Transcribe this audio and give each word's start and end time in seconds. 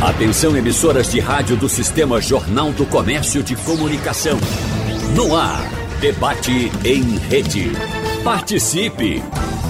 Atenção 0.00 0.54
emissoras 0.54 1.10
de 1.10 1.18
rádio 1.20 1.56
do 1.56 1.70
Sistema 1.70 2.20
Jornal 2.20 2.70
do 2.70 2.84
Comércio 2.84 3.42
de 3.42 3.56
Comunicação. 3.56 4.38
No 5.14 5.34
ar, 5.34 5.62
debate 6.00 6.70
em 6.84 7.16
rede. 7.16 7.72
Participe! 8.22 9.22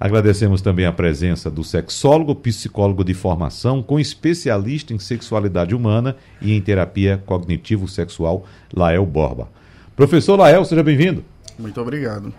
Agradecemos 0.00 0.60
também 0.60 0.86
a 0.86 0.92
presença 0.92 1.50
do 1.50 1.64
sexólogo, 1.64 2.34
psicólogo 2.34 3.04
de 3.04 3.14
formação, 3.14 3.82
com 3.82 3.98
especialista 3.98 4.92
em 4.92 4.98
sexualidade 4.98 5.74
humana 5.74 6.16
e 6.40 6.52
em 6.52 6.60
terapia 6.60 7.22
cognitivo-sexual, 7.24 8.46
Lael 8.72 9.04
Borba. 9.04 9.48
Professor 9.96 10.36
Lael, 10.36 10.64
seja 10.64 10.82
bem-vindo. 10.84 11.24
Muito 11.58 11.80
obrigado. 11.80 12.32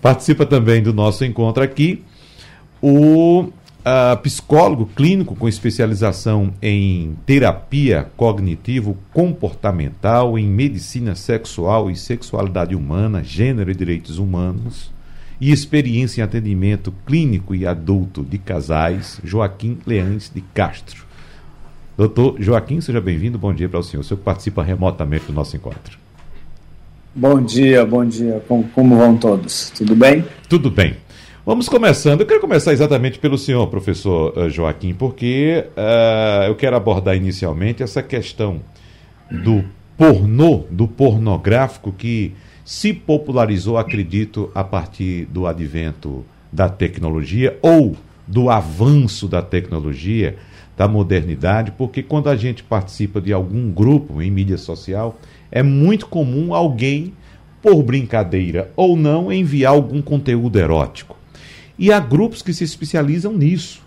Participa 0.00 0.46
também 0.46 0.82
do 0.82 0.92
nosso 0.92 1.24
encontro 1.24 1.62
aqui 1.62 2.04
o 2.80 3.50
uh, 3.84 4.16
psicólogo 4.22 4.86
clínico 4.86 5.36
com 5.36 5.46
especialização 5.48 6.54
em 6.62 7.14
terapia 7.26 8.06
cognitivo-comportamental, 8.16 10.38
em 10.38 10.46
medicina 10.46 11.14
sexual 11.14 11.90
e 11.90 11.96
sexualidade 11.96 12.74
humana, 12.74 13.22
gênero 13.22 13.70
e 13.70 13.74
direitos 13.74 14.16
humanos, 14.18 14.90
e 15.40 15.50
experiência 15.52 16.22
em 16.22 16.24
atendimento 16.24 16.94
clínico 17.06 17.54
e 17.54 17.66
adulto 17.66 18.22
de 18.22 18.38
casais, 18.38 19.20
Joaquim 19.22 19.76
Leães 19.86 20.32
de 20.34 20.40
Castro. 20.40 21.04
Doutor 21.96 22.34
Joaquim, 22.40 22.80
seja 22.80 23.00
bem-vindo. 23.00 23.38
Bom 23.38 23.54
dia 23.54 23.68
para 23.68 23.78
o 23.78 23.82
senhor. 23.82 24.00
O 24.00 24.04
senhor 24.04 24.18
participa 24.18 24.64
remotamente 24.64 25.26
do 25.26 25.32
nosso 25.32 25.56
encontro. 25.56 25.96
Bom 27.14 27.40
dia, 27.40 27.86
bom 27.86 28.04
dia. 28.04 28.42
Como, 28.48 28.64
como 28.70 28.96
vão 28.96 29.16
todos? 29.16 29.70
Tudo 29.70 29.94
bem? 29.94 30.24
Tudo 30.48 30.68
bem. 30.70 30.96
Vamos 31.46 31.68
começando. 31.68 32.22
Eu 32.22 32.26
quero 32.26 32.40
começar 32.40 32.72
exatamente 32.72 33.18
pelo 33.18 33.36
senhor, 33.36 33.66
professor 33.66 34.32
uh, 34.34 34.48
Joaquim, 34.48 34.94
porque 34.94 35.66
uh, 35.76 36.44
eu 36.44 36.54
quero 36.54 36.74
abordar 36.74 37.14
inicialmente 37.14 37.82
essa 37.82 38.02
questão 38.02 38.62
do 39.30 39.62
pornô, 39.94 40.64
do 40.70 40.88
pornográfico 40.88 41.92
que 41.92 42.32
se 42.64 42.94
popularizou, 42.94 43.76
acredito, 43.76 44.50
a 44.54 44.64
partir 44.64 45.26
do 45.26 45.46
advento 45.46 46.24
da 46.50 46.70
tecnologia 46.70 47.58
ou 47.60 47.94
do 48.26 48.48
avanço 48.48 49.28
da 49.28 49.42
tecnologia, 49.42 50.38
da 50.78 50.88
modernidade, 50.88 51.72
porque 51.72 52.02
quando 52.02 52.30
a 52.30 52.36
gente 52.36 52.64
participa 52.64 53.20
de 53.20 53.34
algum 53.34 53.70
grupo 53.70 54.22
em 54.22 54.30
mídia 54.30 54.56
social, 54.56 55.20
é 55.52 55.62
muito 55.62 56.06
comum 56.06 56.54
alguém, 56.54 57.12
por 57.60 57.82
brincadeira 57.82 58.72
ou 58.74 58.96
não, 58.96 59.30
enviar 59.30 59.74
algum 59.74 60.00
conteúdo 60.00 60.58
erótico. 60.58 61.22
E 61.78 61.92
há 61.92 61.98
grupos 61.98 62.42
que 62.42 62.52
se 62.52 62.64
especializam 62.64 63.32
nisso, 63.32 63.82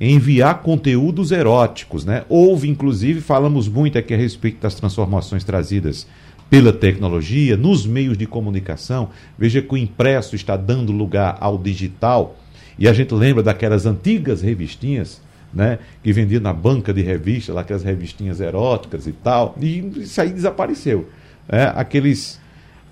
em 0.00 0.14
enviar 0.14 0.62
conteúdos 0.62 1.30
eróticos. 1.30 2.04
Né? 2.04 2.24
Houve, 2.28 2.68
inclusive, 2.68 3.20
falamos 3.20 3.68
muito 3.68 3.98
aqui 3.98 4.14
a 4.14 4.16
respeito 4.16 4.60
das 4.60 4.74
transformações 4.74 5.44
trazidas 5.44 6.06
pela 6.50 6.72
tecnologia, 6.72 7.56
nos 7.56 7.86
meios 7.86 8.16
de 8.16 8.26
comunicação. 8.26 9.10
Veja 9.38 9.60
que 9.60 9.74
o 9.74 9.76
impresso 9.76 10.34
está 10.34 10.56
dando 10.56 10.92
lugar 10.92 11.36
ao 11.40 11.58
digital. 11.58 12.36
E 12.78 12.88
a 12.88 12.92
gente 12.92 13.12
lembra 13.12 13.42
daquelas 13.42 13.86
antigas 13.86 14.40
revistinhas 14.40 15.20
né, 15.52 15.78
que 16.02 16.12
vendiam 16.12 16.40
na 16.40 16.52
banca 16.52 16.92
de 16.92 17.02
revista, 17.02 17.52
lá, 17.52 17.62
aquelas 17.62 17.82
revistinhas 17.82 18.40
eróticas 18.40 19.06
e 19.06 19.12
tal. 19.12 19.54
E 19.60 19.78
isso 19.96 20.20
aí 20.20 20.30
desapareceu. 20.30 21.08
É, 21.48 21.72
aqueles, 21.74 22.40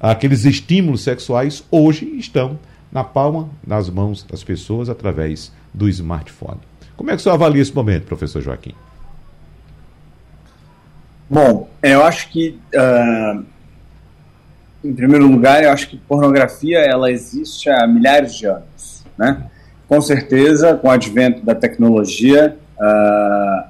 aqueles 0.00 0.44
estímulos 0.44 1.02
sexuais 1.02 1.64
hoje 1.70 2.04
estão 2.18 2.58
na 2.96 3.04
palma, 3.04 3.50
nas 3.64 3.90
mãos 3.90 4.22
das 4.22 4.42
pessoas 4.42 4.88
através 4.88 5.52
do 5.74 5.86
smartphone. 5.86 6.60
Como 6.96 7.10
é 7.10 7.12
que 7.12 7.20
o 7.20 7.22
senhor 7.22 7.34
avalia 7.34 7.60
esse 7.60 7.74
momento, 7.74 8.06
professor 8.06 8.40
Joaquim? 8.40 8.72
Bom, 11.28 11.68
eu 11.82 12.02
acho 12.02 12.30
que, 12.30 12.58
uh, 12.74 13.44
em 14.82 14.94
primeiro 14.94 15.26
lugar, 15.26 15.62
eu 15.62 15.70
acho 15.70 15.90
que 15.90 15.98
pornografia 15.98 16.78
ela 16.78 17.10
existe 17.10 17.68
há 17.68 17.86
milhares 17.86 18.34
de 18.34 18.46
anos, 18.46 19.04
né? 19.18 19.44
Com 19.86 20.00
certeza, 20.00 20.74
com 20.74 20.88
o 20.88 20.90
advento 20.90 21.44
da 21.44 21.54
tecnologia, 21.54 22.56
uh, 22.78 23.68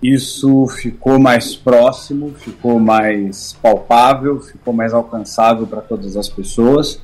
isso 0.00 0.68
ficou 0.68 1.18
mais 1.18 1.56
próximo, 1.56 2.32
ficou 2.38 2.78
mais 2.78 3.54
palpável, 3.54 4.40
ficou 4.40 4.72
mais 4.72 4.94
alcançável 4.94 5.66
para 5.66 5.80
todas 5.80 6.16
as 6.16 6.28
pessoas. 6.28 7.02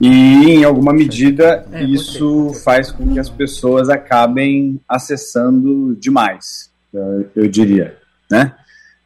E, 0.00 0.08
em 0.08 0.64
alguma 0.64 0.94
medida, 0.94 1.66
é, 1.72 1.84
isso 1.84 2.54
faz 2.64 2.90
com 2.90 3.12
que 3.12 3.18
as 3.20 3.28
pessoas 3.28 3.90
acabem 3.90 4.80
acessando 4.88 5.94
demais, 5.96 6.72
eu 7.36 7.46
diria. 7.46 7.98
Né? 8.30 8.54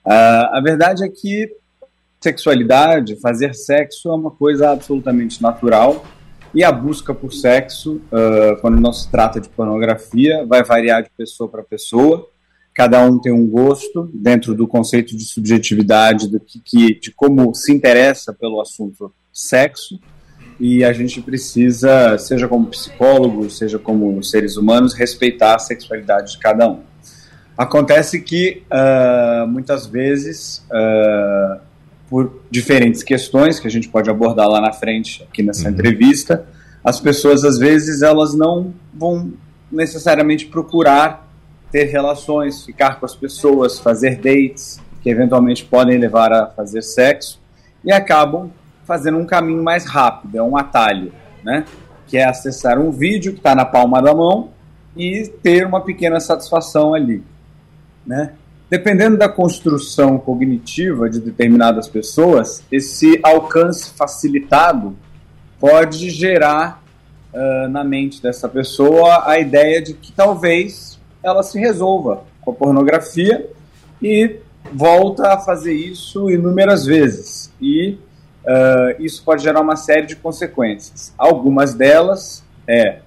Uh, 0.07 0.47
a 0.53 0.61
verdade 0.63 1.05
é 1.05 1.09
que 1.09 1.51
sexualidade, 2.21 3.17
fazer 3.17 3.55
sexo 3.55 4.09
é 4.09 4.15
uma 4.15 4.31
coisa 4.31 4.71
absolutamente 4.71 5.43
natural 5.43 6.07
e 6.55 6.63
a 6.63 6.71
busca 6.71 7.13
por 7.13 7.33
sexo, 7.33 8.01
uh, 8.13 8.61
quando 8.61 8.81
não 8.81 8.93
se 8.93 9.11
trata 9.11 9.41
de 9.41 9.49
pornografia, 9.49 10.47
vai 10.47 10.63
variar 10.63 11.03
de 11.03 11.11
pessoa 11.17 11.49
para 11.49 11.65
pessoa. 11.65 12.29
Cada 12.73 13.03
um 13.03 13.19
tem 13.19 13.33
um 13.33 13.47
gosto 13.49 14.09
dentro 14.15 14.55
do 14.55 14.67
conceito 14.69 15.17
de 15.17 15.25
subjetividade, 15.25 16.29
do 16.29 16.39
que, 16.39 16.61
que, 16.61 17.01
de 17.01 17.11
como 17.11 17.53
se 17.55 17.73
interessa 17.73 18.33
pelo 18.33 18.61
assunto 18.61 19.13
sexo 19.33 19.99
e 20.59 20.85
a 20.85 20.93
gente 20.93 21.21
precisa, 21.21 22.17
seja 22.19 22.47
como 22.49 22.67
psicólogo, 22.67 23.51
seja 23.51 23.79
como 23.79 24.23
seres 24.23 24.57
humanos, 24.57 24.95
respeitar 24.95 25.57
a 25.57 25.59
sexualidade 25.59 26.33
de 26.33 26.39
cada 26.39 26.69
um. 26.69 26.81
Acontece 27.57 28.21
que 28.21 28.63
uh, 28.71 29.47
muitas 29.47 29.87
vezes, 29.87 30.65
uh, 30.71 31.61
por 32.09 32.41
diferentes 32.51 33.03
questões 33.03 33.61
que 33.61 33.67
a 33.67 33.71
gente 33.71 33.89
pode 33.89 34.11
abordar 34.11 34.49
lá 34.49 34.61
na 34.61 34.73
frente, 34.73 35.23
aqui 35.23 35.43
nessa 35.43 35.69
uhum. 35.69 35.75
entrevista, 35.75 36.47
as 36.83 37.01
pessoas 37.01 37.45
às 37.45 37.59
vezes 37.59 38.03
elas 38.03 38.35
não 38.35 38.75
vão 38.93 39.33
necessariamente 39.71 40.47
procurar 40.47 41.29
ter 41.71 41.85
relações, 41.85 42.65
ficar 42.65 43.01
com 43.01 43.07
as 43.07 43.15
pessoas, 43.15 43.79
fazer 43.79 44.17
dates 44.17 44.81
que 45.03 45.11
eventualmente 45.11 45.65
podem 45.65 45.99
levar 45.99 46.33
a 46.33 46.47
fazer 46.47 46.83
sexo 46.83 47.41
e 47.85 47.93
acabam 47.93 48.51
fazendo 48.85 49.19
um 49.19 49.27
caminho 49.27 49.63
mais 49.63 49.85
rápido, 49.85 50.39
é 50.39 50.43
um 50.43 50.57
atalho, 50.57 51.13
né? 51.43 51.65
Que 52.07 52.19
é 52.19 52.25
acessar 52.25 52.79
um 52.79 52.91
vídeo 52.91 53.33
que 53.33 53.39
está 53.39 53.55
na 53.55 53.65
palma 53.65 54.01
da 54.01 54.15
mão 54.15 54.51
e 54.97 55.31
ter 55.43 55.67
uma 55.67 55.81
pequena 55.81 56.21
satisfação 56.21 56.95
ali, 56.95 57.23
né? 58.07 58.33
Dependendo 58.71 59.17
da 59.17 59.29
construção 59.29 60.19
cognitiva 60.19 61.09
de 61.09 61.21
determinadas 61.21 61.87
pessoas, 61.87 62.63
esse 62.73 63.21
alcance 63.23 63.91
facilitado 63.91 64.97
pode 65.61 66.11
gerar 66.11 66.83
uh, 67.33 67.69
na 67.69 67.85
mente 67.85 68.23
dessa 68.23 68.49
pessoa 68.49 69.29
a 69.29 69.39
ideia 69.39 69.83
de 69.83 69.95
que 69.95 70.13
talvez 70.13 70.99
ela 71.23 71.43
se 71.43 71.59
resolva 71.59 72.25
com 72.41 72.51
a 72.51 72.55
pornografia 72.55 73.49
e 74.03 74.37
volta 74.73 75.35
a 75.35 75.39
fazer 75.39 75.73
isso 75.73 76.31
inúmeras 76.31 76.85
vezes. 76.85 77.53
E 77.61 77.99
uh, 78.45 79.03
isso 79.03 79.23
pode 79.25 79.43
gerar 79.43 79.61
uma 79.61 79.77
série 79.77 80.07
de 80.07 80.17
consequências. 80.17 81.13
Algumas 81.19 81.75
delas 81.75 82.45
é, 82.67 82.99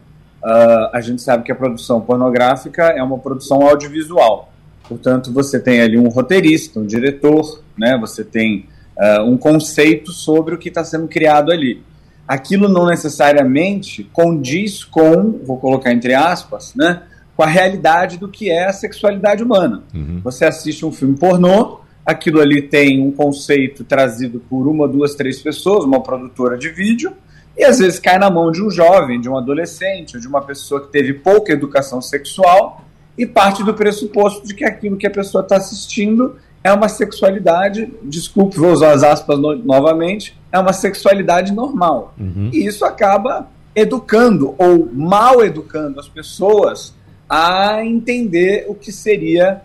uh, 0.44 0.90
a 0.94 1.02
gente 1.02 1.22
sabe 1.22 1.44
que 1.44 1.52
a 1.52 1.56
produção 1.56 2.02
pornográfica 2.02 2.84
é 2.84 3.02
uma 3.02 3.18
produção 3.18 3.62
audiovisual. 3.62 4.52
Portanto, 4.88 5.32
você 5.34 5.60
tem 5.60 5.82
ali 5.82 5.98
um 5.98 6.08
roteirista, 6.08 6.80
um 6.80 6.86
diretor, 6.86 7.62
né? 7.78 7.98
você 8.00 8.24
tem 8.24 8.66
uh, 8.98 9.24
um 9.24 9.38
conceito 9.38 10.12
sobre 10.12 10.56
o 10.56 10.58
que 10.58 10.70
está 10.70 10.84
sendo 10.84 11.08
criado 11.08 11.52
ali. 11.52 11.84
Aquilo 12.28 12.68
não 12.68 12.86
necessariamente 12.86 14.04
condiz 14.12 14.84
com, 14.84 15.40
vou 15.46 15.58
colocar 15.58 15.94
entre 15.94 16.14
aspas, 16.14 16.74
né, 16.76 17.04
com 17.38 17.44
a 17.44 17.48
realidade 17.48 18.18
do 18.18 18.28
que 18.28 18.50
é 18.50 18.66
a 18.66 18.74
sexualidade 18.74 19.44
humana. 19.44 19.84
Uhum. 19.94 20.20
Você 20.24 20.44
assiste 20.44 20.86
um 20.86 20.92
filme 20.92 21.16
pornô, 21.16 21.80
aquilo 22.08 22.40
ali 22.40 22.62
tem 22.62 23.06
um 23.06 23.12
conceito 23.12 23.84
trazido 23.84 24.40
por 24.50 24.66
uma, 24.66 24.88
duas, 24.88 25.14
três 25.14 25.42
pessoas, 25.42 25.84
uma 25.84 26.02
produtora 26.02 26.58
de 26.58 26.70
vídeo, 26.70 27.12
e 27.58 27.66
às 27.66 27.80
vezes 27.80 28.00
cai 28.00 28.18
na 28.18 28.30
mão 28.30 28.50
de 28.50 28.64
um 28.64 28.72
jovem, 28.72 29.20
de 29.20 29.28
um 29.28 29.36
adolescente, 29.36 30.18
de 30.18 30.26
uma 30.26 30.42
pessoa 30.42 30.80
que 30.80 30.88
teve 30.88 31.16
pouca 31.16 31.52
educação 31.52 32.02
sexual 32.02 32.86
e 33.18 33.26
parte 33.26 33.62
do 33.62 33.74
pressuposto 33.74 34.48
de 34.48 34.54
que 34.54 34.64
aquilo 34.64 34.96
que 34.96 35.06
a 35.06 35.12
pessoa 35.12 35.42
está 35.42 35.58
assistindo 35.58 36.38
é 36.64 36.72
uma 36.72 36.88
sexualidade, 36.88 37.92
desculpe, 38.04 38.58
vou 38.58 38.72
usar 38.72 38.92
as 38.92 39.04
aspas 39.04 39.38
no, 39.38 39.56
novamente, 39.56 40.38
é 40.50 40.58
uma 40.58 40.74
sexualidade 40.74 41.52
normal. 41.52 42.14
Uhum. 42.18 42.50
E 42.54 42.66
isso 42.66 42.86
acaba 42.86 43.50
educando 43.76 44.56
ou 44.58 44.90
mal 44.94 45.44
educando 45.44 46.00
as 46.00 46.08
pessoas 46.08 46.96
a 47.30 47.84
entender 47.84 48.66
o 48.70 48.76
que 48.76 48.94
seria 48.94 49.62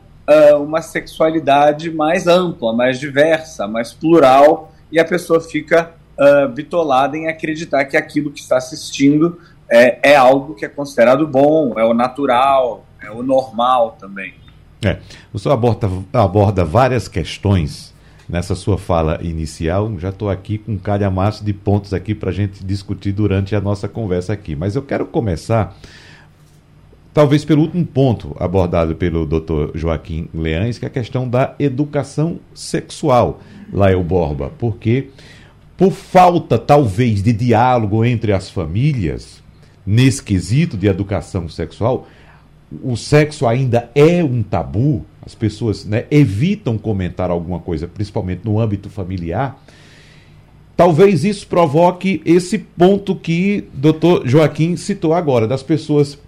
uh, 0.53 0.63
uma 0.63 0.83
sexualidade 0.83 1.91
mais 1.91 2.27
ampla, 2.27 2.73
mais 2.73 2.99
diversa, 2.99 3.67
mais 3.67 3.93
plural, 3.93 4.73
e 4.91 4.99
a 4.99 5.05
pessoa 5.05 5.41
fica 5.41 5.93
uh, 6.19 6.49
bitolada 6.49 7.17
em 7.17 7.29
acreditar 7.29 7.85
que 7.85 7.97
aquilo 7.97 8.31
que 8.31 8.41
está 8.41 8.57
assistindo 8.57 9.39
é, 9.71 10.13
é 10.13 10.17
algo 10.17 10.55
que 10.55 10.65
é 10.65 10.69
considerado 10.69 11.27
bom, 11.27 11.79
é 11.79 11.85
o 11.85 11.95
natural, 11.95 12.85
é 13.03 13.11
o 13.11 13.23
normal 13.23 13.97
também. 13.99 14.35
É, 14.85 14.99
o 15.33 15.39
senhor 15.39 15.55
aborda, 15.55 15.89
aborda 16.13 16.65
várias 16.65 17.07
questões 17.09 17.95
nessa 18.29 18.55
sua 18.55 18.77
fala 18.77 19.19
inicial. 19.23 19.93
Já 19.99 20.09
estou 20.09 20.29
aqui 20.29 20.59
com 20.59 20.73
um 20.73 20.79
calhamaço 20.79 21.45
de 21.45 21.53
pontos 21.53 21.95
aqui 21.95 22.15
para 22.15 22.31
a 22.31 22.33
gente 22.33 22.65
discutir 22.65 23.13
durante 23.13 23.55
a 23.55 23.61
nossa 23.61 23.89
conversa 23.89 24.33
aqui. 24.33 24.57
Mas 24.57 24.75
eu 24.75 24.83
quero 24.83 25.07
começar, 25.07 25.77
talvez 27.13 27.45
pelo 27.45 27.63
último 27.63 27.85
ponto 27.85 28.35
abordado 28.39 28.95
pelo 28.97 29.27
Dr. 29.27 29.77
Joaquim 29.77 30.29
Leães, 30.35 30.79
que 30.79 30.85
é 30.85 30.89
a 30.89 30.91
questão 30.91 31.29
da 31.29 31.55
educação 31.59 32.39
sexual, 32.55 33.41
Lael 33.73 34.03
Borba. 34.03 34.51
Porque, 34.59 35.09
por 35.77 35.93
falta, 35.93 36.59
talvez, 36.59 37.23
de 37.23 37.33
diálogo 37.33 38.05
entre 38.05 38.33
as 38.33 38.49
famílias, 38.49 39.43
nesse 39.87 40.23
quesito 40.23 40.77
de 40.77 40.87
educação 40.87 41.49
sexual, 41.49 42.07
o 42.83 42.97
sexo 42.97 43.47
ainda 43.47 43.91
é 43.95 44.25
um 44.25 44.43
tabu, 44.43 45.05
as 45.25 45.35
pessoas 45.35 45.85
né, 45.85 46.07
evitam 46.11 46.79
comentar 46.79 47.31
alguma 47.31 47.61
coisa, 47.61 47.87
principalmente 47.87 48.41
no 48.45 48.59
âmbito 48.59 48.89
familiar, 48.89 49.63
talvez 50.75 51.25
isso 51.25 51.47
provoque 51.47 52.23
esse 52.25 52.59
ponto 52.59 53.15
que 53.15 53.69
doutor 53.75 54.27
Joaquim 54.27 54.75
citou 54.77 55.13
agora, 55.13 55.47
das 55.47 55.63
pessoas 55.63 56.19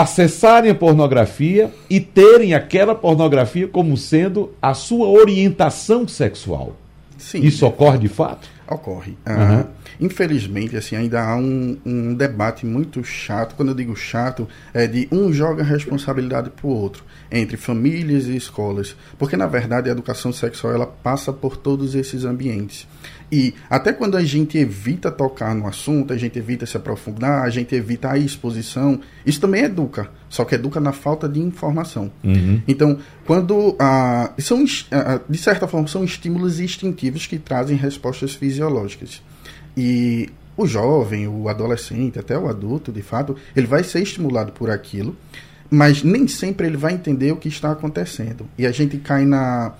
acessarem 0.00 0.72
a 0.72 0.74
pornografia 0.74 1.72
e 1.88 2.00
terem 2.00 2.52
aquela 2.52 2.96
pornografia 2.96 3.68
como 3.68 3.96
sendo 3.96 4.52
a 4.60 4.74
sua 4.74 5.06
orientação 5.06 6.08
sexual. 6.08 6.76
Sim. 7.16 7.40
Isso 7.42 7.64
ocorre 7.64 7.98
de 7.98 8.08
fato? 8.08 8.48
Ocorre. 8.68 9.16
Uhum. 9.24 9.64
Infelizmente, 10.00 10.76
assim, 10.76 10.96
ainda 10.96 11.22
há 11.22 11.36
um, 11.36 11.78
um, 11.86 12.12
debate 12.12 12.66
muito 12.66 13.04
chato. 13.04 13.54
Quando 13.54 13.68
eu 13.68 13.74
digo 13.74 13.94
chato, 13.94 14.48
é 14.72 14.88
de 14.88 15.06
um 15.12 15.32
joga 15.32 15.62
a 15.62 15.66
responsabilidade 15.66 16.50
para 16.50 16.66
o 16.66 16.70
outro, 16.70 17.04
entre 17.30 17.56
famílias 17.56 18.26
e 18.26 18.34
escolas. 18.34 18.96
Porque, 19.16 19.36
na 19.36 19.46
verdade, 19.46 19.88
a 19.88 19.92
educação 19.92 20.32
sexual 20.32 20.74
ela 20.74 20.86
passa 20.86 21.32
por 21.32 21.56
todos 21.56 21.94
esses 21.94 22.24
ambientes. 22.24 22.88
E 23.34 23.52
até 23.68 23.92
quando 23.92 24.16
a 24.16 24.22
gente 24.22 24.56
evita 24.56 25.10
tocar 25.10 25.56
no 25.56 25.66
assunto, 25.66 26.12
a 26.12 26.16
gente 26.16 26.38
evita 26.38 26.64
se 26.66 26.76
aprofundar, 26.76 27.42
a 27.42 27.50
gente 27.50 27.74
evita 27.74 28.12
a 28.12 28.16
exposição, 28.16 29.00
isso 29.26 29.40
também 29.40 29.64
educa, 29.64 30.08
só 30.28 30.44
que 30.44 30.54
educa 30.54 30.78
na 30.78 30.92
falta 30.92 31.28
de 31.28 31.40
informação. 31.40 32.12
Uhum. 32.22 32.62
Então, 32.68 32.96
quando 33.26 33.74
ah, 33.80 34.32
são, 34.38 34.64
ah, 34.92 35.20
de 35.28 35.36
certa 35.36 35.66
forma, 35.66 35.88
são 35.88 36.04
estímulos 36.04 36.60
instintivos 36.60 37.26
que 37.26 37.36
trazem 37.36 37.76
respostas 37.76 38.36
fisiológicas. 38.36 39.20
E 39.76 40.30
o 40.56 40.64
jovem, 40.64 41.26
o 41.26 41.48
adolescente, 41.48 42.20
até 42.20 42.38
o 42.38 42.48
adulto, 42.48 42.92
de 42.92 43.02
fato, 43.02 43.34
ele 43.56 43.66
vai 43.66 43.82
ser 43.82 44.00
estimulado 44.00 44.52
por 44.52 44.70
aquilo, 44.70 45.16
mas 45.68 46.04
nem 46.04 46.28
sempre 46.28 46.68
ele 46.68 46.76
vai 46.76 46.94
entender 46.94 47.32
o 47.32 47.36
que 47.36 47.48
está 47.48 47.72
acontecendo. 47.72 48.46
E 48.56 48.64
a 48.64 48.70
gente 48.70 48.96
cai 48.98 49.24
na 49.24 49.72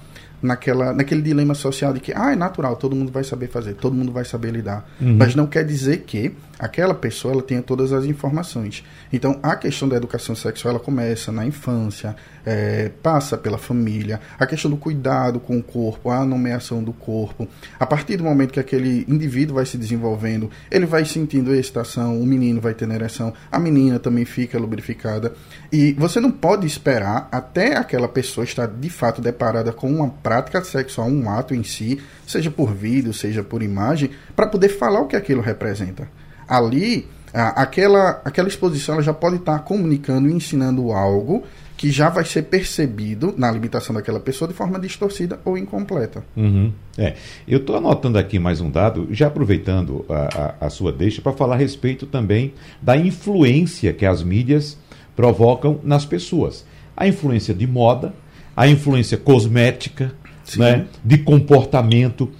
naquela, 0.45 0.93
naquele 0.93 1.23
dilema 1.23 1.55
social 1.55 1.93
de 1.93 2.01
que 2.01 2.13
ah, 2.15 2.33
é 2.33 2.37
natural, 2.37 2.77
todo 2.77 2.95
mundo 2.95 3.11
vai 3.11 3.25
saber 3.25 3.49
fazer, 3.49 3.75
todo 3.75 3.95
mundo 3.95 4.13
vai 4.13 4.25
saber 4.25 4.53
lidar. 4.53 4.87
Uhum. 5.01 5.17
Mas 5.17 5.35
não 5.35 5.47
quer 5.47 5.65
dizer 5.65 6.05
que 6.07 6.33
aquela 6.59 6.95
pessoa 6.95 7.35
ela 7.35 7.43
tenha 7.43 7.63
todas 7.63 7.93
as 7.93 8.05
informações. 8.05 8.85
Então, 9.13 9.39
a 9.43 9.57
questão 9.57 9.89
da 9.89 9.97
educação 9.97 10.35
sexual 10.35 10.75
ela 10.75 10.83
começa 10.83 11.31
na 11.33 11.47
infância, 11.47 12.17
é, 12.45 12.91
passa 13.03 13.37
pela 13.37 13.59
família, 13.59 14.21
a 14.39 14.47
questão 14.47 14.71
do 14.71 14.77
cuidado 14.77 15.41
com 15.41 15.59
o 15.59 15.63
corpo, 15.63 16.11
a 16.11 16.25
nomeação 16.25 16.83
do 16.83 16.93
corpo. 16.93 17.49
A 17.79 17.87
partir 17.87 18.17
do 18.17 18.25
momento 18.25 18.53
que 18.53 18.61
aquele 18.61 19.05
indivíduo 19.09 19.57
vai 19.57 19.67
se 19.67 19.77
desenvolvendo, 19.77 20.51
ele 20.71 20.87
vai 20.87 21.05
sentindo 21.05 21.55
excitação, 21.55 22.21
o 22.21 22.27
menino 22.27 22.61
vai 22.61 22.75
ter 22.75 22.89
ereção, 22.91 23.33
a 23.51 23.59
menina 23.59 23.99
também 23.99 24.25
fica 24.25 24.59
lubrificada. 24.59 25.33
E 25.73 25.93
você 25.95 26.21
não 26.21 26.31
pode 26.31 26.67
esperar 26.67 27.29
até 27.33 27.77
aquela 27.77 28.09
pessoa 28.09 28.45
estar 28.45 28.67
de 28.67 28.91
fato 28.91 29.21
deparada 29.21 29.73
com 29.73 29.91
uma 29.91 30.09
prática 30.09 30.63
sexual, 30.63 31.09
um 31.09 31.31
ato 31.31 31.55
em 31.55 31.65
si, 31.65 32.01
seja 32.27 32.51
por 32.51 32.73
vídeo, 32.73 33.13
seja 33.13 33.43
por 33.43 33.63
imagem, 33.63 34.11
para 34.37 34.47
poder 34.47 34.69
falar 34.69 35.01
o 35.01 35.07
que 35.07 35.17
aquilo 35.17 35.41
representa. 35.41 36.09
Ali, 36.49 37.07
aquela, 37.33 38.23
aquela 38.25 38.49
exposição 38.49 38.95
ela 38.95 39.03
já 39.03 39.13
pode 39.13 39.37
estar 39.37 39.59
comunicando 39.61 40.29
e 40.29 40.33
ensinando 40.33 40.93
algo 40.93 41.45
que 41.77 41.91
já 41.91 42.09
vai 42.09 42.25
ser 42.25 42.43
percebido 42.43 43.35
na 43.37 43.51
limitação 43.51 43.95
daquela 43.95 44.21
pessoa 44.21 44.49
de 44.49 44.55
forma 44.55 44.79
distorcida 44.79 45.41
ou 45.45 45.59
incompleta. 45.59 46.25
Uhum. 46.37 46.73
É, 46.97 47.15
eu 47.49 47.59
estou 47.59 47.77
anotando 47.77 48.17
aqui 48.17 48.39
mais 48.39 48.61
um 48.61 48.71
dado, 48.71 49.09
já 49.11 49.27
aproveitando 49.27 50.05
a, 50.09 50.55
a, 50.63 50.67
a 50.67 50.71
sua 50.71 50.93
deixa, 50.93 51.21
para 51.21 51.33
falar 51.33 51.57
a 51.57 51.59
respeito 51.59 52.07
também 52.07 52.55
da 52.81 52.97
influência 52.97 53.93
que 53.93 54.07
as 54.07 54.23
mídias 54.23 54.79
provocam 55.17 55.81
nas 55.83 56.05
pessoas. 56.05 56.65
A 56.97 57.09
influência 57.09 57.53
de 57.53 57.67
moda, 57.67 58.15
a 58.57 58.69
influência 58.69 59.19
cosmética, 59.19 60.13
né, 60.57 60.87
de 61.05 61.19
comportamento. 61.19 62.31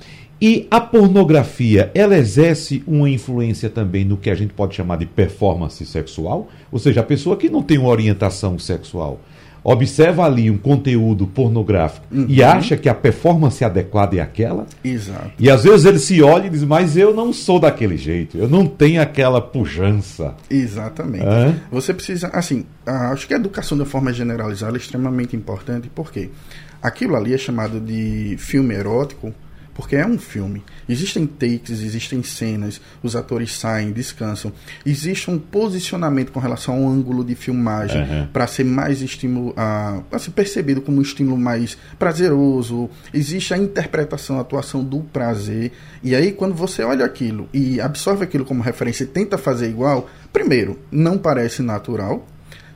E 0.45 0.69
a 0.71 0.79
pornografia, 0.79 1.91
ela 1.95 2.19
exerce 2.19 2.85
uma 2.87 3.09
influência 3.09 3.71
também 3.71 4.05
no 4.05 4.19
que 4.19 4.29
a 4.29 4.35
gente 4.35 4.53
pode 4.53 4.75
chamar 4.75 4.99
de 4.99 5.07
performance 5.07 5.87
sexual? 5.87 6.51
Ou 6.71 6.79
seja, 6.79 7.01
a 7.01 7.03
pessoa 7.03 7.35
que 7.35 7.49
não 7.49 7.63
tem 7.63 7.79
uma 7.79 7.89
orientação 7.89 8.59
sexual 8.59 9.23
observa 9.65 10.23
ali 10.27 10.51
um 10.51 10.59
conteúdo 10.59 11.27
pornográfico 11.27 12.05
uhum. 12.13 12.27
e 12.29 12.43
acha 12.43 12.77
que 12.77 12.91
a 12.91 12.95
performance 12.95 13.65
adequada 13.65 14.17
é 14.17 14.21
aquela. 14.21 14.67
Exato. 14.85 15.31
E 15.39 15.49
às 15.49 15.65
vezes 15.65 15.87
ele 15.87 15.99
se 15.99 16.23
olha 16.23 16.49
e 16.49 16.51
diz, 16.51 16.63
mas 16.63 16.95
eu 16.95 17.15
não 17.15 17.33
sou 17.33 17.59
daquele 17.59 17.97
jeito, 17.97 18.37
eu 18.37 18.47
não 18.47 18.67
tenho 18.67 19.01
aquela 19.01 19.41
pujança. 19.41 20.35
Exatamente. 20.51 21.25
Hã? 21.25 21.59
Você 21.73 21.95
precisa, 21.95 22.29
assim, 22.35 22.67
acho 22.85 23.27
que 23.27 23.33
a 23.33 23.39
educação 23.39 23.79
de 23.79 23.87
forma 23.87 24.13
generalizada 24.13 24.77
é 24.77 24.79
extremamente 24.79 25.35
importante, 25.35 25.91
porque 25.95 26.29
aquilo 26.83 27.17
ali 27.17 27.33
é 27.33 27.39
chamado 27.39 27.81
de 27.81 28.37
filme 28.37 28.75
erótico 28.75 29.33
porque 29.75 29.97
é 29.97 30.07
um 30.07 30.19
filme. 30.19 30.63
Existem 30.89 31.27
takes, 31.27 31.83
existem 31.83 32.23
cenas, 32.23 32.81
os 33.03 33.17
atores 33.17 33.53
saem, 33.57 33.93
descansam. 33.93 34.53
Existe 34.87 35.31
um 35.31 35.39
posicionamento 35.39 36.31
com 36.31 36.39
relação 36.39 36.75
ao 36.75 36.89
ângulo 36.89 37.25
de 37.25 37.35
filmagem 37.35 38.03
uhum. 38.03 38.27
para 38.33 38.47
ser 38.47 38.65
mais 38.65 39.03
estímulo, 39.03 39.53
para 39.55 40.19
ser 40.19 40.31
percebido 40.31 40.81
como 40.81 40.99
um 40.99 41.03
estímulo 41.03 41.37
mais 41.37 41.77
prazeroso. 41.99 42.89
Existe 43.13 43.53
a 43.53 43.59
interpretação, 43.59 44.39
a 44.39 44.43
atuação 44.43 44.85
do 44.85 45.01
prazer. 45.01 45.73
E 46.03 46.15
aí, 46.15 46.33
quando 46.33 46.55
você 46.55 46.83
olha 46.85 47.05
aquilo 47.05 47.49
e 47.53 47.81
absorve 47.81 48.25
aquilo 48.25 48.45
como 48.45 48.63
referência 48.63 49.05
e 49.05 49.09
tenta 49.09 49.37
fazer 49.37 49.69
igual, 49.69 50.09
primeiro, 50.33 50.79
não 50.91 51.19
parece 51.19 51.63
natural. 51.63 52.27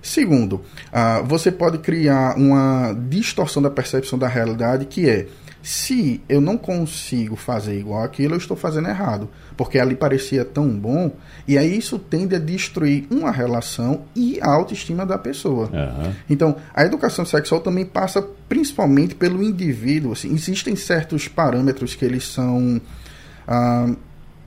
Segundo, 0.00 0.54
uh, 0.54 1.24
você 1.24 1.50
pode 1.50 1.78
criar 1.78 2.36
uma 2.36 2.92
distorção 3.08 3.62
da 3.62 3.70
percepção 3.70 4.18
da 4.18 4.28
realidade 4.28 4.84
que 4.84 5.08
é 5.08 5.26
Se 5.68 6.22
eu 6.30 6.40
não 6.40 6.56
consigo 6.56 7.36
fazer 7.36 7.78
igual 7.78 8.02
aquilo, 8.02 8.32
eu 8.32 8.38
estou 8.38 8.56
fazendo 8.56 8.88
errado. 8.88 9.28
Porque 9.54 9.78
ali 9.78 9.94
parecia 9.94 10.42
tão 10.42 10.70
bom, 10.70 11.12
e 11.46 11.58
aí 11.58 11.76
isso 11.76 11.98
tende 11.98 12.34
a 12.34 12.38
destruir 12.38 13.06
uma 13.10 13.30
relação 13.30 14.04
e 14.16 14.38
a 14.40 14.48
autoestima 14.50 15.04
da 15.04 15.18
pessoa. 15.18 15.66
Uhum. 15.66 16.12
Então, 16.30 16.56
a 16.72 16.86
educação 16.86 17.26
sexual 17.26 17.60
também 17.60 17.84
passa 17.84 18.26
principalmente 18.48 19.14
pelo 19.14 19.42
indivíduo. 19.42 20.12
Assim, 20.12 20.32
existem 20.32 20.74
certos 20.74 21.28
parâmetros 21.28 21.94
que 21.94 22.02
eles 22.02 22.26
são. 22.26 22.80
Ah, 23.46 23.90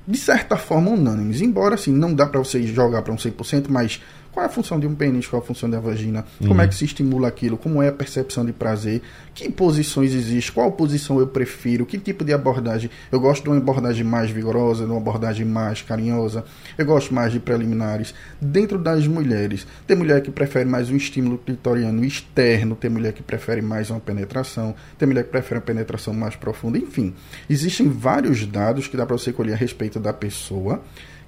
de 0.07 0.17
certa 0.17 0.57
forma 0.57 0.89
unânimes, 0.89 1.39
embora 1.39 1.75
assim 1.75 1.91
não 1.91 2.15
dá 2.15 2.25
para 2.25 2.39
você 2.39 2.63
jogar 2.63 3.03
para 3.03 3.13
um 3.13 3.17
100%, 3.17 3.67
mas 3.69 4.01
qual 4.31 4.45
é 4.45 4.47
a 4.47 4.51
função 4.51 4.79
de 4.79 4.87
um 4.87 4.95
pênis? 4.95 5.27
Qual 5.27 5.41
é 5.41 5.43
a 5.43 5.45
função 5.45 5.69
da 5.69 5.79
vagina? 5.79 6.25
Uhum. 6.39 6.47
Como 6.47 6.61
é 6.61 6.67
que 6.67 6.73
se 6.73 6.85
estimula 6.85 7.27
aquilo? 7.27 7.57
Como 7.57 7.81
é 7.81 7.89
a 7.89 7.91
percepção 7.91 8.45
de 8.45 8.53
prazer? 8.53 9.01
Que 9.33 9.51
posições 9.51 10.13
existem? 10.13 10.53
Qual 10.53 10.71
posição 10.71 11.19
eu 11.19 11.27
prefiro? 11.27 11.85
Que 11.85 11.97
tipo 11.97 12.23
de 12.23 12.31
abordagem? 12.31 12.89
Eu 13.11 13.19
gosto 13.19 13.43
de 13.43 13.49
uma 13.49 13.57
abordagem 13.57 14.05
mais 14.05 14.31
vigorosa, 14.31 14.85
de 14.85 14.91
uma 14.91 14.99
abordagem 14.99 15.45
mais 15.45 15.81
carinhosa. 15.81 16.45
Eu 16.77 16.85
gosto 16.85 17.13
mais 17.13 17.33
de 17.33 17.39
preliminares. 17.39 18.13
Dentro 18.39 18.77
das 18.77 19.05
mulheres, 19.05 19.67
tem 19.85 19.97
mulher 19.97 20.21
que 20.21 20.31
prefere 20.31 20.67
mais 20.67 20.89
um 20.89 20.95
estímulo 20.95 21.37
clitoriano 21.37 22.05
externo, 22.05 22.75
tem 22.75 22.89
mulher 22.89 23.11
que 23.11 23.21
prefere 23.21 23.61
mais 23.61 23.89
uma 23.89 23.99
penetração, 23.99 24.73
tem 24.97 25.07
mulher 25.07 25.25
que 25.25 25.29
prefere 25.31 25.55
uma 25.59 25.65
penetração 25.65 26.13
mais 26.13 26.37
profunda. 26.37 26.77
Enfim, 26.77 27.13
existem 27.49 27.89
vários 27.89 28.45
dados 28.45 28.87
que 28.87 28.95
dá 28.95 29.05
para 29.05 29.17
você 29.17 29.33
colher 29.33 29.53
a 29.53 29.57
respeito 29.57 29.99
da 29.99 30.13
pessoa 30.13 30.81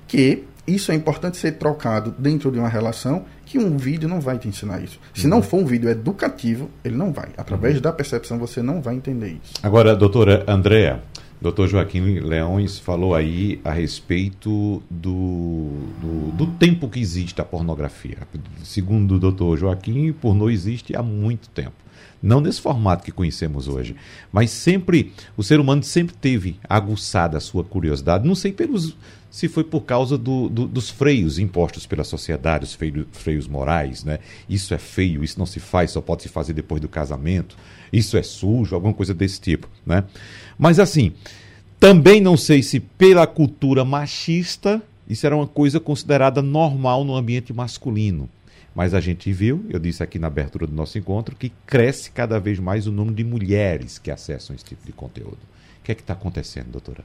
que 0.08 0.44
isso 0.68 0.92
é 0.92 0.96
importante 0.96 1.38
ser 1.38 1.54
trocado 1.54 2.14
dentro 2.18 2.52
de 2.52 2.58
uma 2.58 2.70
relação 2.70 3.26
que 3.46 3.58
um 3.58 3.78
vídeo 3.78 4.08
não 4.08 4.22
vai 4.22 4.38
te 4.38 4.48
ensinar 4.48 4.82
isso. 4.82 5.00
Se 5.14 5.26
uhum. 5.26 5.30
não 5.30 5.42
for 5.42 5.58
um 5.58 5.66
vídeo 5.66 5.90
educativo, 5.90 6.70
ele 6.84 6.96
não 6.96 7.12
vai. 7.12 7.30
Através 7.38 7.76
uhum. 7.76 7.82
da 7.82 7.92
percepção 7.92 8.38
você 8.38 8.62
não 8.62 8.82
vai 8.82 8.96
entender 8.96 9.38
isso. 9.44 9.54
Agora, 9.62 9.96
doutora 9.96 10.44
Andréa, 10.48 11.02
doutor 11.44 11.68
Joaquim 11.68 12.20
Leões 12.22 12.80
falou 12.80 13.14
aí 13.14 13.60
a 13.66 13.72
respeito 13.74 14.82
do, 14.90 15.70
do, 16.00 16.32
do, 16.38 16.48
tempo 16.54 16.88
que 16.88 17.02
existe 17.02 17.42
a 17.42 17.44
pornografia. 17.44 18.20
Segundo 18.64 19.16
o 19.16 19.20
doutor 19.20 19.58
Joaquim, 19.58 20.14
pornô 20.14 20.50
existe 20.50 20.96
há 20.96 21.04
muito 21.04 21.50
tempo. 21.50 21.74
Não 22.22 22.40
nesse 22.40 22.62
formato 22.62 23.04
que 23.04 23.12
conhecemos 23.12 23.68
hoje, 23.68 23.94
mas 24.32 24.52
sempre, 24.52 25.12
o 25.36 25.44
ser 25.44 25.60
humano 25.60 25.84
sempre 25.84 26.16
teve 26.16 26.58
aguçada 26.70 27.38
a 27.38 27.42
sua 27.42 27.66
curiosidade, 27.66 28.26
não 28.26 28.36
sei 28.36 28.54
pelos 28.54 28.96
se 29.34 29.48
foi 29.50 29.64
por 29.64 29.82
causa 29.82 30.16
do, 30.16 30.48
do, 30.48 30.68
dos 30.68 30.92
freios 30.92 31.40
impostos 31.40 31.88
pela 31.88 32.04
sociedade, 32.04 32.66
os 32.66 32.76
freios, 32.76 33.08
freios 33.12 33.48
morais, 33.48 34.04
né? 34.04 34.20
Isso 34.48 34.76
é 34.76 34.78
feio, 34.78 35.24
isso 35.24 35.40
não 35.40 35.48
se 35.48 35.60
faz, 35.60 35.90
só 35.90 36.02
pode 36.02 36.22
se 36.22 36.30
fazer 36.30 36.54
depois 36.54 36.80
do 36.80 36.88
casamento, 36.88 37.58
isso 37.92 38.16
é 38.16 38.22
sujo, 38.22 38.76
alguma 38.76 38.94
coisa 38.94 39.12
desse 39.12 39.42
tipo, 39.42 39.68
né? 39.84 40.04
Mas 40.58 40.80
assim, 40.80 41.14
também 41.80 42.22
não 42.22 42.38
sei 42.38 42.64
se 42.64 42.80
pela 42.80 43.28
cultura 43.28 43.84
machista 43.84 44.82
isso 45.08 45.26
era 45.26 45.36
uma 45.36 45.48
coisa 45.48 45.80
considerada 45.80 46.42
normal 46.42 47.04
no 47.04 47.16
ambiente 47.16 47.54
masculino. 47.54 48.30
Mas 48.74 48.94
a 48.94 49.00
gente 49.00 49.32
viu, 49.32 49.66
eu 49.70 49.78
disse 49.78 50.02
aqui 50.02 50.18
na 50.18 50.28
abertura 50.28 50.66
do 50.66 50.74
nosso 50.74 50.98
encontro, 50.98 51.36
que 51.36 51.50
cresce 51.68 52.10
cada 52.10 52.40
vez 52.40 52.58
mais 52.58 52.88
o 52.88 52.92
número 52.92 53.16
de 53.16 53.24
mulheres 53.24 54.00
que 54.00 54.10
acessam 54.10 54.56
esse 54.56 54.66
tipo 54.66 54.86
de 54.86 54.92
conteúdo. 54.92 55.38
O 55.80 55.84
que 55.84 55.92
é 55.92 55.96
que 55.96 56.02
está 56.02 56.14
acontecendo, 56.14 56.72
doutora? 56.72 57.04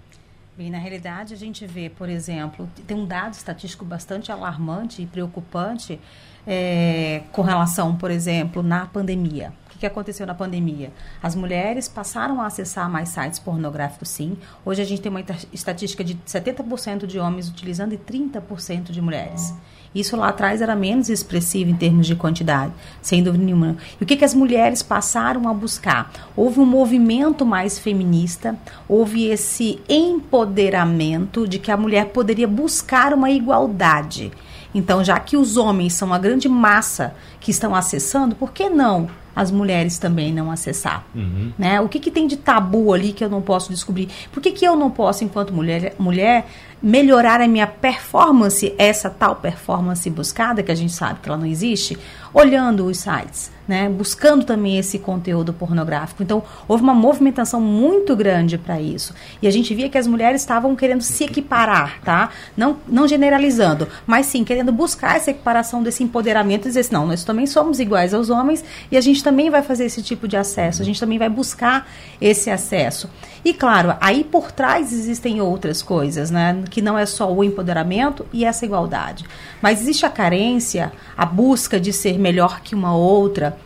Bem, 0.56 0.70
na 0.70 0.78
realidade, 0.78 1.34
a 1.34 1.36
gente 1.36 1.66
vê, 1.66 1.90
por 1.90 2.08
exemplo, 2.08 2.68
tem 2.86 2.96
um 2.96 3.04
dado 3.04 3.34
estatístico 3.34 3.84
bastante 3.84 4.32
alarmante 4.32 5.02
e 5.02 5.06
preocupante 5.06 6.00
é, 6.46 7.22
com 7.32 7.42
relação, 7.42 7.94
por 7.96 8.10
exemplo, 8.10 8.62
na 8.62 8.86
pandemia. 8.86 9.52
Que, 9.78 9.82
que 9.82 9.86
aconteceu 9.86 10.26
na 10.26 10.34
pandemia? 10.34 10.92
As 11.22 11.36
mulheres 11.36 11.88
passaram 11.88 12.40
a 12.40 12.46
acessar 12.46 12.90
mais 12.90 13.10
sites 13.10 13.38
pornográficos, 13.38 14.08
sim. 14.08 14.36
Hoje 14.64 14.82
a 14.82 14.84
gente 14.84 15.00
tem 15.00 15.08
uma 15.08 15.24
estatística 15.52 16.02
de 16.02 16.16
70% 16.26 17.06
de 17.06 17.18
homens 17.20 17.48
utilizando 17.48 17.92
e 17.92 17.96
30% 17.96 18.90
de 18.90 19.00
mulheres. 19.00 19.54
Isso 19.94 20.16
lá 20.16 20.28
atrás 20.28 20.60
era 20.60 20.74
menos 20.74 21.08
expressivo 21.08 21.70
em 21.70 21.76
termos 21.76 22.08
de 22.08 22.16
quantidade, 22.16 22.72
sem 23.00 23.22
dúvida 23.22 23.44
nenhuma. 23.44 23.76
E 24.00 24.02
o 24.02 24.06
que, 24.06 24.16
que 24.16 24.24
as 24.24 24.34
mulheres 24.34 24.82
passaram 24.82 25.48
a 25.48 25.54
buscar? 25.54 26.10
Houve 26.34 26.58
um 26.58 26.66
movimento 26.66 27.46
mais 27.46 27.78
feminista, 27.78 28.58
houve 28.88 29.26
esse 29.26 29.80
empoderamento 29.88 31.46
de 31.46 31.58
que 31.60 31.70
a 31.70 31.76
mulher 31.76 32.06
poderia 32.06 32.48
buscar 32.48 33.14
uma 33.14 33.30
igualdade. 33.30 34.32
Então, 34.74 35.02
já 35.02 35.18
que 35.18 35.36
os 35.36 35.56
homens 35.56 35.94
são 35.94 36.12
a 36.12 36.18
grande 36.18 36.48
massa 36.48 37.14
que 37.40 37.50
estão 37.50 37.74
acessando, 37.74 38.34
por 38.34 38.52
que 38.52 38.68
não 38.68 39.08
as 39.38 39.52
mulheres 39.52 39.98
também 39.98 40.32
não 40.32 40.50
acessar? 40.50 41.04
Uhum. 41.14 41.52
Né? 41.56 41.80
O 41.80 41.88
que, 41.88 42.00
que 42.00 42.10
tem 42.10 42.26
de 42.26 42.36
tabu 42.36 42.92
ali 42.92 43.12
que 43.12 43.22
eu 43.24 43.30
não 43.30 43.40
posso 43.40 43.70
descobrir? 43.70 44.08
Por 44.32 44.42
que, 44.42 44.50
que 44.50 44.64
eu 44.64 44.74
não 44.74 44.90
posso, 44.90 45.22
enquanto 45.22 45.54
mulher, 45.54 45.94
mulher, 45.96 46.48
melhorar 46.82 47.40
a 47.40 47.46
minha 47.46 47.68
performance, 47.68 48.74
essa 48.76 49.08
tal 49.08 49.36
performance 49.36 50.10
buscada, 50.10 50.60
que 50.60 50.72
a 50.72 50.74
gente 50.74 50.92
sabe 50.92 51.20
que 51.20 51.28
ela 51.28 51.38
não 51.38 51.46
existe, 51.46 51.96
olhando 52.34 52.84
os 52.86 52.98
sites? 52.98 53.52
né, 53.68 53.86
buscando 53.86 54.44
também 54.44 54.78
esse 54.78 54.98
conteúdo 54.98 55.52
pornográfico. 55.52 56.22
Então, 56.22 56.42
houve 56.66 56.82
uma 56.82 56.94
movimentação 56.94 57.60
muito 57.60 58.16
grande 58.16 58.56
para 58.56 58.80
isso. 58.80 59.14
E 59.42 59.46
a 59.46 59.50
gente 59.50 59.74
via 59.74 59.90
que 59.90 59.98
as 59.98 60.06
mulheres 60.06 60.40
estavam 60.40 60.74
querendo 60.74 61.02
se 61.02 61.24
equiparar, 61.24 62.00
tá? 62.02 62.30
Não, 62.56 62.78
não 62.88 63.06
generalizando, 63.06 63.86
mas 64.06 64.24
sim 64.24 64.42
querendo 64.42 64.72
buscar 64.72 65.16
essa 65.16 65.30
equiparação 65.30 65.82
desse 65.82 66.02
empoderamento 66.02 66.64
e 66.64 66.68
dizer 66.68 66.80
assim, 66.80 66.94
não, 66.94 67.06
nós 67.06 67.22
também 67.22 67.46
somos 67.46 67.78
iguais 67.78 68.14
aos 68.14 68.30
homens 68.30 68.64
e 68.90 68.96
a 68.96 69.00
gente 69.02 69.22
também 69.28 69.50
vai 69.50 69.62
fazer 69.62 69.84
esse 69.84 70.02
tipo 70.02 70.26
de 70.26 70.38
acesso, 70.38 70.80
a 70.80 70.84
gente 70.84 70.98
também 70.98 71.18
vai 71.18 71.28
buscar 71.28 71.86
esse 72.18 72.48
acesso. 72.48 73.10
E 73.44 73.52
claro, 73.52 73.94
aí 74.00 74.24
por 74.24 74.50
trás 74.50 74.90
existem 74.90 75.38
outras 75.42 75.82
coisas, 75.82 76.30
né, 76.30 76.64
que 76.70 76.80
não 76.80 76.96
é 76.96 77.04
só 77.04 77.30
o 77.30 77.44
empoderamento 77.44 78.24
e 78.32 78.42
essa 78.42 78.64
igualdade. 78.64 79.26
Mas 79.60 79.82
existe 79.82 80.06
a 80.06 80.08
carência, 80.08 80.90
a 81.14 81.26
busca 81.26 81.78
de 81.78 81.92
ser 81.92 82.18
melhor 82.18 82.62
que 82.62 82.74
uma 82.74 82.96
outra, 82.96 83.58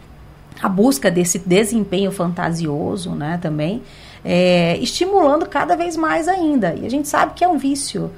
a 0.61 0.69
busca 0.69 1.13
desse 1.13 1.39
desempenho 1.39 2.11
fantasioso, 2.11 3.11
né, 3.13 3.39
também, 3.41 3.85
é, 4.25 4.77
estimulando 4.79 5.47
cada 5.47 5.77
vez 5.77 5.97
mais 5.97 6.27
ainda. 6.27 6.75
E 6.75 6.85
a 6.85 6.91
gente 6.91 7.07
sabe 7.07 7.35
que 7.35 7.45
é 7.45 7.49
um 7.49 7.57
vício. 7.57 8.11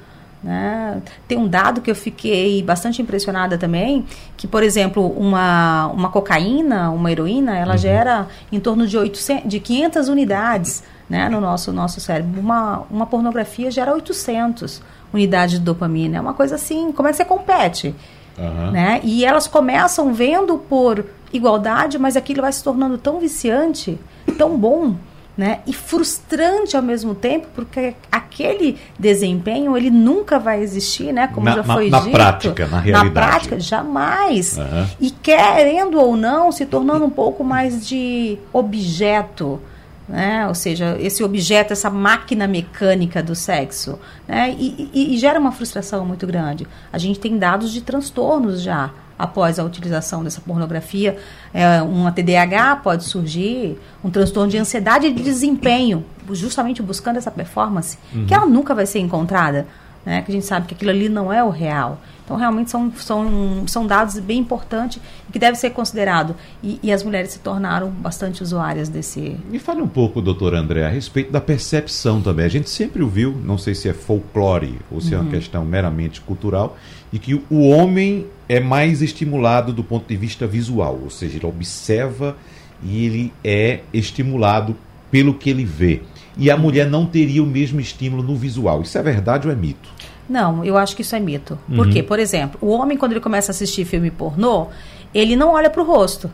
Né? 0.43 1.01
Tem 1.27 1.37
um 1.37 1.47
dado 1.47 1.81
que 1.81 1.89
eu 1.89 1.95
fiquei 1.95 2.61
bastante 2.61 3.01
impressionada 3.01 3.57
também, 3.57 4.05
que, 4.37 4.47
por 4.47 4.61
exemplo, 4.61 5.07
uma, 5.17 5.87
uma 5.87 6.09
cocaína, 6.09 6.91
uma 6.91 7.11
heroína, 7.11 7.57
ela 7.57 7.71
uhum. 7.71 7.77
gera 7.77 8.27
em 8.51 8.59
torno 8.59 8.85
de, 8.85 8.97
800, 8.97 9.49
de 9.49 9.59
500 9.59 10.07
unidades 10.07 10.83
né, 11.09 11.29
no 11.29 11.41
nosso, 11.41 11.71
nosso 11.71 11.99
cérebro. 11.99 12.39
Uma, 12.39 12.83
uma 12.91 13.05
pornografia 13.05 13.71
gera 13.71 13.93
800 13.93 14.81
unidades 15.13 15.59
de 15.59 15.65
dopamina. 15.65 16.17
É 16.17 16.21
uma 16.21 16.33
coisa 16.33 16.55
assim, 16.55 16.91
como 16.91 17.07
é 17.07 17.11
que 17.11 17.17
você 17.17 17.25
compete? 17.25 17.95
Uhum. 18.37 18.71
Né? 18.71 18.99
E 19.03 19.25
elas 19.25 19.47
começam 19.47 20.13
vendo 20.13 20.57
por 20.57 21.05
igualdade, 21.31 21.97
mas 21.97 22.15
aquilo 22.15 22.41
vai 22.41 22.51
se 22.51 22.63
tornando 22.63 22.97
tão 22.97 23.19
viciante, 23.19 23.99
tão 24.37 24.57
bom, 24.57 24.95
né? 25.37 25.59
E 25.67 25.73
frustrante 25.73 26.77
ao 26.77 26.83
mesmo 26.83 27.13
tempo, 27.13 27.47
porque 27.53 27.93
aquele 28.11 28.77
desempenho 28.97 29.75
ele 29.75 29.89
nunca 29.89 30.39
vai 30.39 30.61
existir, 30.61 31.11
né? 31.11 31.27
Como 31.27 31.45
na, 31.45 31.55
já 31.55 31.63
foi 31.63 31.89
na, 31.89 31.99
dito. 31.99 32.11
Na 32.11 32.17
prática, 32.17 32.67
na 32.67 32.79
realidade. 32.79 33.13
Na 33.13 33.27
prática, 33.27 33.59
jamais. 33.59 34.57
Uhum. 34.57 34.87
E 35.01 35.11
querendo 35.11 35.99
ou 35.99 36.15
não, 36.15 36.51
se 36.51 36.65
tornando 36.65 37.05
um 37.05 37.09
pouco 37.09 37.43
mais 37.43 37.85
de 37.87 38.37
objeto 38.53 39.59
né? 40.07 40.47
Ou 40.47 40.53
seja, 40.53 40.95
esse 40.99 41.23
objeto, 41.23 41.73
essa 41.73 41.89
máquina 41.89 42.47
mecânica 42.47 43.23
do 43.23 43.33
sexo, 43.33 43.99
né? 44.27 44.55
E, 44.57 44.89
e, 44.93 45.15
e, 45.15 45.17
gera 45.17 45.39
uma 45.39 45.51
frustração 45.51 46.05
muito 46.05 46.27
grande. 46.27 46.67
A 46.93 46.97
gente 46.97 47.19
tem 47.19 47.37
dados 47.37 47.73
de 47.73 47.81
transtornos 47.81 48.61
já 48.61 48.91
após 49.17 49.59
a 49.59 49.63
utilização 49.63 50.23
dessa 50.23 50.41
pornografia. 50.41 51.17
É, 51.53 51.81
uma 51.81 52.11
TDAH 52.11 52.77
pode 52.77 53.03
surgir, 53.03 53.77
um 54.03 54.09
transtorno 54.09 54.49
de 54.49 54.57
ansiedade 54.57 55.07
e 55.07 55.13
de 55.13 55.23
desempenho, 55.23 56.05
justamente 56.31 56.81
buscando 56.81 57.17
essa 57.17 57.31
performance, 57.31 57.97
uhum. 58.13 58.25
que 58.25 58.33
ela 58.33 58.45
nunca 58.45 58.75
vai 58.75 58.85
ser 58.85 58.99
encontrada, 58.99 59.67
né? 60.05 60.21
Que 60.21 60.31
a 60.31 60.33
gente 60.33 60.45
sabe 60.45 60.67
que 60.67 60.73
aquilo 60.73 60.91
ali 60.91 61.09
não 61.09 61.31
é 61.31 61.43
o 61.43 61.49
real. 61.49 61.99
Então, 62.25 62.37
realmente 62.37 62.71
são, 62.71 62.91
são, 62.95 63.67
são 63.67 63.85
dados 63.85 64.17
bem 64.17 64.39
importantes 64.39 64.99
que 65.31 65.37
devem 65.37 65.55
ser 65.55 65.69
considerados. 65.69 66.35
E, 66.63 66.79
e, 66.81 66.91
as 66.91 67.03
mulheres 67.03 67.31
se 67.31 67.39
tornaram 67.39 67.91
bastante 67.91 68.41
usuárias 68.41 68.89
desse. 68.89 69.37
Me 69.47 69.59
fale 69.59 69.81
um 69.81 69.87
pouco, 69.87 70.21
doutor 70.21 70.55
André, 70.55 70.83
a 70.83 70.89
respeito 70.89 71.31
da 71.31 71.39
percepção 71.39 72.21
também. 72.21 72.45
A 72.45 72.49
gente 72.49 72.67
sempre 72.67 73.03
ouviu, 73.03 73.39
não 73.43 73.59
sei 73.59 73.75
se 73.75 73.87
é 73.87 73.93
folclore 73.93 74.79
ou 74.89 74.99
se 74.99 75.09
uhum. 75.09 75.13
é 75.13 75.17
uma 75.17 75.25
uhum. 75.25 75.31
questão 75.31 75.63
meramente 75.63 76.19
cultural, 76.19 76.75
e 77.13 77.19
que 77.19 77.35
o 77.47 77.69
homem 77.69 78.25
é 78.47 78.59
mais 78.59 79.01
estimulado 79.01 79.73
do 79.73 79.83
ponto 79.83 80.07
de 80.07 80.15
vista 80.15 80.45
visual, 80.45 80.99
ou 81.03 81.09
seja, 81.09 81.37
ele 81.37 81.45
observa 81.45 82.37
e 82.83 83.05
ele 83.05 83.33
é 83.43 83.81
estimulado 83.93 84.75
pelo 85.09 85.33
que 85.33 85.49
ele 85.49 85.65
vê. 85.65 86.01
E 86.37 86.51
a 86.51 86.57
mulher 86.57 86.89
não 86.89 87.05
teria 87.05 87.41
o 87.41 87.45
mesmo 87.45 87.79
estímulo 87.79 88.21
no 88.21 88.35
visual. 88.35 88.81
Isso 88.81 88.97
é 88.97 89.01
verdade 89.01 89.47
ou 89.47 89.53
é 89.53 89.55
mito? 89.55 89.89
Não, 90.29 90.65
eu 90.65 90.77
acho 90.77 90.95
que 90.95 91.01
isso 91.01 91.15
é 91.15 91.19
mito. 91.19 91.57
Uhum. 91.69 91.75
Por 91.77 91.89
quê? 91.89 92.03
Por 92.03 92.19
exemplo, 92.19 92.59
o 92.61 92.71
homem, 92.71 92.97
quando 92.97 93.13
ele 93.13 93.21
começa 93.21 93.51
a 93.51 93.53
assistir 93.53 93.85
filme 93.85 94.11
pornô, 94.11 94.67
ele 95.13 95.35
não 95.35 95.53
olha 95.53 95.69
para 95.69 95.81
o 95.81 95.85
rosto. 95.85 96.29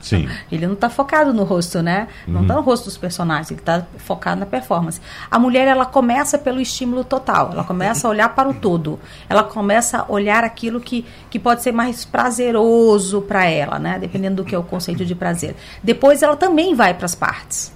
Sim. 0.00 0.28
Ele 0.50 0.66
não 0.66 0.74
está 0.74 0.88
focado 0.88 1.32
no 1.32 1.44
rosto, 1.44 1.82
né? 1.82 2.08
Não 2.26 2.42
está 2.42 2.54
no 2.54 2.60
rosto 2.60 2.84
dos 2.84 2.96
personagens, 2.96 3.50
ele 3.50 3.60
está 3.60 3.86
focado 3.98 4.40
na 4.40 4.46
performance. 4.46 5.00
A 5.30 5.38
mulher, 5.38 5.66
ela 5.66 5.84
começa 5.84 6.38
pelo 6.38 6.60
estímulo 6.60 7.04
total, 7.04 7.50
ela 7.52 7.64
começa 7.64 8.06
a 8.06 8.10
olhar 8.10 8.28
para 8.34 8.48
o 8.48 8.54
todo. 8.54 8.98
Ela 9.28 9.42
começa 9.42 9.98
a 9.98 10.12
olhar 10.12 10.44
aquilo 10.44 10.80
que, 10.80 11.04
que 11.28 11.38
pode 11.38 11.62
ser 11.62 11.72
mais 11.72 12.04
prazeroso 12.04 13.22
para 13.22 13.46
ela, 13.46 13.78
né? 13.78 13.98
Dependendo 13.98 14.36
do 14.36 14.44
que 14.44 14.54
é 14.54 14.58
o 14.58 14.62
conceito 14.62 15.04
de 15.04 15.14
prazer. 15.14 15.56
Depois 15.82 16.22
ela 16.22 16.36
também 16.36 16.74
vai 16.74 16.94
para 16.94 17.06
as 17.06 17.14
partes. 17.14 17.72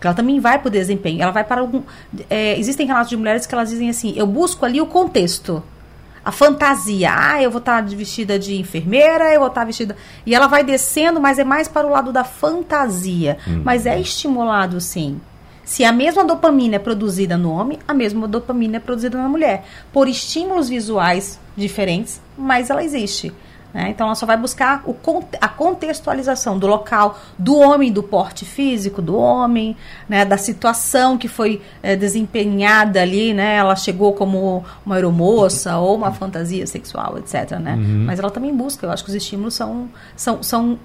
Ela 0.00 0.14
também 0.14 0.38
vai 0.38 0.58
para 0.58 0.68
o 0.68 0.70
desempenho. 0.70 1.20
Ela 1.20 1.32
vai 1.32 1.42
para 1.42 1.60
algum. 1.60 1.82
É, 2.30 2.56
existem 2.58 2.86
relatos 2.86 3.10
de 3.10 3.16
mulheres 3.16 3.44
que 3.44 3.54
elas 3.54 3.70
dizem 3.70 3.90
assim: 3.90 4.14
eu 4.16 4.26
busco 4.26 4.64
ali 4.64 4.80
o 4.80 4.86
contexto 4.86 5.62
a 6.26 6.32
fantasia. 6.32 7.08
Ah, 7.16 7.40
eu 7.40 7.52
vou 7.52 7.60
estar 7.60 7.80
tá 7.80 7.88
vestida 7.88 8.36
de 8.36 8.56
enfermeira, 8.56 9.32
eu 9.32 9.38
vou 9.38 9.48
estar 9.48 9.60
tá 9.60 9.64
vestida. 9.64 9.96
E 10.26 10.34
ela 10.34 10.48
vai 10.48 10.64
descendo, 10.64 11.20
mas 11.20 11.38
é 11.38 11.44
mais 11.44 11.68
para 11.68 11.86
o 11.86 11.90
lado 11.90 12.12
da 12.12 12.24
fantasia. 12.24 13.38
Hum. 13.46 13.62
Mas 13.64 13.86
é 13.86 14.00
estimulado, 14.00 14.80
sim. 14.80 15.20
Se 15.64 15.84
a 15.84 15.92
mesma 15.92 16.24
dopamina 16.24 16.74
é 16.74 16.78
produzida 16.80 17.36
no 17.36 17.52
homem, 17.52 17.78
a 17.86 17.94
mesma 17.94 18.26
dopamina 18.26 18.78
é 18.78 18.80
produzida 18.80 19.16
na 19.16 19.28
mulher. 19.28 19.66
Por 19.92 20.08
estímulos 20.08 20.68
visuais 20.68 21.38
diferentes, 21.56 22.20
mas 22.36 22.70
ela 22.70 22.82
existe. 22.82 23.32
Né? 23.76 23.90
Então, 23.90 24.06
ela 24.06 24.14
só 24.14 24.24
vai 24.24 24.38
buscar 24.38 24.82
o, 24.86 24.96
a 25.38 25.48
contextualização 25.48 26.58
do 26.58 26.66
local, 26.66 27.20
do 27.38 27.58
homem, 27.58 27.92
do 27.92 28.02
porte 28.02 28.42
físico 28.42 29.02
do 29.02 29.14
homem, 29.14 29.76
né? 30.08 30.24
da 30.24 30.38
situação 30.38 31.18
que 31.18 31.28
foi 31.28 31.60
é, 31.82 31.94
desempenhada 31.94 33.02
ali. 33.02 33.34
Né? 33.34 33.56
Ela 33.56 33.76
chegou 33.76 34.14
como 34.14 34.64
uma 34.86 34.94
aeromoça 34.94 35.76
ou 35.76 35.94
uma 35.94 36.10
fantasia 36.10 36.66
sexual, 36.66 37.18
etc. 37.18 37.58
Né? 37.58 37.74
Uhum. 37.74 38.04
Mas 38.06 38.18
ela 38.18 38.30
também 38.30 38.56
busca. 38.56 38.86
Eu 38.86 38.90
acho 38.90 39.04
que 39.04 39.10
os 39.10 39.14
estímulos 39.14 39.52
são, 39.52 39.90
são, 40.16 40.42
são 40.42 40.78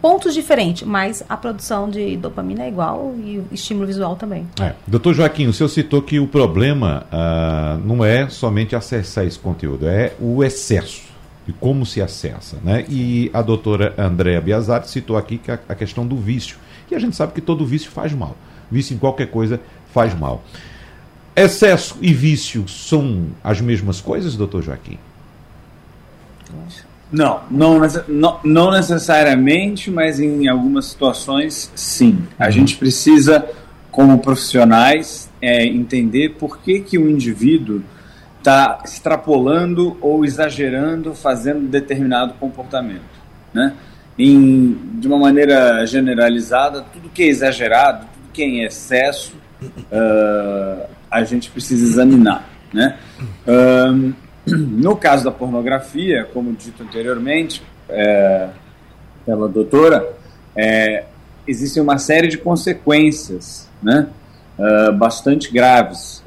pontos 0.00 0.32
diferentes, 0.32 0.88
mas 0.88 1.22
a 1.28 1.36
produção 1.36 1.90
de 1.90 2.16
dopamina 2.16 2.64
é 2.64 2.68
igual 2.68 3.14
e 3.22 3.36
o 3.36 3.48
estímulo 3.52 3.86
visual 3.86 4.16
também. 4.16 4.48
É. 4.58 4.72
Doutor 4.86 5.12
Joaquim, 5.12 5.46
o 5.46 5.52
senhor 5.52 5.68
citou 5.68 6.00
que 6.00 6.18
o 6.18 6.26
problema 6.26 7.04
uh, 7.12 7.86
não 7.86 8.02
é 8.02 8.30
somente 8.30 8.74
acessar 8.74 9.26
esse 9.26 9.38
conteúdo, 9.38 9.86
é 9.86 10.14
o 10.18 10.42
excesso 10.42 11.09
e 11.50 11.52
como 11.52 11.84
se 11.84 12.00
acessa. 12.00 12.56
Né? 12.62 12.86
E 12.88 13.28
a 13.34 13.42
doutora 13.42 13.92
Andréa 13.98 14.40
Biazatti 14.40 14.88
citou 14.88 15.16
aqui 15.16 15.36
que 15.36 15.50
a, 15.50 15.58
a, 15.68 15.74
questão 15.74 16.06
do 16.06 16.16
vício. 16.16 16.56
E 16.90 16.94
a 16.94 16.98
gente 16.98 17.16
sabe 17.16 17.32
que 17.32 17.40
todo 17.40 17.66
vício 17.66 17.90
faz 17.90 18.12
mal. 18.12 18.36
Vício 18.70 18.94
em 18.94 18.98
qualquer 18.98 19.26
coisa 19.26 19.60
faz 19.92 20.14
mal. 20.16 20.44
Excesso 21.34 21.96
e 22.00 22.14
vício 22.14 22.68
são 22.68 23.26
as 23.42 23.60
mesmas 23.60 24.00
coisas, 24.00 24.36
doutor 24.36 24.62
Joaquim? 24.62 24.98
Não, 27.12 27.40
não, 27.50 27.80
não, 28.06 28.40
não 28.44 28.70
necessariamente, 28.70 29.90
mas 29.90 30.20
em 30.20 30.46
algumas 30.46 30.86
situações, 30.86 31.70
sim. 31.74 32.22
A 32.38 32.46
uhum. 32.46 32.52
gente 32.52 32.76
precisa, 32.76 33.44
como 33.90 34.18
profissionais, 34.18 35.28
é, 35.42 35.66
entender 35.66 36.36
por 36.38 36.58
que, 36.58 36.78
que 36.78 36.96
o 36.96 37.10
indivíduo 37.10 37.82
está 38.40 38.80
extrapolando 38.84 39.96
ou 40.00 40.24
exagerando, 40.24 41.14
fazendo 41.14 41.68
determinado 41.68 42.34
comportamento. 42.34 43.20
Né? 43.52 43.74
Em, 44.18 44.78
de 44.94 45.06
uma 45.06 45.18
maneira 45.18 45.86
generalizada, 45.86 46.82
tudo 46.92 47.08
que 47.10 47.22
é 47.22 47.26
exagerado, 47.26 48.06
tudo 48.12 48.32
que 48.32 48.42
é 48.42 48.46
em 48.46 48.64
excesso, 48.64 49.34
uh, 49.62 50.86
a 51.10 51.22
gente 51.24 51.50
precisa 51.50 51.84
examinar. 51.84 52.48
Né? 52.72 52.98
Uh, 53.46 54.12
no 54.46 54.96
caso 54.96 55.24
da 55.24 55.30
pornografia, 55.30 56.26
como 56.32 56.52
dito 56.52 56.82
anteriormente 56.82 57.62
é, 57.88 58.48
pela 59.26 59.48
doutora, 59.48 60.08
é, 60.56 61.04
existe 61.46 61.78
uma 61.78 61.98
série 61.98 62.28
de 62.28 62.38
consequências 62.38 63.68
né, 63.82 64.08
uh, 64.58 64.92
bastante 64.92 65.52
graves 65.52 66.22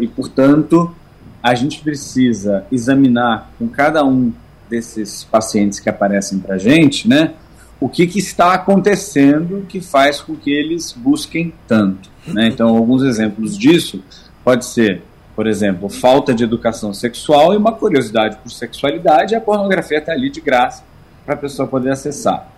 e, 0.00 0.06
portanto, 0.08 0.94
a 1.42 1.54
gente 1.54 1.80
precisa 1.80 2.64
examinar 2.70 3.50
com 3.58 3.68
cada 3.68 4.04
um 4.04 4.32
desses 4.68 5.24
pacientes 5.24 5.80
que 5.80 5.88
aparecem 5.88 6.38
para 6.38 6.56
a 6.56 6.58
gente, 6.58 7.08
né, 7.08 7.34
o 7.80 7.88
que, 7.88 8.06
que, 8.06 8.18
está 8.18 8.54
acontecendo 8.54 9.64
que 9.68 9.80
faz 9.80 10.20
com 10.20 10.34
que 10.34 10.50
eles 10.50 10.92
busquem 10.92 11.54
tanto. 11.66 12.10
Né? 12.26 12.48
Então, 12.48 12.76
alguns 12.76 13.02
exemplos 13.02 13.56
disso 13.56 14.02
pode 14.44 14.64
ser, 14.64 15.02
por 15.36 15.46
exemplo, 15.46 15.88
falta 15.88 16.34
de 16.34 16.42
educação 16.42 16.92
sexual 16.92 17.54
e 17.54 17.56
uma 17.56 17.72
curiosidade 17.72 18.36
por 18.38 18.50
sexualidade, 18.50 19.34
a 19.34 19.40
pornografia 19.40 19.98
está 19.98 20.12
ali 20.12 20.28
de 20.28 20.40
graça 20.40 20.82
para 21.24 21.34
a 21.34 21.38
pessoa 21.38 21.68
poder 21.68 21.90
acessar. 21.90 22.50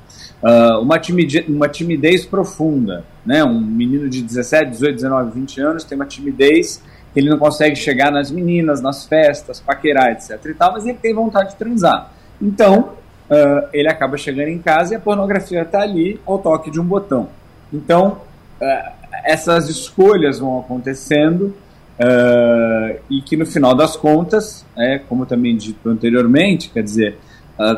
Uh, 0.42 0.80
uma, 0.80 0.98
timidez, 0.98 1.46
uma 1.46 1.68
timidez 1.68 2.24
profunda, 2.24 3.04
né? 3.26 3.44
um 3.44 3.60
menino 3.60 4.08
de 4.08 4.22
17, 4.22 4.70
18, 4.70 4.94
19, 4.94 5.30
20 5.38 5.60
anos 5.60 5.84
tem 5.84 5.96
uma 5.96 6.06
timidez 6.06 6.82
ele 7.14 7.28
não 7.28 7.38
consegue 7.38 7.76
chegar 7.76 8.10
nas 8.10 8.30
meninas, 8.30 8.80
nas 8.80 9.04
festas, 9.04 9.60
paquerar, 9.60 10.12
etc 10.12 10.44
e 10.44 10.54
tal, 10.54 10.72
mas 10.72 10.86
ele 10.86 10.98
tem 11.00 11.14
vontade 11.14 11.50
de 11.50 11.56
transar. 11.56 12.12
Então, 12.40 12.92
uh, 13.30 13.68
ele 13.72 13.88
acaba 13.88 14.16
chegando 14.16 14.48
em 14.48 14.58
casa 14.58 14.94
e 14.94 14.96
a 14.96 15.00
pornografia 15.00 15.62
está 15.62 15.82
ali 15.82 16.20
ao 16.24 16.38
toque 16.38 16.70
de 16.70 16.80
um 16.80 16.84
botão. 16.84 17.28
Então, 17.72 18.20
uh, 18.60 18.90
essas 19.24 19.68
escolhas 19.68 20.38
vão 20.38 20.60
acontecendo 20.60 21.54
uh, 21.98 22.98
e 23.10 23.20
que 23.22 23.36
no 23.36 23.44
final 23.44 23.74
das 23.74 23.96
contas, 23.96 24.64
é, 24.76 24.98
como 24.98 25.26
também 25.26 25.56
dito 25.56 25.88
anteriormente, 25.88 26.70
quer 26.70 26.82
dizer, 26.82 27.18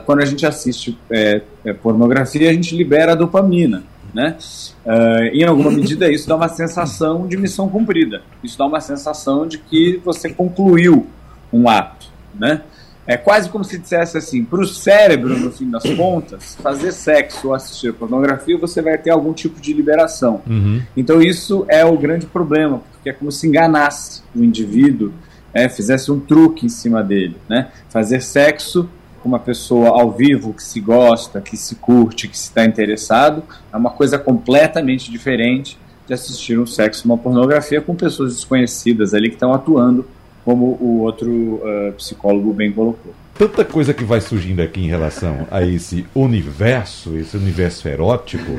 quando 0.07 0.23
a 0.23 0.25
gente 0.25 0.47
assiste 0.47 0.97
é, 1.11 1.42
é, 1.64 1.73
pornografia, 1.73 2.49
a 2.49 2.53
gente 2.53 2.77
libera 2.77 3.12
a 3.12 3.14
dopamina. 3.16 3.83
Né? 4.12 4.37
Uh, 4.85 5.35
em 5.35 5.44
alguma 5.44 5.70
medida, 5.70 6.11
isso 6.11 6.29
dá 6.29 6.37
uma 6.37 6.48
sensação 6.48 7.27
de 7.27 7.37
missão 7.37 7.68
cumprida. 7.68 8.22
Isso 8.42 8.59
dá 8.59 8.66
uma 8.66 8.81
sensação 8.81 9.46
de 9.46 9.59
que 9.59 10.01
você 10.05 10.31
concluiu 10.31 11.07
um 11.53 11.68
ato. 11.68 12.09
Né? 12.35 12.62
É 13.07 13.16
quase 13.16 13.48
como 13.48 13.64
se 13.64 13.79
dissesse 13.79 14.16
assim: 14.16 14.44
para 14.44 14.61
o 14.61 14.66
cérebro, 14.66 15.37
no 15.37 15.51
fim 15.51 15.70
das 15.70 15.83
contas, 15.96 16.57
fazer 16.62 16.92
sexo 16.92 17.48
ou 17.48 17.55
assistir 17.55 17.92
pornografia, 17.92 18.57
você 18.57 18.81
vai 18.81 18.96
ter 18.96 19.11
algum 19.11 19.33
tipo 19.33 19.61
de 19.61 19.72
liberação. 19.72 20.42
Uhum. 20.46 20.83
Então, 20.96 21.20
isso 21.20 21.64
é 21.68 21.85
o 21.85 21.96
grande 21.96 22.27
problema, 22.27 22.83
porque 22.92 23.11
é 23.11 23.12
como 23.12 23.33
se 23.33 23.46
enganasse 23.46 24.22
o 24.35 24.44
indivíduo, 24.44 25.12
é, 25.53 25.68
fizesse 25.68 26.12
um 26.12 26.20
truque 26.20 26.66
em 26.66 26.68
cima 26.68 27.03
dele. 27.03 27.37
Né? 27.48 27.68
Fazer 27.88 28.20
sexo 28.20 28.88
com 29.23 29.29
uma 29.29 29.39
pessoa 29.39 29.89
ao 29.89 30.11
vivo 30.11 30.53
que 30.53 30.63
se 30.63 30.81
gosta, 30.81 31.41
que 31.41 31.57
se 31.57 31.77
curte, 31.77 32.27
que 32.27 32.37
está 32.37 32.65
interessado, 32.65 33.43
é 33.73 33.77
uma 33.77 33.91
coisa 33.91 34.19
completamente 34.19 35.11
diferente 35.11 35.79
de 36.07 36.13
assistir 36.13 36.59
um 36.59 36.67
sexo, 36.67 37.07
uma 37.07 37.17
pornografia 37.17 37.81
com 37.81 37.95
pessoas 37.95 38.35
desconhecidas 38.35 39.15
ali 39.15 39.29
que 39.29 39.37
estão 39.37 39.55
atuando, 39.55 40.05
como 40.45 40.77
o 40.81 41.03
outro 41.03 41.31
uh, 41.31 41.93
psicólogo 41.97 42.53
bem 42.53 42.73
colocou. 42.73 43.15
Tanta 43.39 43.65
coisa 43.65 43.95
que 43.95 44.05
vai 44.05 44.21
surgindo 44.21 44.61
aqui 44.61 44.81
em 44.81 44.89
relação 44.89 45.47
a 45.51 45.63
esse 45.63 46.05
universo, 46.15 47.17
esse 47.17 47.37
universo 47.37 47.89
erótico. 47.89 48.51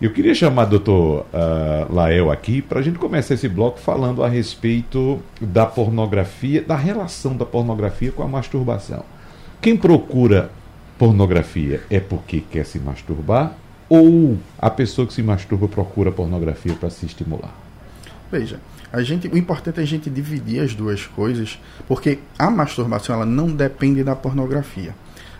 Eu 0.00 0.12
queria 0.12 0.34
chamar 0.34 0.66
o 0.66 0.70
doutor 0.70 1.26
uh, 1.32 1.92
Lael 1.92 2.30
aqui 2.30 2.60
para 2.60 2.80
a 2.80 2.82
gente 2.82 2.98
começar 2.98 3.34
esse 3.34 3.48
bloco 3.48 3.78
falando 3.78 4.22
a 4.22 4.28
respeito 4.28 5.20
da 5.40 5.66
pornografia, 5.66 6.62
da 6.62 6.76
relação 6.76 7.36
da 7.36 7.46
pornografia 7.46 8.12
com 8.12 8.22
a 8.22 8.28
masturbação. 8.28 9.04
Quem 9.60 9.76
procura 9.76 10.50
pornografia 10.98 11.82
é 11.90 12.00
porque 12.00 12.40
quer 12.40 12.64
se 12.64 12.78
masturbar 12.78 13.52
ou 13.88 14.38
a 14.58 14.70
pessoa 14.70 15.06
que 15.06 15.12
se 15.12 15.22
masturba 15.22 15.66
procura 15.66 16.12
pornografia 16.12 16.74
para 16.74 16.90
se 16.90 17.06
estimular? 17.06 17.52
Veja, 18.30 18.60
a 18.92 19.02
gente, 19.02 19.26
o 19.28 19.36
importante 19.36 19.80
é 19.80 19.82
a 19.82 19.86
gente 19.86 20.08
dividir 20.08 20.60
as 20.60 20.74
duas 20.74 21.06
coisas, 21.06 21.58
porque 21.86 22.18
a 22.38 22.50
masturbação 22.50 23.16
ela 23.16 23.26
não 23.26 23.48
depende 23.48 24.04
da 24.04 24.14
pornografia. 24.14 24.94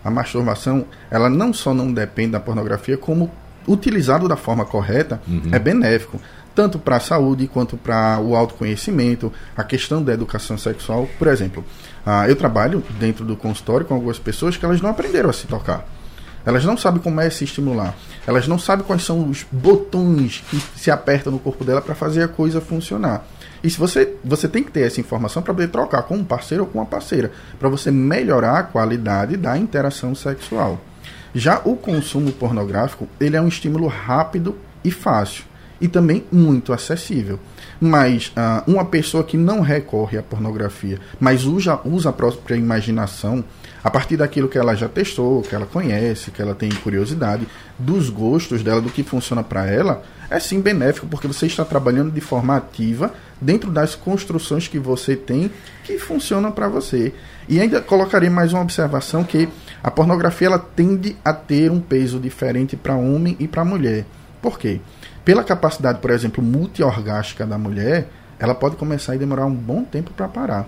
A 0.04 0.10
masturbação, 0.10 0.84
ela 1.10 1.28
não 1.28 1.52
só 1.52 1.72
não 1.74 1.92
depende 1.92 2.32
da 2.32 2.40
pornografia, 2.40 2.96
como 2.96 3.30
utilizado 3.66 4.26
da 4.26 4.36
forma 4.36 4.64
correta, 4.64 5.20
uhum. 5.28 5.50
é 5.52 5.58
benéfico 5.58 6.20
tanto 6.58 6.76
para 6.76 6.96
a 6.96 7.00
saúde 7.00 7.46
quanto 7.46 7.76
para 7.76 8.18
o 8.18 8.34
autoconhecimento, 8.34 9.32
a 9.56 9.62
questão 9.62 10.02
da 10.02 10.12
educação 10.12 10.58
sexual. 10.58 11.08
Por 11.16 11.28
exemplo, 11.28 11.64
uh, 12.06 12.28
eu 12.28 12.36
trabalho 12.36 12.82
dentro 12.98 13.24
do 13.24 13.36
consultório 13.36 13.86
com 13.86 13.94
algumas 13.94 14.18
pessoas 14.18 14.56
que 14.56 14.64
elas 14.64 14.80
não 14.80 14.90
aprenderam 14.90 15.30
a 15.30 15.32
se 15.32 15.46
tocar. 15.46 15.86
Elas 16.44 16.64
não 16.64 16.76
sabem 16.76 17.00
como 17.02 17.20
é 17.20 17.28
se 17.28 17.44
estimular. 17.44 17.94
Elas 18.26 18.48
não 18.48 18.58
sabem 18.58 18.86
quais 18.86 19.04
são 19.04 19.28
os 19.28 19.44
botões 19.50 20.42
que 20.48 20.58
se 20.76 20.90
apertam 20.90 21.32
no 21.32 21.38
corpo 21.38 21.64
dela 21.64 21.82
para 21.82 21.94
fazer 21.94 22.22
a 22.22 22.28
coisa 22.28 22.60
funcionar. 22.60 23.26
E 23.62 23.68
se 23.68 23.78
você, 23.78 24.14
você 24.24 24.48
tem 24.48 24.62
que 24.62 24.70
ter 24.70 24.86
essa 24.86 25.00
informação 25.00 25.42
para 25.42 25.52
poder 25.52 25.68
trocar 25.68 26.02
com 26.04 26.16
um 26.16 26.24
parceiro 26.24 26.64
ou 26.64 26.70
com 26.70 26.78
uma 26.78 26.86
parceira, 26.86 27.32
para 27.58 27.68
você 27.68 27.90
melhorar 27.90 28.58
a 28.58 28.62
qualidade 28.62 29.36
da 29.36 29.58
interação 29.58 30.14
sexual. 30.14 30.80
Já 31.34 31.60
o 31.64 31.76
consumo 31.76 32.32
pornográfico, 32.32 33.08
ele 33.20 33.36
é 33.36 33.40
um 33.40 33.48
estímulo 33.48 33.86
rápido 33.86 34.56
e 34.84 34.90
fácil. 34.90 35.44
e 35.80 35.86
também 35.86 36.24
muito 36.32 36.72
acessível. 36.72 37.38
Mas 37.80 38.32
uh, 38.36 38.70
uma 38.70 38.84
pessoa 38.84 39.22
que 39.22 39.36
não 39.36 39.60
recorre 39.60 40.18
à 40.18 40.22
pornografia, 40.22 40.98
mas 41.20 41.44
usa, 41.44 41.80
usa 41.84 42.10
a 42.10 42.12
própria 42.12 42.56
imaginação, 42.56 43.44
a 43.82 43.90
partir 43.90 44.16
daquilo 44.16 44.48
que 44.48 44.58
ela 44.58 44.74
já 44.74 44.88
testou, 44.88 45.42
que 45.42 45.54
ela 45.54 45.66
conhece, 45.66 46.32
que 46.32 46.42
ela 46.42 46.54
tem 46.54 46.68
curiosidade, 46.70 47.46
dos 47.78 48.10
gostos 48.10 48.62
dela, 48.62 48.80
do 48.80 48.90
que 48.90 49.04
funciona 49.04 49.44
para 49.44 49.66
ela, 49.66 50.02
é 50.30 50.38
sim 50.38 50.60
benéfico, 50.60 51.06
porque 51.06 51.26
você 51.26 51.46
está 51.46 51.64
trabalhando 51.64 52.10
de 52.10 52.20
forma 52.20 52.56
ativa 52.56 53.14
dentro 53.40 53.70
das 53.70 53.94
construções 53.94 54.68
que 54.68 54.78
você 54.78 55.16
tem 55.16 55.50
que 55.84 55.98
funcionam 55.98 56.52
para 56.52 56.68
você. 56.68 57.14
E 57.48 57.60
ainda 57.60 57.80
colocarei 57.80 58.28
mais 58.28 58.52
uma 58.52 58.62
observação 58.62 59.24
que 59.24 59.48
a 59.82 59.90
pornografia 59.90 60.48
ela 60.48 60.58
tende 60.58 61.16
a 61.24 61.32
ter 61.32 61.70
um 61.70 61.80
peso 61.80 62.18
diferente 62.18 62.76
para 62.76 62.96
homem 62.96 63.36
e 63.38 63.48
para 63.48 63.64
mulher. 63.64 64.04
Por 64.42 64.58
quê? 64.58 64.80
Pela 65.28 65.44
capacidade, 65.44 65.98
por 65.98 66.10
exemplo, 66.10 66.42
multiorgástica 66.42 67.44
da 67.44 67.58
mulher, 67.58 68.08
ela 68.38 68.54
pode 68.54 68.76
começar 68.76 69.14
e 69.14 69.18
demorar 69.18 69.44
um 69.44 69.54
bom 69.54 69.84
tempo 69.84 70.10
para 70.10 70.26
parar. 70.26 70.66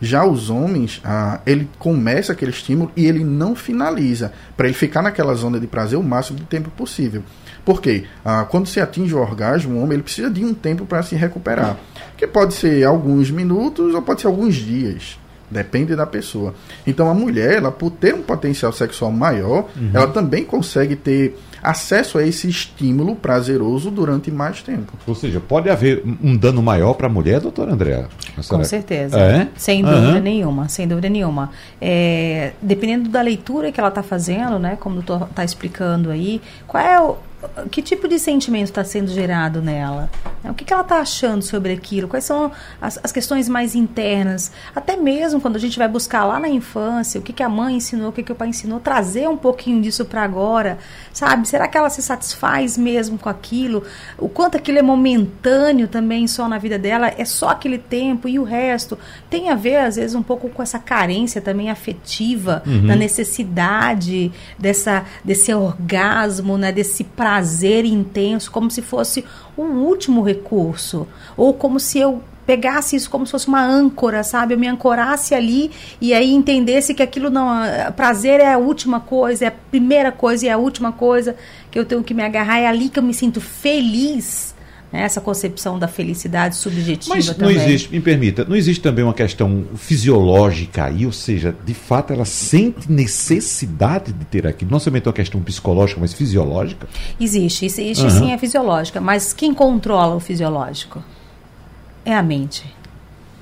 Já 0.00 0.24
os 0.24 0.48
homens, 0.48 1.02
ah, 1.04 1.40
ele 1.44 1.68
começa 1.78 2.32
aquele 2.32 2.50
estímulo 2.50 2.90
e 2.96 3.04
ele 3.04 3.22
não 3.22 3.54
finaliza, 3.54 4.32
para 4.56 4.68
ele 4.68 4.74
ficar 4.74 5.02
naquela 5.02 5.34
zona 5.34 5.60
de 5.60 5.66
prazer 5.66 5.98
o 5.98 6.02
máximo 6.02 6.38
de 6.38 6.46
tempo 6.46 6.70
possível. 6.70 7.22
Por 7.62 7.82
quê? 7.82 8.06
Ah, 8.24 8.46
quando 8.48 8.66
se 8.68 8.80
atinge 8.80 9.14
o 9.14 9.18
orgasmo, 9.18 9.74
o 9.74 9.82
homem 9.82 9.96
ele 9.96 10.02
precisa 10.02 10.30
de 10.30 10.42
um 10.42 10.54
tempo 10.54 10.86
para 10.86 11.02
se 11.02 11.14
recuperar, 11.14 11.76
que 12.16 12.26
pode 12.26 12.54
ser 12.54 12.84
alguns 12.84 13.30
minutos 13.30 13.94
ou 13.94 14.00
pode 14.00 14.22
ser 14.22 14.28
alguns 14.28 14.54
dias. 14.54 15.18
Depende 15.50 15.94
da 15.94 16.06
pessoa. 16.06 16.54
Então 16.86 17.10
a 17.10 17.12
mulher, 17.12 17.58
ela 17.58 17.70
por 17.70 17.90
ter 17.90 18.14
um 18.14 18.22
potencial 18.22 18.72
sexual 18.72 19.12
maior, 19.12 19.68
uhum. 19.76 19.90
ela 19.92 20.06
também 20.06 20.42
consegue 20.42 20.96
ter 20.96 21.36
acesso 21.64 22.18
a 22.18 22.26
esse 22.26 22.48
estímulo 22.48 23.16
prazeroso 23.16 23.90
durante 23.90 24.30
mais 24.30 24.62
tempo. 24.62 24.92
Ou 25.06 25.14
seja, 25.14 25.40
pode 25.40 25.70
haver 25.70 26.02
um 26.22 26.36
dano 26.36 26.62
maior 26.62 26.94
para 26.94 27.06
a 27.06 27.10
mulher, 27.10 27.40
doutora 27.40 27.72
Andréa? 27.72 28.06
Com 28.48 28.62
certeza. 28.62 29.18
É? 29.18 29.48
Sem 29.56 29.82
dúvida 29.82 30.14
uhum. 30.14 30.20
nenhuma, 30.20 30.68
sem 30.68 30.86
dúvida 30.86 31.08
nenhuma. 31.08 31.50
É, 31.80 32.52
dependendo 32.60 33.08
da 33.08 33.22
leitura 33.22 33.72
que 33.72 33.80
ela 33.80 33.88
está 33.88 34.02
fazendo, 34.02 34.58
né, 34.58 34.76
como 34.78 34.98
o 34.98 35.02
doutor 35.02 35.28
está 35.30 35.42
explicando 35.42 36.10
aí, 36.10 36.40
qual 36.66 36.84
é 36.84 37.00
o 37.00 37.16
que 37.70 37.82
tipo 37.82 38.08
de 38.08 38.18
sentimento 38.18 38.68
está 38.68 38.84
sendo 38.84 39.10
gerado 39.10 39.60
nela? 39.60 40.10
O 40.44 40.52
que, 40.52 40.64
que 40.64 40.72
ela 40.72 40.82
está 40.82 40.98
achando 40.98 41.42
sobre 41.42 41.72
aquilo? 41.72 42.06
Quais 42.06 42.24
são 42.24 42.52
as, 42.80 42.98
as, 43.02 43.10
questões 43.10 43.48
mais 43.48 43.74
internas? 43.74 44.52
Até 44.74 44.96
mesmo 44.96 45.40
quando 45.40 45.56
a 45.56 45.58
gente 45.58 45.78
vai 45.78 45.88
buscar 45.88 46.24
lá 46.24 46.38
na 46.38 46.48
infância, 46.48 47.18
o 47.18 47.22
que, 47.22 47.32
que 47.32 47.42
a 47.42 47.48
mãe 47.48 47.76
ensinou, 47.76 48.10
o 48.10 48.12
que, 48.12 48.22
que 48.22 48.32
o 48.32 48.34
pai 48.34 48.48
ensinou, 48.48 48.78
trazer 48.78 49.28
um 49.28 49.36
pouquinho 49.36 49.80
disso 49.80 50.04
para 50.04 50.22
agora, 50.22 50.78
sabe? 51.12 51.48
Será 51.48 51.66
que 51.66 51.78
ela 51.78 51.88
se 51.88 52.02
satisfaz 52.02 52.76
mesmo 52.76 53.18
com 53.18 53.28
aquilo? 53.28 53.84
O 54.18 54.28
quanto 54.28 54.56
aquilo 54.56 54.78
é 54.78 54.82
momentâneo 54.82 55.88
também 55.88 56.26
só 56.26 56.46
na 56.46 56.58
vida 56.58 56.78
dela? 56.78 57.12
É 57.16 57.24
só 57.24 57.50
aquele 57.50 57.78
tempo 57.78 58.28
e 58.28 58.38
o 58.38 58.44
resto? 58.44 58.98
Tem 59.30 59.48
a 59.48 59.54
ver, 59.54 59.76
às 59.76 59.96
vezes, 59.96 60.14
um 60.14 60.22
pouco 60.22 60.50
com 60.50 60.62
essa 60.62 60.78
carência 60.78 61.40
também 61.40 61.70
afetiva, 61.70 62.62
uhum. 62.66 62.86
da 62.86 62.96
necessidade 62.96 64.30
dessa, 64.58 65.04
desse 65.24 65.54
orgasmo, 65.54 66.58
né? 66.58 66.70
desse 66.70 67.02
prazer 67.02 67.33
prazer 67.34 67.84
intenso, 67.84 68.48
como 68.48 68.70
se 68.70 68.80
fosse 68.80 69.24
um 69.58 69.80
último 69.80 70.22
recurso, 70.22 71.04
ou 71.36 71.52
como 71.52 71.80
se 71.80 71.98
eu 71.98 72.22
pegasse 72.46 72.94
isso 72.94 73.10
como 73.10 73.26
se 73.26 73.32
fosse 73.32 73.48
uma 73.48 73.64
âncora, 73.64 74.22
sabe? 74.22 74.54
Eu 74.54 74.58
me 74.58 74.68
ancorasse 74.68 75.34
ali 75.34 75.70
e 76.00 76.14
aí 76.14 76.32
entendesse 76.32 76.94
que 76.94 77.02
aquilo 77.02 77.30
não. 77.30 77.48
Prazer 77.96 78.38
é 78.38 78.52
a 78.52 78.58
última 78.58 79.00
coisa, 79.00 79.46
é 79.46 79.48
a 79.48 79.54
primeira 79.70 80.12
coisa 80.12 80.46
e 80.46 80.48
é 80.48 80.52
a 80.52 80.58
última 80.58 80.92
coisa 80.92 81.34
que 81.70 81.78
eu 81.78 81.84
tenho 81.84 82.04
que 82.04 82.14
me 82.14 82.22
agarrar, 82.22 82.60
é 82.60 82.68
ali 82.68 82.88
que 82.88 82.98
eu 82.98 83.02
me 83.02 83.14
sinto 83.14 83.40
feliz 83.40 84.53
né? 84.94 85.02
essa 85.02 85.20
concepção 85.20 85.76
da 85.76 85.88
felicidade 85.88 86.54
subjetiva 86.54 87.16
Mas 87.16 87.26
também. 87.26 87.56
não 87.56 87.62
existe, 87.62 87.90
me 87.90 88.00
permita, 88.00 88.44
não 88.44 88.54
existe 88.54 88.80
também 88.80 89.04
uma 89.04 89.12
questão 89.12 89.64
fisiológica 89.74 90.84
aí, 90.84 91.04
ou 91.04 91.10
seja, 91.10 91.54
de 91.64 91.74
fato 91.74 92.12
ela 92.12 92.24
sente 92.24 92.90
necessidade 92.90 94.12
de 94.12 94.24
ter 94.26 94.46
aquilo, 94.46 94.70
não 94.70 94.78
somente 94.78 95.08
uma 95.08 95.12
questão 95.12 95.42
psicológica, 95.42 96.00
mas 96.00 96.14
fisiológica? 96.14 96.86
Existe, 97.20 97.66
existe 97.66 98.04
uhum. 98.04 98.10
sim, 98.10 98.32
é 98.32 98.38
fisiológica, 98.38 99.00
mas 99.00 99.32
quem 99.32 99.52
controla 99.52 100.14
o 100.14 100.20
fisiológico? 100.20 101.02
É 102.04 102.14
a 102.14 102.22
mente. 102.22 102.73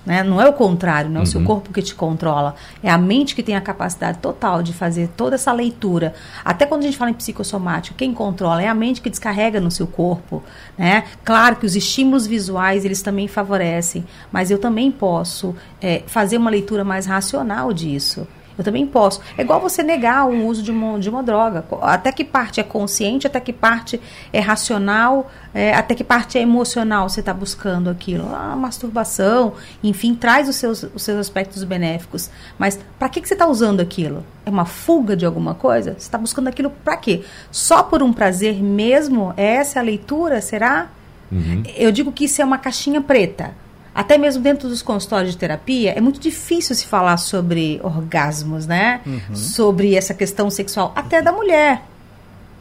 Né? 0.04 0.22
Não 0.22 0.40
é 0.40 0.48
o 0.48 0.52
contrário, 0.52 1.08
não 1.08 1.20
é 1.20 1.22
o 1.24 1.26
seu 1.26 1.40
uhum. 1.40 1.46
corpo 1.46 1.72
que 1.72 1.80
te 1.80 1.94
controla. 1.94 2.54
É 2.82 2.90
a 2.90 2.98
mente 2.98 3.34
que 3.34 3.42
tem 3.42 3.54
a 3.54 3.60
capacidade 3.60 4.18
total 4.18 4.62
de 4.62 4.72
fazer 4.72 5.08
toda 5.16 5.36
essa 5.36 5.52
leitura. 5.52 6.14
Até 6.44 6.66
quando 6.66 6.82
a 6.82 6.84
gente 6.84 6.96
fala 6.96 7.10
em 7.10 7.14
psicossomático, 7.14 7.96
quem 7.96 8.12
controla 8.12 8.62
é 8.62 8.68
a 8.68 8.74
mente 8.74 9.00
que 9.00 9.08
descarrega 9.08 9.60
no 9.60 9.70
seu 9.70 9.86
corpo. 9.86 10.42
Né? 10.76 11.04
Claro 11.24 11.56
que 11.56 11.66
os 11.66 11.76
estímulos 11.76 12.26
visuais 12.26 12.84
eles 12.84 13.00
também 13.00 13.28
favorecem, 13.28 14.04
mas 14.32 14.50
eu 14.50 14.58
também 14.58 14.90
posso 14.90 15.54
é, 15.80 16.02
fazer 16.06 16.36
uma 16.36 16.50
leitura 16.50 16.84
mais 16.84 17.06
racional 17.06 17.72
disso. 17.72 18.26
Eu 18.56 18.64
também 18.64 18.86
posso. 18.86 19.20
É 19.36 19.42
igual 19.42 19.60
você 19.60 19.82
negar 19.82 20.26
o 20.26 20.46
uso 20.46 20.62
de 20.62 20.70
uma, 20.70 20.98
de 20.98 21.08
uma 21.08 21.22
droga. 21.22 21.64
Até 21.82 22.12
que 22.12 22.24
parte 22.24 22.60
é 22.60 22.62
consciente, 22.62 23.26
até 23.26 23.40
que 23.40 23.52
parte 23.52 24.00
é 24.32 24.40
racional, 24.40 25.30
é, 25.54 25.74
até 25.74 25.94
que 25.94 26.04
parte 26.04 26.38
é 26.38 26.42
emocional 26.42 27.08
você 27.08 27.20
está 27.20 27.32
buscando 27.32 27.88
aquilo. 27.88 28.34
A 28.34 28.54
masturbação, 28.56 29.54
enfim, 29.82 30.14
traz 30.14 30.48
os 30.48 30.56
seus, 30.56 30.82
os 30.82 31.02
seus 31.02 31.18
aspectos 31.18 31.64
benéficos. 31.64 32.30
Mas 32.58 32.78
para 32.98 33.08
que, 33.08 33.20
que 33.20 33.28
você 33.28 33.34
está 33.34 33.46
usando 33.46 33.80
aquilo? 33.80 34.24
É 34.44 34.50
uma 34.50 34.64
fuga 34.64 35.16
de 35.16 35.24
alguma 35.24 35.54
coisa? 35.54 35.92
Você 35.92 35.98
está 35.98 36.18
buscando 36.18 36.48
aquilo 36.48 36.70
para 36.70 36.96
quê? 36.96 37.22
Só 37.50 37.82
por 37.82 38.02
um 38.02 38.12
prazer 38.12 38.62
mesmo? 38.62 39.32
Essa 39.36 39.78
é 39.78 39.80
a 39.80 39.84
leitura? 39.84 40.40
Será? 40.40 40.90
Uhum. 41.30 41.62
Eu 41.76 41.90
digo 41.90 42.12
que 42.12 42.24
isso 42.24 42.42
é 42.42 42.44
uma 42.44 42.58
caixinha 42.58 43.00
preta 43.00 43.61
até 43.94 44.16
mesmo 44.16 44.42
dentro 44.42 44.68
dos 44.68 44.80
consultórios 44.80 45.32
de 45.32 45.38
terapia, 45.38 45.92
é 45.92 46.00
muito 46.00 46.18
difícil 46.18 46.74
se 46.74 46.86
falar 46.86 47.16
sobre 47.18 47.78
orgasmos, 47.82 48.66
né? 48.66 49.00
Uhum. 49.04 49.34
Sobre 49.34 49.94
essa 49.94 50.14
questão 50.14 50.48
sexual, 50.50 50.92
até 50.96 51.20
da 51.20 51.32
mulher. 51.32 51.82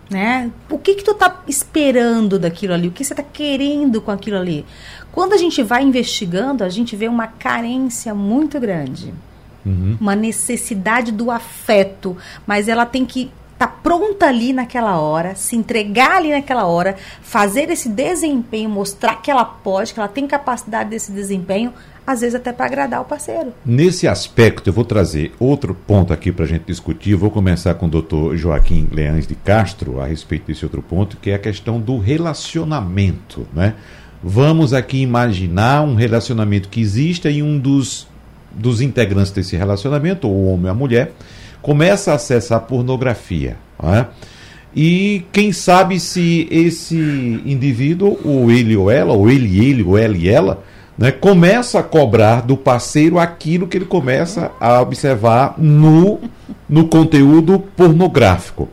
Né? 0.10 0.52
O 0.70 0.78
que 0.78 0.96
que 0.96 1.06
tu 1.06 1.14
tá 1.14 1.42
esperando 1.48 2.38
daquilo 2.38 2.74
ali? 2.74 2.90
O 2.90 2.92
que 2.92 3.02
você 3.02 3.16
tá 3.16 3.24
querendo 3.24 4.02
com 4.02 4.12
aquilo 4.12 4.36
ali? 4.36 4.66
Quando 5.10 5.32
a 5.32 5.38
gente 5.38 5.64
vai 5.64 5.84
investigando, 5.84 6.66
a 6.66 6.70
gente 6.70 6.98
vê 6.98 7.08
uma 7.08 7.28
carência 7.28 8.14
muito 8.14 8.60
grande. 8.60 9.14
Uhum. 9.66 9.98
Uma 10.02 10.14
necessidade 10.14 11.14
do 11.14 11.32
afeto, 11.32 12.18
mas 12.46 12.68
ela 12.68 12.86
tem 12.86 13.06
que 13.06 13.32
tá 13.62 13.68
pronta 13.68 14.26
ali 14.26 14.54
naquela 14.54 15.00
hora, 15.00 15.36
se 15.36 15.56
entregar 15.56 16.18
ali 16.18 16.32
naquela 16.32 16.66
hora, 16.66 16.96
fazer 17.22 17.70
esse 17.70 17.88
desempenho, 17.88 18.68
mostrar 18.68 19.18
que 19.18 19.30
ela 19.30 19.46
pode, 19.46 19.94
que 19.94 20.00
ela 20.00 20.10
tem 20.10 20.26
capacidade 20.26 20.90
desse 20.90 21.12
desempenho, 21.12 21.72
às 22.08 22.22
vezes 22.22 22.34
até 22.34 22.52
para 22.52 22.66
agradar 22.66 23.02
o 23.02 23.06
parceiro. 23.06 23.54
Nesse 23.64 24.08
aspecto, 24.08 24.68
eu 24.68 24.74
vou 24.74 24.84
trazer 24.84 25.32
outro 25.40 25.76
ponto 25.76 26.12
aqui 26.12 26.32
para 26.32 26.46
a 26.46 26.48
gente 26.48 26.64
discutir. 26.66 27.12
Eu 27.12 27.20
vou 27.20 27.30
começar 27.30 27.76
com 27.76 27.86
o 27.86 27.90
doutor 27.90 28.36
Joaquim 28.36 28.90
Leães 28.92 29.28
de 29.28 29.36
Castro 29.36 30.02
a 30.02 30.08
respeito 30.08 30.48
desse 30.48 30.66
outro 30.66 30.82
ponto, 30.82 31.18
que 31.18 31.30
é 31.30 31.36
a 31.36 31.40
questão 31.40 31.80
do 31.80 32.00
relacionamento, 32.00 33.46
né? 33.54 33.76
Vamos 34.24 34.74
aqui 34.74 35.04
imaginar 35.04 35.84
um 35.84 35.94
relacionamento 35.94 36.68
que 36.68 36.82
exista 36.82 37.30
e 37.30 37.44
um 37.44 37.60
dos, 37.60 38.08
dos 38.52 38.82
integrantes 38.82 39.32
desse 39.32 39.56
relacionamento, 39.56 40.28
ou 40.28 40.34
o 40.34 40.48
homem 40.48 40.66
ou 40.66 40.72
a 40.72 40.76
mulher, 40.76 41.14
começa 41.62 42.12
a 42.12 42.16
acessar 42.16 42.62
pornografia. 42.62 43.58
É? 43.84 44.06
E 44.76 45.26
quem 45.32 45.52
sabe 45.52 46.00
se 46.00 46.48
esse 46.50 46.96
indivíduo, 47.46 48.18
ou 48.24 48.50
ele 48.50 48.76
ou 48.76 48.90
ela, 48.90 49.14
ou 49.14 49.30
ele, 49.30 49.66
ele, 49.66 49.84
ou 49.84 49.98
ela 49.98 50.16
e 50.16 50.30
ela, 50.30 50.64
né, 50.98 51.12
começa 51.12 51.80
a 51.80 51.84
cobrar 51.84 52.42
do 52.42 52.56
parceiro 52.56 53.20
aquilo 53.20 53.68
que 53.68 53.78
ele 53.78 53.86
começa 53.86 54.52
a 54.60 54.82
observar 54.82 55.56
no, 55.58 56.20
no 56.70 56.88
conteúdo 56.88 57.60
pornográfico. 57.76 58.70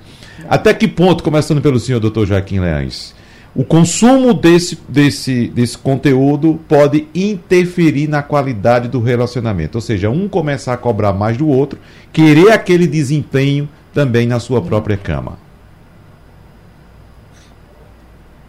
Até 0.49 0.73
que 0.73 0.87
ponto, 0.87 1.25
começando 1.25 1.61
pelo 1.61 1.81
senhor 1.81 2.01
doutor 2.01 2.27
Joaquim 2.27 2.61
Leães, 2.61 3.15
o 3.55 3.65
consumo 3.65 4.33
desse, 4.35 4.79
desse, 4.89 5.49
desse 5.49 5.77
conteúdo 5.77 6.61
pode 6.69 7.09
interferir 7.15 8.09
na 8.09 8.23
qualidade 8.23 8.89
do 8.89 9.01
relacionamento. 9.01 9.79
Ou 9.79 9.83
seja, 9.83 10.11
um 10.11 10.29
começar 10.29 10.75
a 10.75 10.77
cobrar 10.77 11.13
mais 11.13 11.37
do 11.37 11.49
outro, 11.49 11.79
querer 12.13 12.53
aquele 12.53 12.87
desempenho 12.87 13.69
também 13.93 14.27
na 14.27 14.39
sua 14.39 14.63
própria 14.63 14.97
cama. 14.97 15.39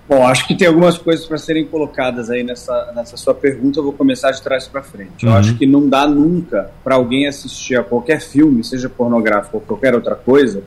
Bom, 0.07 0.25
acho 0.25 0.47
que 0.47 0.55
tem 0.55 0.67
algumas 0.67 0.97
coisas 0.97 1.25
para 1.27 1.37
serem 1.37 1.65
colocadas 1.65 2.31
aí 2.31 2.43
nessa, 2.43 2.91
nessa 2.95 3.15
sua 3.15 3.33
pergunta. 3.33 3.79
Eu 3.79 3.83
vou 3.83 3.93
começar 3.93 4.31
de 4.31 4.41
trás 4.41 4.67
para 4.67 4.81
frente. 4.81 5.23
Uhum. 5.23 5.31
Eu 5.31 5.37
acho 5.37 5.55
que 5.55 5.67
não 5.67 5.87
dá 5.87 6.07
nunca 6.07 6.71
para 6.83 6.95
alguém 6.95 7.27
assistir 7.27 7.75
a 7.75 7.83
qualquer 7.83 8.19
filme, 8.19 8.63
seja 8.63 8.89
pornográfico 8.89 9.57
ou 9.57 9.61
qualquer 9.61 9.93
outra 9.93 10.15
coisa, 10.15 10.63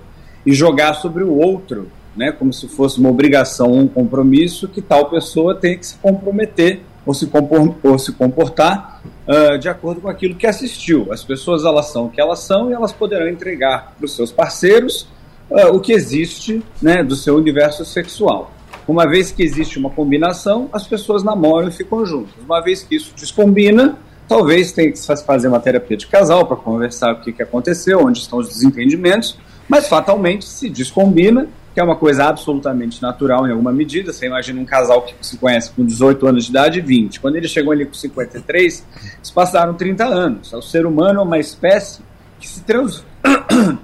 e 0.47 0.55
jogar 0.55 0.95
sobre 0.95 1.25
o 1.25 1.37
outro 1.37 1.89
né, 2.17 2.33
como 2.33 2.53
se 2.53 2.69
fosse 2.69 2.99
uma 2.99 3.11
obrigação, 3.11 3.73
um 3.73 3.89
compromisso, 3.89 4.69
que 4.69 4.83
tal 4.83 5.09
pessoa 5.11 5.55
tem 5.55 5.79
que 5.79 5.87
se 5.87 5.97
comprometer 5.97 6.83
ou 7.05 7.15
se, 7.15 7.27
compor, 7.27 7.75
ou 7.83 7.99
se 7.99 8.13
comportar 8.13 9.03
uh, 9.27 9.59
de 9.59 9.69
acordo 9.69 10.01
com 10.01 10.09
aquilo 10.09 10.35
que 10.35 10.47
assistiu. 10.47 11.13
As 11.13 11.25
pessoas 11.25 11.65
elas 11.65 11.87
são 11.87 12.07
o 12.07 12.11
que 12.11 12.21
elas 12.21 12.41
são 12.41 12.71
e 12.71 12.73
elas 12.73 12.93
poderão 12.93 13.29
entregar 13.29 13.95
para 13.97 14.05
os 14.05 14.15
seus 14.15 14.31
parceiros 14.31 15.09
uh, 15.51 15.75
o 15.75 15.81
que 15.81 15.93
existe 15.93 16.63
né, 16.81 17.03
do 17.03 17.17
seu 17.17 17.37
universo 17.37 17.85
sexual. 17.85 18.53
Uma 18.87 19.09
vez 19.09 19.31
que 19.31 19.43
existe 19.43 19.79
uma 19.79 19.91
combinação, 19.91 20.69
as 20.73 20.87
pessoas 20.87 21.23
namoram 21.23 21.69
e 21.69 21.73
ficam 21.73 22.05
juntas. 22.05 22.35
Uma 22.45 22.61
vez 22.61 22.83
que 22.83 22.97
isso 22.97 23.13
descombina, 23.17 23.97
talvez 24.27 24.73
tenha 24.73 24.91
que 24.91 24.99
fazer 25.25 25.49
uma 25.49 25.61
terapia 25.61 25.97
de 25.97 26.07
casal 26.07 26.47
para 26.47 26.57
conversar 26.57 27.13
o 27.13 27.21
que, 27.21 27.33
que 27.33 27.43
aconteceu, 27.43 28.01
onde 28.05 28.19
estão 28.19 28.39
os 28.39 28.49
desentendimentos, 28.49 29.39
mas 29.69 29.89
fatalmente 29.89 30.45
se 30.45 30.69
descombina, 30.69 31.49
que 31.73 31.81
é 31.81 31.83
uma 31.83 31.97
coisa 31.97 32.25
absolutamente 32.25 33.01
natural 33.01 33.47
em 33.47 33.51
alguma 33.51 33.73
medida. 33.73 34.13
Você 34.13 34.27
imagina 34.27 34.61
um 34.61 34.65
casal 34.65 35.03
que 35.03 35.15
se 35.21 35.39
conhece 35.39 35.71
com 35.71 35.85
18 35.85 36.27
anos 36.27 36.45
de 36.45 36.51
idade 36.51 36.79
e 36.79 36.83
20. 36.83 37.21
Quando 37.21 37.37
ele 37.37 37.49
chegou 37.49 37.73
ali 37.73 37.87
com 37.87 37.95
53, 37.95 38.87
eles 39.17 39.31
passaram 39.31 39.75
30 39.75 40.05
anos. 40.05 40.53
O 40.53 40.63
ser 40.63 40.85
humano 40.85 41.21
é 41.21 41.23
uma 41.23 41.39
espécie 41.39 42.03
que 42.39 42.49
se 42.49 42.63
trans... 42.63 43.05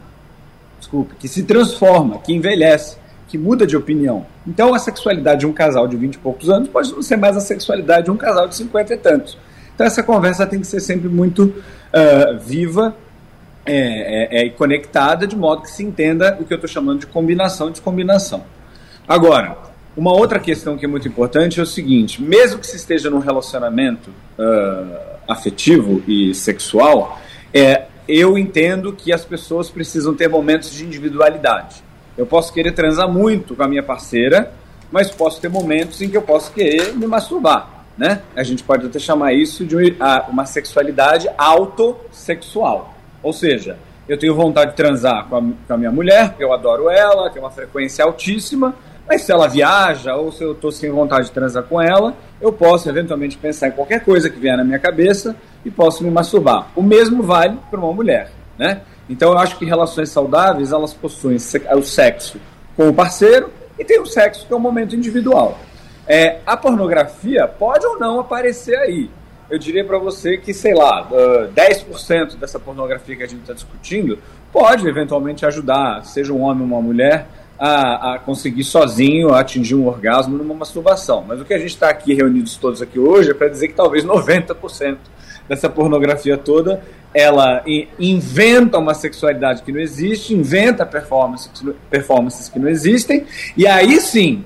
Desculpe, 0.79 1.15
que 1.17 1.29
se 1.29 1.43
transforma, 1.43 2.19
que 2.19 2.33
envelhece, 2.33 2.97
que 3.27 3.37
muda 3.37 3.67
de 3.67 3.77
opinião. 3.77 4.27
Então 4.47 4.75
a 4.75 4.79
sexualidade 4.79 5.41
de 5.41 5.47
um 5.47 5.53
casal 5.53 5.87
de 5.87 5.97
20 5.97 6.15
e 6.15 6.19
poucos 6.19 6.49
anos 6.49 6.69
pode 6.69 6.93
não 6.93 7.03
ser 7.03 7.17
mais 7.17 7.37
a 7.37 7.41
sexualidade 7.41 8.05
de 8.05 8.11
um 8.11 8.17
casal 8.17 8.49
de 8.49 8.57
50 8.57 8.95
e 8.95 8.97
tantos. 8.97 9.39
Então 9.75 9.87
essa 9.87 10.03
conversa 10.03 10.47
tem 10.47 10.61
que 10.61 10.67
ser 10.67 10.81
sempre 10.81 11.09
muito 11.09 11.45
uh, 11.45 12.39
viva 12.39 12.97
é, 13.71 14.41
é, 14.41 14.47
é, 14.47 14.49
conectada, 14.51 15.27
de 15.27 15.37
modo 15.37 15.63
que 15.63 15.71
se 15.71 15.85
entenda 15.85 16.39
o 16.41 16.45
que 16.45 16.53
eu 16.53 16.57
estou 16.57 16.69
chamando 16.69 17.01
de 17.01 17.07
combinação 17.07 17.71
descombinação. 17.71 18.43
Agora, 19.07 19.59
uma 19.95 20.13
outra 20.13 20.39
questão 20.39 20.79
que 20.79 20.85
é 20.85 20.89
muito 20.89 21.07
importante 21.07 21.61
é 21.61 21.63
o 21.63 21.67
seguinte: 21.67 22.23
mesmo 22.23 22.59
que 22.59 22.67
se 22.67 22.77
esteja 22.77 23.11
num 23.11 23.19
relacionamento 23.19 24.11
uh, 24.39 24.97
afetivo 25.29 26.03
e 26.09 26.35
sexual, 26.35 27.21
é, 27.53 27.85
eu 28.09 28.39
entendo 28.39 28.93
que 28.93 29.13
as 29.13 29.25
pessoas 29.25 29.69
precisam 29.69 30.15
ter 30.15 30.29
momentos 30.29 30.73
de 30.73 30.85
individualidade. 30.85 31.83
Eu 32.17 32.27
posso 32.27 32.53
querer 32.53 32.73
transar 32.73 33.09
muito 33.09 33.55
com 33.55 33.63
a 33.63 33.69
minha 33.69 33.83
parceira, 33.83 34.51
mas 34.91 35.11
posso 35.11 35.41
ter 35.41 35.49
momentos 35.49 36.01
em 36.01 36.09
que 36.09 36.17
eu 36.17 36.23
posso 36.23 36.53
querer 36.53 36.97
me 36.97 37.07
masturbar. 37.07 37.85
Né? 37.99 38.23
A 38.35 38.43
gente 38.43 38.63
pode 38.63 38.87
até 38.87 38.99
chamar 38.99 39.33
isso 39.33 39.67
de 39.67 39.77
uma 40.31 40.47
sexualidade 40.47 41.29
autossexual. 41.37 42.98
Ou 43.23 43.33
seja, 43.33 43.79
eu 44.09 44.19
tenho 44.19 44.35
vontade 44.35 44.71
de 44.71 44.77
transar 44.77 45.27
com 45.27 45.37
a, 45.37 45.41
com 45.41 45.75
a 45.75 45.77
minha 45.77 45.93
mulher, 45.93 46.35
eu 46.39 46.53
adoro 46.53 46.89
ela, 46.89 47.31
tem 47.31 47.43
uma 47.43 47.51
frequência 47.51 48.05
altíssima, 48.05 48.75
mas 49.07 49.23
se 49.23 49.33
ela 49.33 49.49
viaja 49.49 50.15
ou 50.17 50.31
se 50.31 50.43
eu 50.43 50.53
estou 50.53 50.71
sem 50.71 50.91
vontade 50.91 51.27
de 51.27 51.33
transar 51.33 51.63
com 51.63 51.81
ela, 51.81 52.15
eu 52.41 52.53
posso 52.53 52.89
eventualmente 52.89 53.39
pensar 53.39 53.69
em 53.69 53.73
qualquer 53.73 54.05
coisa 54.05 54.29
que 54.29 54.39
vier 54.39 54.57
na 54.57 54.65
minha 54.65 54.79
cabeça 54.79 55.35
e 55.65 55.71
posso 55.71 56.05
me 56.05 56.11
masturbar. 56.11 56.69
O 56.77 56.83
mesmo 56.83 57.23
vale 57.23 57.59
para 57.71 57.81
uma 57.81 57.93
mulher, 57.93 58.31
né? 58.59 58.83
Então 59.09 59.33
eu 59.33 59.39
acho 59.39 59.57
que 59.59 59.65
relações 59.65 60.11
saudáveis, 60.11 60.73
elas 60.73 60.93
possuem 60.93 61.37
o 61.37 61.83
sexo 61.83 62.39
com 62.77 62.89
o 62.89 62.95
parceiro 62.95 63.51
e 63.79 63.85
tem 63.85 63.99
o 64.01 64.07
sexo 64.07 64.47
que 64.47 64.53
é 64.53 64.57
um 64.57 64.61
momento 64.61 64.95
individual. 64.95 65.59
É, 66.07 66.41
a 66.47 66.57
pornografia 66.57 67.47
pode 67.47 67.87
ou 67.87 67.99
não 67.99 68.21
aparecer 68.21 68.77
aí. 68.77 69.11
Eu 69.51 69.59
diria 69.59 69.83
para 69.83 69.99
você 69.99 70.37
que, 70.37 70.53
sei 70.53 70.75
lá, 70.75 71.09
uh, 71.11 71.53
10% 71.53 72.37
dessa 72.37 72.59
pornografia 72.59 73.17
que 73.17 73.23
a 73.23 73.27
gente 73.27 73.41
está 73.41 73.55
discutindo 73.55 74.19
pode 74.53 74.87
eventualmente 74.87 75.47
ajudar, 75.47 76.05
seja 76.05 76.33
um 76.33 76.43
homem 76.43 76.63
ou 76.63 76.69
uma 76.69 76.83
mulher, 76.83 77.27
a, 77.59 78.15
a, 78.15 78.19
conseguir 78.19 78.63
sozinho 78.63 79.35
atingir 79.35 79.75
um 79.75 79.87
orgasmo 79.87 80.37
numa 80.37 80.55
masturbação. 80.55 81.25
Mas 81.27 81.41
o 81.41 81.45
que 81.45 81.55
a 81.55 81.59
gente 81.59 81.71
está 81.71 81.89
aqui 81.89 82.15
reunidos 82.15 82.57
todos 82.57 82.81
aqui 82.83 82.99
hoje 82.99 83.31
é 83.31 83.35
para 83.35 83.49
dizer 83.49 83.69
que 83.69 83.75
talvez 83.75 84.05
90% 84.05 84.99
dessa 85.49 85.69
pornografia 85.69 86.37
toda 86.37 86.83
ela 87.15 87.65
inventa 87.99 88.79
uma 88.79 88.93
sexualidade 88.93 89.63
que 89.63 89.73
não 89.73 89.81
existe, 89.81 90.35
inventa 90.35 90.85
performances 90.85 92.51
que 92.51 92.59
não 92.59 92.69
existem, 92.69 93.25
e 93.57 93.67
aí 93.67 93.99
sim, 93.99 94.45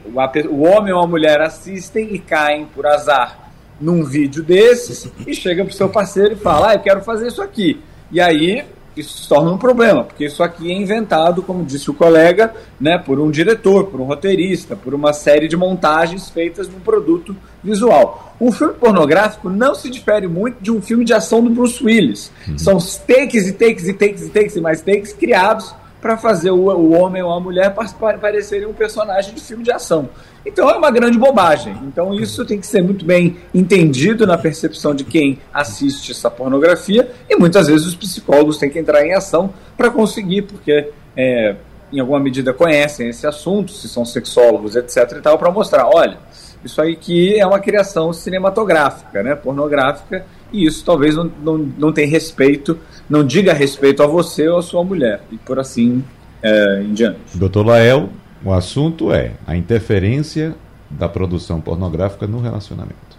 o 0.48 0.62
homem 0.62 0.92
ou 0.92 1.02
a 1.02 1.06
mulher 1.06 1.40
assistem 1.40 2.14
e 2.14 2.20
caem 2.20 2.66
por 2.66 2.86
azar 2.86 3.41
num 3.80 4.04
vídeo 4.04 4.42
desses 4.42 5.08
e 5.26 5.34
chega 5.34 5.64
pro 5.64 5.74
seu 5.74 5.88
parceiro 5.88 6.34
e 6.34 6.36
fala: 6.36 6.70
Ah, 6.70 6.74
eu 6.74 6.80
quero 6.80 7.02
fazer 7.02 7.28
isso 7.28 7.42
aqui. 7.42 7.80
E 8.10 8.20
aí 8.20 8.64
isso 8.96 9.22
se 9.22 9.28
torna 9.28 9.50
um 9.50 9.56
problema, 9.56 10.04
porque 10.04 10.26
isso 10.26 10.42
aqui 10.42 10.70
é 10.70 10.74
inventado, 10.74 11.42
como 11.42 11.64
disse 11.64 11.90
o 11.90 11.94
colega, 11.94 12.54
né, 12.78 12.98
por 12.98 13.18
um 13.18 13.30
diretor, 13.30 13.86
por 13.86 14.00
um 14.00 14.04
roteirista, 14.04 14.76
por 14.76 14.92
uma 14.92 15.12
série 15.14 15.48
de 15.48 15.56
montagens 15.56 16.28
feitas 16.28 16.68
num 16.68 16.80
produto 16.80 17.34
visual. 17.64 18.36
Um 18.38 18.52
filme 18.52 18.74
pornográfico 18.74 19.48
não 19.48 19.74
se 19.74 19.88
difere 19.88 20.28
muito 20.28 20.60
de 20.60 20.70
um 20.70 20.82
filme 20.82 21.04
de 21.04 21.14
ação 21.14 21.42
do 21.42 21.48
Bruce 21.48 21.82
Willis. 21.82 22.30
Uhum. 22.46 22.58
São 22.58 22.78
takes 23.06 23.46
e 23.46 23.52
takes 23.52 23.88
e 23.88 23.94
takes 23.94 24.26
e 24.26 24.28
takes 24.28 24.56
e 24.56 24.60
mais 24.60 24.82
takes 24.82 25.12
criados 25.12 25.74
para 26.00 26.16
fazer 26.16 26.50
o, 26.50 26.64
o, 26.68 26.92
homem 26.92 27.22
ou 27.22 27.30
a 27.30 27.38
mulher 27.38 27.72
parecerem 28.20 28.66
um 28.66 28.72
personagem 28.72 29.32
de 29.32 29.40
filme 29.40 29.62
de 29.62 29.70
ação. 29.70 30.10
Então 30.44 30.68
é 30.68 30.76
uma 30.76 30.90
grande 30.90 31.18
bobagem. 31.18 31.76
Então 31.84 32.14
isso 32.14 32.44
tem 32.44 32.58
que 32.58 32.66
ser 32.66 32.82
muito 32.82 33.04
bem 33.04 33.36
entendido 33.54 34.26
na 34.26 34.36
percepção 34.36 34.94
de 34.94 35.04
quem 35.04 35.38
assiste 35.52 36.12
essa 36.12 36.30
pornografia 36.30 37.10
e 37.28 37.36
muitas 37.36 37.68
vezes 37.68 37.86
os 37.86 37.94
psicólogos 37.94 38.58
têm 38.58 38.70
que 38.70 38.78
entrar 38.78 39.04
em 39.06 39.14
ação 39.14 39.52
para 39.76 39.90
conseguir, 39.90 40.42
porque 40.42 40.90
é, 41.16 41.56
em 41.92 42.00
alguma 42.00 42.18
medida 42.18 42.52
conhecem 42.52 43.08
esse 43.08 43.26
assunto, 43.26 43.70
se 43.72 43.88
são 43.88 44.04
sexólogos, 44.04 44.74
etc. 44.76 45.18
e 45.18 45.20
tal, 45.20 45.38
para 45.38 45.50
mostrar, 45.50 45.86
olha, 45.86 46.18
isso 46.64 46.80
aí 46.80 46.96
que 46.96 47.38
é 47.38 47.46
uma 47.46 47.58
criação 47.58 48.12
cinematográfica, 48.12 49.22
né, 49.22 49.34
pornográfica, 49.34 50.24
e 50.52 50.66
isso 50.66 50.84
talvez 50.84 51.16
não, 51.16 51.30
não, 51.42 51.58
não 51.58 51.92
tenha 51.92 52.08
respeito, 52.08 52.78
não 53.08 53.24
diga 53.24 53.52
respeito 53.52 54.02
a 54.02 54.06
você 54.06 54.48
ou 54.48 54.58
a 54.58 54.62
sua 54.62 54.82
mulher, 54.82 55.22
e 55.30 55.36
por 55.36 55.58
assim 55.58 56.02
é, 56.42 56.82
em 56.82 56.92
diante. 56.92 57.18
Doutor 57.34 57.66
Lael, 57.66 58.08
o 58.44 58.52
assunto 58.52 59.12
é 59.12 59.32
a 59.46 59.56
interferência 59.56 60.54
da 60.90 61.08
produção 61.08 61.60
pornográfica 61.60 62.26
no 62.26 62.40
relacionamento. 62.40 63.16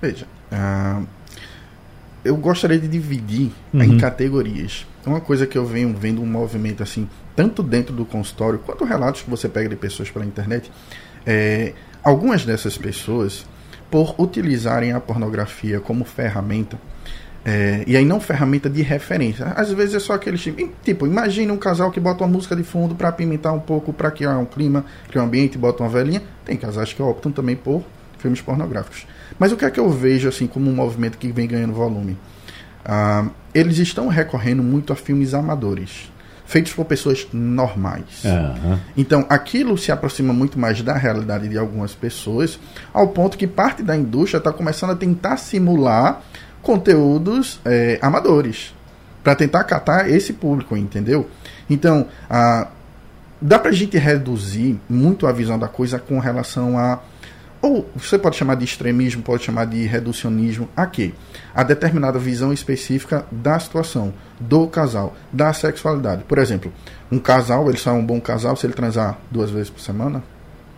Veja, 0.00 0.26
uh, 0.50 1.06
eu 2.24 2.36
gostaria 2.36 2.78
de 2.78 2.88
dividir 2.88 3.52
uhum. 3.72 3.82
em 3.82 3.98
categorias. 3.98 4.86
Uma 5.06 5.20
coisa 5.20 5.46
que 5.46 5.56
eu 5.56 5.64
venho 5.64 5.94
vendo 5.94 6.20
um 6.22 6.26
movimento 6.26 6.82
assim, 6.82 7.08
tanto 7.34 7.62
dentro 7.62 7.94
do 7.94 8.04
consultório 8.04 8.58
quanto 8.58 8.84
relatos 8.84 9.22
que 9.22 9.30
você 9.30 9.48
pega 9.48 9.68
de 9.68 9.76
pessoas 9.76 10.10
pela 10.10 10.24
internet, 10.24 10.70
é, 11.24 11.72
algumas 12.02 12.44
dessas 12.44 12.76
pessoas, 12.76 13.46
por 13.90 14.14
utilizarem 14.18 14.92
a 14.92 15.00
pornografia 15.00 15.80
como 15.80 16.04
ferramenta, 16.04 16.78
é, 17.44 17.84
e 17.86 17.96
aí 17.96 18.04
não 18.04 18.20
ferramenta 18.20 18.68
de 18.68 18.82
referência. 18.82 19.46
Às 19.56 19.72
vezes 19.72 19.94
é 19.94 19.98
só 19.98 20.12
aquele 20.12 20.36
tipo. 20.36 20.70
Tipo, 20.82 21.06
imagina 21.06 21.52
um 21.52 21.56
casal 21.56 21.90
que 21.90 21.98
bota 21.98 22.22
uma 22.24 22.30
música 22.30 22.54
de 22.54 22.62
fundo 22.62 22.94
para 22.94 23.08
apimentar 23.08 23.52
um 23.52 23.60
pouco, 23.60 23.92
para 23.92 24.10
criar 24.10 24.36
um 24.38 24.44
clima, 24.44 24.84
criar 25.08 25.22
um 25.22 25.26
ambiente, 25.26 25.56
bota 25.56 25.82
uma 25.82 25.88
velhinha. 25.88 26.22
Tem 26.44 26.56
casais 26.56 26.92
que 26.92 27.02
optam 27.02 27.32
também 27.32 27.56
por 27.56 27.82
filmes 28.18 28.40
pornográficos. 28.40 29.06
Mas 29.38 29.52
o 29.52 29.56
que 29.56 29.64
é 29.64 29.70
que 29.70 29.80
eu 29.80 29.88
vejo 29.90 30.28
assim 30.28 30.46
como 30.46 30.70
um 30.70 30.74
movimento 30.74 31.16
que 31.16 31.32
vem 31.32 31.48
ganhando 31.48 31.72
volume? 31.72 32.18
Ah, 32.84 33.26
eles 33.54 33.78
estão 33.78 34.08
recorrendo 34.08 34.62
muito 34.62 34.92
a 34.92 34.96
filmes 34.96 35.32
amadores 35.32 36.10
feitos 36.50 36.72
por 36.72 36.84
pessoas 36.84 37.28
normais. 37.32 38.24
Uhum. 38.24 38.76
Então, 38.96 39.24
aquilo 39.28 39.78
se 39.78 39.92
aproxima 39.92 40.32
muito 40.32 40.58
mais 40.58 40.82
da 40.82 40.94
realidade 40.94 41.48
de 41.48 41.56
algumas 41.56 41.94
pessoas, 41.94 42.58
ao 42.92 43.06
ponto 43.06 43.38
que 43.38 43.46
parte 43.46 43.84
da 43.84 43.96
indústria 43.96 44.38
está 44.38 44.52
começando 44.52 44.90
a 44.90 44.96
tentar 44.96 45.36
simular 45.36 46.20
conteúdos 46.62 47.60
é, 47.64 47.98
amadores 48.02 48.74
para 49.22 49.34
tentar 49.34 49.64
catar 49.64 50.10
esse 50.10 50.32
público, 50.32 50.76
entendeu? 50.76 51.28
Então, 51.68 52.06
a, 52.28 52.68
dá 53.40 53.58
para 53.58 53.70
a 53.70 53.74
gente 53.74 53.96
reduzir 53.98 54.80
muito 54.88 55.26
a 55.26 55.32
visão 55.32 55.58
da 55.58 55.68
coisa 55.68 55.98
com 55.98 56.18
relação 56.18 56.78
a 56.78 57.00
ou 57.62 57.88
você 57.94 58.18
pode 58.18 58.36
chamar 58.36 58.54
de 58.54 58.64
extremismo, 58.64 59.22
pode 59.22 59.44
chamar 59.44 59.66
de 59.66 59.84
reducionismo, 59.84 60.66
a 60.74 60.86
quê? 60.86 61.12
A 61.54 61.62
determinada 61.62 62.18
visão 62.18 62.52
específica 62.52 63.26
da 63.30 63.58
situação, 63.58 64.14
do 64.38 64.66
casal, 64.66 65.14
da 65.30 65.52
sexualidade. 65.52 66.24
Por 66.24 66.38
exemplo, 66.38 66.72
um 67.12 67.18
casal, 67.18 67.68
ele 67.68 67.76
só 67.76 67.90
é 67.90 67.92
um 67.92 68.04
bom 68.04 68.18
casal 68.18 68.56
se 68.56 68.66
ele 68.66 68.72
transar 68.72 69.18
duas 69.30 69.50
vezes 69.50 69.68
por 69.68 69.80
semana, 69.80 70.22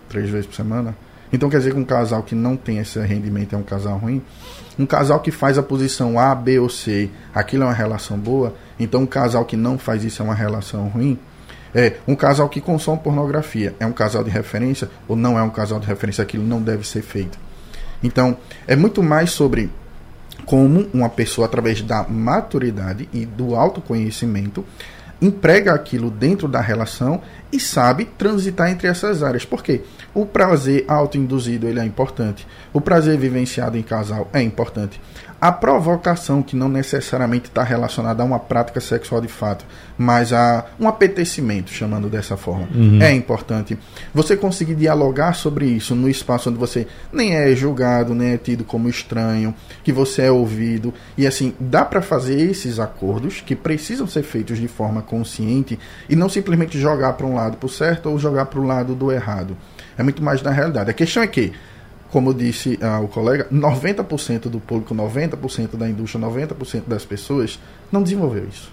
três 0.09 0.29
vezes 0.29 0.47
por 0.47 0.57
semana. 0.57 0.97
Então 1.33 1.49
quer 1.49 1.59
dizer 1.59 1.73
que 1.73 1.79
um 1.79 1.85
casal 1.85 2.23
que 2.23 2.35
não 2.35 2.57
tem 2.57 2.79
esse 2.79 2.99
rendimento 3.01 3.55
é 3.55 3.59
um 3.59 3.63
casal 3.63 3.97
ruim? 3.99 4.23
Um 4.79 4.85
casal 4.85 5.21
que 5.21 5.31
faz 5.31 5.57
a 5.57 5.63
posição 5.63 6.19
A, 6.19 6.35
B 6.35 6.59
ou 6.59 6.69
C, 6.69 7.11
aquilo 7.35 7.63
é 7.63 7.67
uma 7.67 7.73
relação 7.73 8.19
boa? 8.19 8.55
Então 8.79 9.03
um 9.03 9.07
casal 9.07 9.45
que 9.45 9.57
não 9.57 9.79
faz 9.79 10.05
isso 10.05 10.23
é 10.23 10.25
uma 10.25 10.35
relação 10.35 10.89
ruim? 10.89 11.19
É, 11.75 11.95
um 12.07 12.15
casal 12.15 12.49
que 12.51 12.61
consome 12.61 12.99
pornografia 12.99 13.75
é 13.81 13.87
um 13.87 13.93
casal 13.93 14.23
de 14.23 14.31
referência 14.31 14.91
ou 15.09 15.17
não 15.17 15.39
é 15.39 15.43
um 15.43 15.51
casal 15.51 15.81
de 15.81 15.87
referência? 15.87 16.23
Aquilo 16.23 16.45
não 16.45 16.61
deve 16.61 16.87
ser 16.87 17.01
feito. 17.01 17.39
Então, 18.03 18.37
é 18.67 18.77
muito 18.77 19.03
mais 19.03 19.31
sobre 19.31 19.71
como 20.45 20.89
uma 20.93 21.09
pessoa, 21.09 21.47
através 21.47 21.81
da 21.83 22.03
maturidade 22.03 23.09
e 23.13 23.25
do 23.25 23.55
autoconhecimento, 23.55 24.65
emprega 25.23 25.73
aquilo 25.73 26.11
dentro 26.11 26.49
da 26.49 26.61
relação 26.61 27.23
e 27.53 27.61
sabe 27.61 28.05
transitar 28.05 28.71
entre 28.71 28.89
essas 28.89 29.23
áreas. 29.23 29.45
Por 29.45 29.63
quê? 29.63 29.83
O 30.13 30.27
prazer 30.27 30.85
autoinduzido 30.89 31.69
ele 31.69 31.79
é 31.79 31.85
importante. 31.85 32.47
O 32.73 32.81
prazer 32.81 33.17
vivenciado 33.17 33.79
em 33.79 33.83
casal 33.83 34.29
é 34.33 34.43
importante. 34.43 35.01
A 35.43 35.51
provocação, 35.51 36.41
que 36.41 36.55
não 36.55 36.69
necessariamente 36.69 37.49
está 37.49 37.65
relacionada 37.65 38.23
a 38.23 38.25
uma 38.25 38.39
prática 38.39 38.81
sexual 38.81 39.21
de 39.21 39.27
fato, 39.27 39.65
mas 39.99 40.33
a 40.33 40.67
um 40.79 40.87
apetecimento, 40.87 41.73
chamando 41.73 42.09
dessa 42.09 42.37
forma, 42.37 42.69
uhum. 42.73 43.03
é 43.03 43.13
importante. 43.13 43.77
Você 44.15 44.37
conseguir 44.37 44.77
dialogar 44.77 45.33
sobre 45.33 45.67
isso 45.67 45.97
no 45.97 46.09
espaço 46.09 46.49
onde 46.49 46.61
você 46.61 46.87
nem 47.13 47.35
é 47.35 47.57
julgado, 47.57 48.15
nem 48.15 48.35
é 48.35 48.39
tido 48.39 48.63
como 48.63 48.89
estranho, 48.89 49.53
que 49.83 49.93
você 49.93 50.23
é 50.23 50.31
ouvido. 50.31 50.95
E 51.19 51.27
assim, 51.27 51.53
dá 51.59 51.85
para 51.85 52.01
fazer 52.01 52.41
esses 52.41 52.79
acordos 52.79 53.41
que 53.41 53.57
precisam 53.57 54.07
ser 54.07 54.23
feitos 54.23 54.59
de 54.59 54.69
forma 54.69 55.03
consciente 55.03 55.77
e 56.09 56.15
não 56.15 56.29
simplesmente 56.29 56.79
jogar 56.79 57.15
para 57.15 57.27
um 57.27 57.35
lado 57.35 57.57
para 57.57 57.67
o 57.67 57.69
certo 57.69 58.09
ou 58.09 58.17
jogar 58.17 58.47
para 58.47 58.61
o 58.61 58.65
lado 58.65 58.95
do 58.95 59.11
errado. 59.11 59.57
É 59.99 60.05
muito 60.05 60.23
mais 60.23 60.41
na 60.41 60.53
realidade. 60.53 60.89
A 60.89 60.95
questão 60.95 61.21
é 61.21 61.27
que 61.27 61.53
como 62.13 62.35
disse 62.35 62.79
ah, 62.83 63.01
o 63.01 63.09
colega, 63.09 63.49
90% 63.51 64.43
do 64.43 64.61
público, 64.61 64.95
90% 64.95 65.79
da 65.79 65.89
indústria, 65.89 66.23
90% 66.23 66.83
das 66.87 67.07
pessoas 67.07 67.59
não 67.91 68.03
desenvolveu 68.03 68.47
isso. 68.47 68.71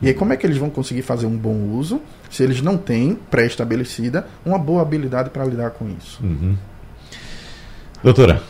E 0.00 0.06
aí, 0.06 0.14
como 0.14 0.32
é 0.32 0.36
que 0.36 0.46
eles 0.46 0.58
vão 0.58 0.70
conseguir 0.70 1.02
fazer 1.02 1.26
um 1.26 1.36
bom 1.36 1.56
uso 1.72 2.00
se 2.30 2.44
eles 2.44 2.62
não 2.62 2.78
têm 2.78 3.18
pré-estabelecida 3.28 4.28
uma 4.46 4.56
boa 4.56 4.80
habilidade 4.80 5.30
para 5.30 5.44
lidar 5.44 5.70
com 5.70 5.88
isso? 5.88 6.22
Uhum. 6.22 6.56
Doutora. 8.00 8.40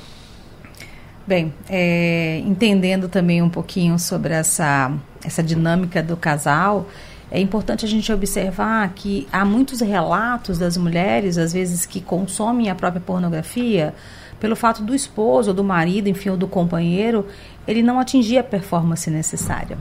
Bem, 1.26 1.54
é, 1.66 2.42
entendendo 2.44 3.08
também 3.08 3.40
um 3.40 3.48
pouquinho 3.48 3.98
sobre 3.98 4.34
essa, 4.34 4.92
essa 5.24 5.42
dinâmica 5.42 6.02
do 6.02 6.18
casal, 6.18 6.86
é 7.30 7.40
importante 7.40 7.84
a 7.84 7.88
gente 7.88 8.12
observar 8.12 8.88
que 8.94 9.28
há 9.30 9.44
muitos 9.44 9.80
relatos 9.80 10.58
das 10.58 10.76
mulheres, 10.76 11.36
às 11.36 11.52
vezes, 11.52 11.84
que 11.84 12.00
consomem 12.00 12.70
a 12.70 12.74
própria 12.74 13.00
pornografia 13.00 13.94
pelo 14.40 14.56
fato 14.56 14.82
do 14.82 14.94
esposo, 14.94 15.50
ou 15.50 15.54
do 15.54 15.64
marido, 15.64 16.08
enfim, 16.08 16.30
ou 16.30 16.36
do 16.36 16.46
companheiro, 16.46 17.26
ele 17.66 17.82
não 17.82 17.98
atingir 17.98 18.38
a 18.38 18.44
performance 18.44 19.10
necessária. 19.10 19.76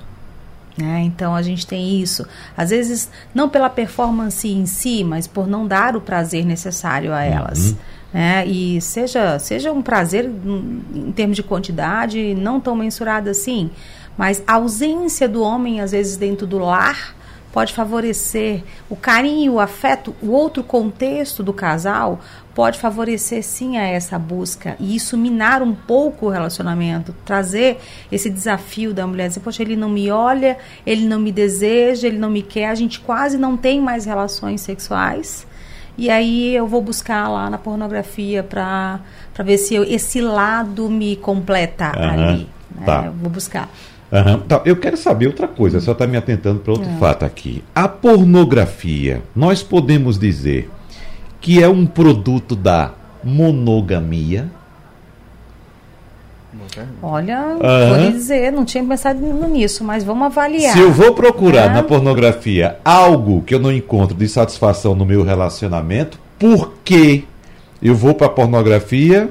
Né? 0.78 1.02
Então 1.02 1.34
a 1.36 1.42
gente 1.42 1.66
tem 1.66 2.00
isso. 2.02 2.26
Às 2.56 2.70
vezes, 2.70 3.10
não 3.34 3.50
pela 3.50 3.70
performance 3.70 4.48
em 4.48 4.66
si, 4.66 5.04
mas 5.04 5.26
por 5.26 5.48
não 5.48 5.66
dar 5.66 5.96
o 5.96 6.02
prazer 6.02 6.46
necessário 6.46 7.14
a 7.14 7.24
elas. 7.24 7.72
Uhum. 7.72 7.78
Né? 8.14 8.46
E 8.46 8.82
seja, 8.82 9.40
seja 9.40 9.72
um 9.72 9.82
prazer 9.82 10.26
em 10.26 11.12
termos 11.12 11.36
de 11.36 11.44
quantidade, 11.44 12.36
não 12.36 12.60
tão 12.60 12.76
mensurado 12.76 13.30
assim, 13.30 13.70
mas 14.18 14.44
a 14.48 14.56
ausência 14.56 15.28
do 15.30 15.42
homem, 15.42 15.82
às 15.82 15.92
vezes, 15.92 16.18
dentro 16.18 16.46
do 16.46 16.58
lar 16.58 17.16
pode 17.58 17.74
favorecer 17.74 18.64
o 18.88 18.96
carinho, 18.96 19.54
o 19.54 19.60
afeto, 19.60 20.16
o 20.22 20.30
outro 20.30 20.62
contexto 20.62 21.42
do 21.42 21.52
casal 21.52 22.20
pode 22.54 22.78
favorecer 22.78 23.44
sim 23.44 23.78
a 23.78 23.82
essa 23.82 24.20
busca 24.20 24.76
e 24.80 24.96
isso 24.96 25.18
minar 25.18 25.64
um 25.64 25.74
pouco 25.74 26.28
o 26.28 26.30
relacionamento, 26.30 27.16
trazer 27.26 27.80
esse 28.12 28.30
desafio 28.30 28.94
da 28.94 29.08
mulher, 29.08 29.30
dizer, 29.30 29.40
poxa, 29.40 29.64
ele 29.64 29.76
não 29.76 29.90
me 29.90 30.12
olha, 30.12 30.56
ele 30.86 31.08
não 31.08 31.20
me 31.20 31.32
deseja, 31.32 32.08
ele 32.08 32.20
não 32.20 32.30
me 32.30 32.44
quer, 32.44 32.70
a 32.70 32.76
gente 32.76 33.00
quase 33.00 33.40
não 33.40 33.58
tem 33.58 33.82
mais 33.82 34.06
relações 34.06 34.62
sexuais. 34.62 35.48
E 35.98 36.12
aí 36.12 36.56
eu 36.56 36.68
vou 36.68 36.84
buscar 36.84 37.28
lá 37.28 37.50
na 37.50 37.58
pornografia 37.58 38.44
para 38.44 39.00
ver 39.40 39.58
se 39.58 39.74
eu, 39.74 39.84
esse 39.84 40.22
lado 40.22 40.88
me 40.92 41.16
completa 41.16 41.92
uhum, 41.98 42.08
ali. 42.08 42.50
Né? 42.76 42.86
Tá. 42.86 43.06
Eu 43.08 43.14
vou 43.14 43.32
buscar. 43.32 43.68
Uhum. 44.12 44.40
Tá, 44.42 44.62
eu 44.64 44.78
quero 44.78 44.96
saber 44.96 45.28
outra 45.28 45.48
coisa, 45.48 45.82
só 45.82 45.92
está 45.92 46.08
me 46.08 46.16
atentando 46.16 46.60
para 46.60 46.72
outro 46.72 46.90
é. 46.90 46.98
fato 46.98 47.26
aqui. 47.26 47.64
A 47.76 47.88
pornografia, 47.88 49.22
nós 49.36 49.62
podemos 49.62 50.18
dizer 50.18 50.70
que 51.42 51.62
é 51.62 51.68
um 51.68 51.86
produto 51.86 52.56
da 52.56 52.92
monogamia? 53.24 54.50
Olha, 57.02 57.42
uhum. 57.42 58.02
vou 58.02 58.12
dizer, 58.12 58.52
não 58.52 58.64
tinha 58.64 58.84
pensado 58.84 59.20
nisso, 59.20 59.84
mas 59.84 60.04
vamos 60.04 60.26
avaliar. 60.28 60.74
Se 60.74 60.80
eu 60.80 60.92
vou 60.92 61.14
procurar 61.14 61.72
é. 61.72 61.74
na 61.74 61.84
pornografia 61.84 62.78
algo 62.86 63.42
que 63.42 63.54
eu 63.54 63.60
não 63.60 63.72
encontro 63.72 64.16
de 64.16 64.28
satisfação 64.28 64.96
no 64.96 65.06
meu 65.06 65.24
relacionamento, 65.24 66.20
por 66.40 66.74
que 66.84 67.26
eu 67.82 67.96
vou 67.96 68.14
para 68.14 68.28
a 68.28 68.30
pornografia 68.30 69.30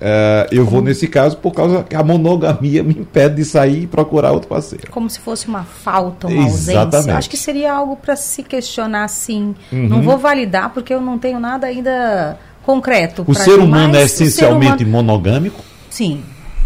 Uh, 0.00 0.46
eu 0.52 0.64
vou 0.64 0.80
nesse 0.80 1.08
caso 1.08 1.36
por 1.38 1.52
causa 1.52 1.82
que 1.82 1.96
a 1.96 2.04
monogamia 2.04 2.84
me 2.84 2.94
impede 2.94 3.36
de 3.36 3.44
sair 3.44 3.82
e 3.82 3.86
procurar 3.86 4.30
outro 4.30 4.48
parceiro. 4.48 4.90
Como 4.90 5.10
se 5.10 5.18
fosse 5.18 5.48
uma 5.48 5.64
falta, 5.64 6.28
uma 6.28 6.46
Exatamente. 6.46 6.94
ausência. 6.94 7.16
Acho 7.16 7.30
que 7.30 7.36
seria 7.36 7.72
algo 7.72 7.96
para 7.96 8.14
se 8.14 8.44
questionar 8.44 9.08
sim. 9.08 9.56
Uhum. 9.72 9.88
Não 9.88 10.02
vou 10.02 10.16
validar 10.16 10.70
porque 10.70 10.94
eu 10.94 11.00
não 11.00 11.18
tenho 11.18 11.40
nada 11.40 11.66
ainda 11.66 12.38
concreto. 12.62 13.24
O 13.26 13.34
ser 13.34 13.58
humano 13.58 13.96
é 13.96 14.02
essencialmente 14.02 14.84
humano... 14.84 15.08
monogâmico? 15.08 15.64
Sim. 15.90 16.22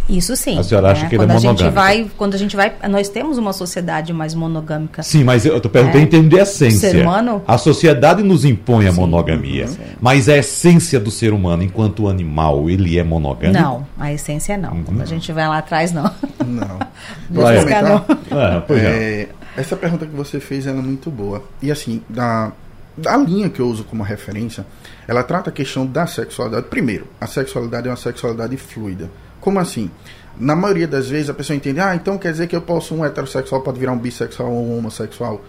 Isso 0.08 0.34
sim. 0.36 0.58
A 0.58 0.62
senhora 0.62 0.92
acha 0.92 1.04
né? 1.04 1.08
que 1.08 1.14
ele 1.14 1.22
é 1.22 1.26
quando 1.26 1.30
é 1.30 1.34
monogâmico? 1.34 1.62
A 1.62 1.66
gente 1.66 1.74
vai, 1.74 2.10
quando 2.16 2.34
a 2.34 2.38
gente 2.38 2.56
vai. 2.56 2.72
Nós 2.88 3.08
temos 3.08 3.38
uma 3.38 3.52
sociedade 3.52 4.12
mais 4.12 4.34
monogâmica. 4.34 5.02
Sim, 5.02 5.24
mas 5.24 5.46
eu 5.46 5.56
estou 5.56 5.70
perguntando 5.70 5.98
é. 5.98 6.02
em 6.02 6.06
termos 6.06 6.28
de 6.28 6.36
essência. 6.36 6.90
ser 6.90 7.02
humano? 7.02 7.42
A 7.46 7.56
sociedade 7.56 8.22
nos 8.22 8.44
impõe 8.44 8.86
a 8.86 8.92
sim, 8.92 9.00
monogamia. 9.00 9.68
Sim. 9.68 9.78
Mas 10.00 10.28
a 10.28 10.36
essência 10.36 10.98
do 10.98 11.10
ser 11.10 11.32
humano, 11.32 11.62
enquanto 11.62 12.08
animal, 12.08 12.68
ele 12.68 12.98
é 12.98 13.04
monogâmico? 13.04 13.60
Não, 13.60 13.86
a 13.98 14.12
essência 14.12 14.56
não. 14.56 14.72
Uhum. 14.72 14.84
Quando 14.84 15.02
a 15.02 15.06
gente 15.06 15.30
vai 15.32 15.46
lá 15.48 15.58
atrás, 15.58 15.92
não. 15.92 16.10
Não. 16.44 16.78
Vou 17.30 17.44
buscar, 17.52 17.82
não. 17.82 18.04
Ah, 18.30 18.62
é, 18.70 19.28
essa 19.56 19.76
pergunta 19.76 20.06
que 20.06 20.14
você 20.14 20.40
fez 20.40 20.66
é 20.66 20.72
muito 20.72 21.10
boa. 21.10 21.44
E 21.60 21.70
assim, 21.70 22.02
da, 22.08 22.52
da 22.96 23.16
linha 23.16 23.48
que 23.48 23.60
eu 23.60 23.68
uso 23.68 23.84
como 23.84 24.02
referência, 24.02 24.66
ela 25.06 25.22
trata 25.22 25.50
a 25.50 25.52
questão 25.52 25.86
da 25.86 26.06
sexualidade. 26.06 26.66
Primeiro, 26.68 27.06
a 27.20 27.26
sexualidade 27.26 27.86
é 27.86 27.90
uma 27.90 27.96
sexualidade 27.96 28.56
fluida. 28.56 29.10
Como 29.42 29.58
assim? 29.58 29.90
na 30.38 30.56
maioria 30.56 30.88
das 30.88 31.08
vezes 31.08 31.30
a 31.30 31.34
pessoa 31.34 31.56
entende, 31.56 31.80
ah, 31.80 31.94
então 31.94 32.18
quer 32.18 32.32
dizer 32.32 32.46
que 32.46 32.56
eu 32.56 32.62
posso 32.62 32.94
um 32.94 33.04
heterossexual 33.04 33.60
pode 33.60 33.78
virar 33.78 33.92
um 33.92 33.98
bissexual 33.98 34.50
ou 34.50 34.66
um 34.66 34.78
homossexual. 34.78 35.42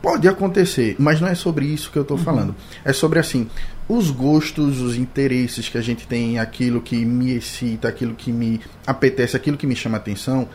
Pode 0.00 0.28
acontecer, 0.28 0.94
mas 0.98 1.20
não 1.20 1.26
é 1.26 1.34
sobre 1.34 1.66
isso 1.66 1.90
que 1.90 1.98
eu 1.98 2.02
estou 2.02 2.16
uhum. 2.16 2.22
falando. 2.22 2.54
É 2.84 2.92
sobre 2.92 3.18
assim, 3.18 3.48
os 3.88 4.10
gostos, 4.10 4.80
os 4.80 4.96
interesses 4.96 5.68
que 5.68 5.76
a 5.76 5.80
gente 5.80 6.06
tem, 6.06 6.38
aquilo 6.38 6.80
que 6.80 7.04
me 7.04 7.32
excita, 7.32 7.88
aquilo 7.88 8.14
que 8.14 8.30
me 8.30 8.60
apetece, 8.86 9.36
aquilo 9.36 9.56
que 9.56 9.66
me 9.66 9.74
chama 9.74 9.96
atenção, 9.96 10.48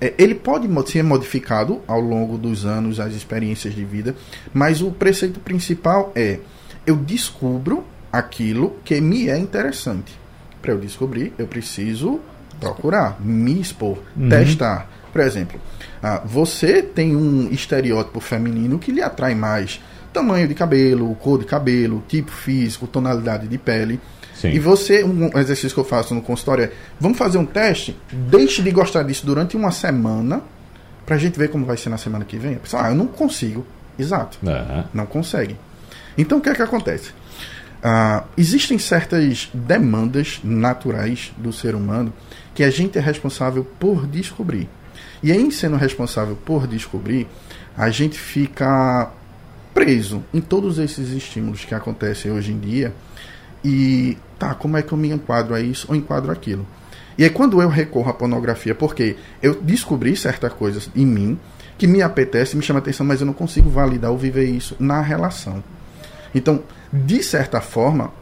é, 0.00 0.14
ele 0.16 0.34
pode 0.34 0.68
ser 0.90 1.02
modificado 1.02 1.82
ao 1.86 2.00
longo 2.00 2.38
dos 2.38 2.64
anos, 2.64 2.98
as 2.98 3.12
experiências 3.12 3.74
de 3.74 3.84
vida, 3.84 4.14
mas 4.52 4.80
o 4.80 4.90
preceito 4.90 5.40
principal 5.40 6.12
é 6.14 6.38
eu 6.86 6.96
descubro 6.96 7.84
aquilo 8.10 8.76
que 8.84 8.98
me 9.00 9.28
é 9.28 9.38
interessante. 9.38 10.25
Para 10.66 10.74
eu 10.74 10.80
descobrir, 10.80 11.32
eu 11.38 11.46
preciso 11.46 12.18
procurar, 12.58 13.20
me 13.20 13.60
expor, 13.60 13.98
uhum. 14.16 14.28
testar. 14.28 14.90
Por 15.12 15.20
exemplo, 15.20 15.60
ah, 16.02 16.20
você 16.24 16.82
tem 16.82 17.14
um 17.14 17.48
estereótipo 17.52 18.18
feminino 18.18 18.76
que 18.76 18.90
lhe 18.90 19.00
atrai 19.00 19.32
mais. 19.32 19.80
Tamanho 20.12 20.48
de 20.48 20.56
cabelo, 20.56 21.14
cor 21.14 21.38
de 21.38 21.44
cabelo, 21.44 22.02
tipo 22.08 22.32
físico, 22.32 22.88
tonalidade 22.88 23.46
de 23.46 23.56
pele. 23.56 24.00
Sim. 24.34 24.48
E 24.48 24.58
você, 24.58 25.04
um 25.04 25.38
exercício 25.38 25.72
que 25.72 25.78
eu 25.78 25.84
faço 25.84 26.12
no 26.16 26.20
consultório 26.20 26.64
é: 26.64 26.72
vamos 26.98 27.16
fazer 27.16 27.38
um 27.38 27.46
teste, 27.46 27.96
deixe 28.10 28.60
de 28.60 28.72
gostar 28.72 29.04
disso 29.04 29.24
durante 29.24 29.56
uma 29.56 29.70
semana, 29.70 30.42
pra 31.06 31.16
gente 31.16 31.38
ver 31.38 31.48
como 31.48 31.64
vai 31.64 31.76
ser 31.76 31.90
na 31.90 31.96
semana 31.96 32.24
que 32.24 32.38
vem. 32.38 32.56
A 32.56 32.58
pessoa, 32.58 32.86
ah, 32.86 32.90
eu 32.90 32.96
não 32.96 33.06
consigo. 33.06 33.64
Exato. 33.96 34.36
Uhum. 34.42 34.84
Não 34.92 35.06
consegue. 35.06 35.56
Então 36.18 36.38
o 36.38 36.40
que 36.40 36.48
é 36.48 36.54
que 36.56 36.62
acontece? 36.62 37.12
Ah, 37.82 38.24
existem 38.36 38.78
certas 38.78 39.48
demandas 39.52 40.40
naturais 40.42 41.32
do 41.36 41.52
ser 41.52 41.74
humano 41.74 42.12
que 42.54 42.64
a 42.64 42.70
gente 42.70 42.98
é 42.98 43.00
responsável 43.00 43.64
por 43.78 44.06
descobrir. 44.06 44.68
E 45.22 45.30
em 45.32 45.50
sendo 45.50 45.76
responsável 45.76 46.36
por 46.36 46.66
descobrir, 46.66 47.26
a 47.76 47.90
gente 47.90 48.18
fica 48.18 49.10
preso 49.74 50.24
em 50.32 50.40
todos 50.40 50.78
esses 50.78 51.10
estímulos 51.10 51.64
que 51.64 51.74
acontecem 51.74 52.32
hoje 52.32 52.52
em 52.52 52.58
dia. 52.58 52.94
E 53.64 54.16
tá, 54.38 54.54
como 54.54 54.76
é 54.76 54.82
que 54.82 54.92
eu 54.92 54.98
me 54.98 55.10
enquadro 55.10 55.54
a 55.54 55.60
isso 55.60 55.86
ou 55.88 55.96
enquadro 55.96 56.32
aquilo? 56.32 56.66
E 57.18 57.24
é 57.24 57.28
quando 57.28 57.60
eu 57.60 57.68
recorro 57.68 58.10
à 58.10 58.14
pornografia, 58.14 58.74
porque 58.74 59.16
eu 59.42 59.60
descobri 59.60 60.16
certa 60.16 60.50
coisa 60.50 60.80
em 60.94 61.06
mim 61.06 61.38
que 61.78 61.86
me 61.86 62.02
apetece, 62.02 62.56
me 62.56 62.62
chama 62.62 62.78
atenção, 62.78 63.04
mas 63.04 63.20
eu 63.20 63.26
não 63.26 63.34
consigo 63.34 63.68
validar 63.68 64.10
ou 64.10 64.18
viver 64.18 64.44
isso 64.44 64.76
na 64.78 65.00
relação. 65.00 65.62
Então, 66.36 66.62
de 66.92 67.22
certa 67.22 67.62
forma, 67.62 68.12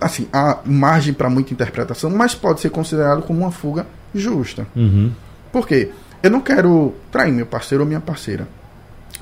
assim, 0.00 0.28
há 0.32 0.60
margem 0.64 1.12
para 1.12 1.28
muita 1.28 1.52
interpretação, 1.52 2.08
mas 2.08 2.32
pode 2.32 2.60
ser 2.60 2.70
considerado 2.70 3.22
como 3.22 3.40
uma 3.40 3.50
fuga 3.50 3.86
justa. 4.14 4.68
Uhum. 4.76 5.10
Por 5.52 5.66
quê? 5.66 5.90
Eu 6.22 6.30
não 6.30 6.40
quero 6.40 6.94
trair 7.10 7.32
meu 7.32 7.46
parceiro 7.46 7.82
ou 7.82 7.88
minha 7.88 8.00
parceira, 8.00 8.46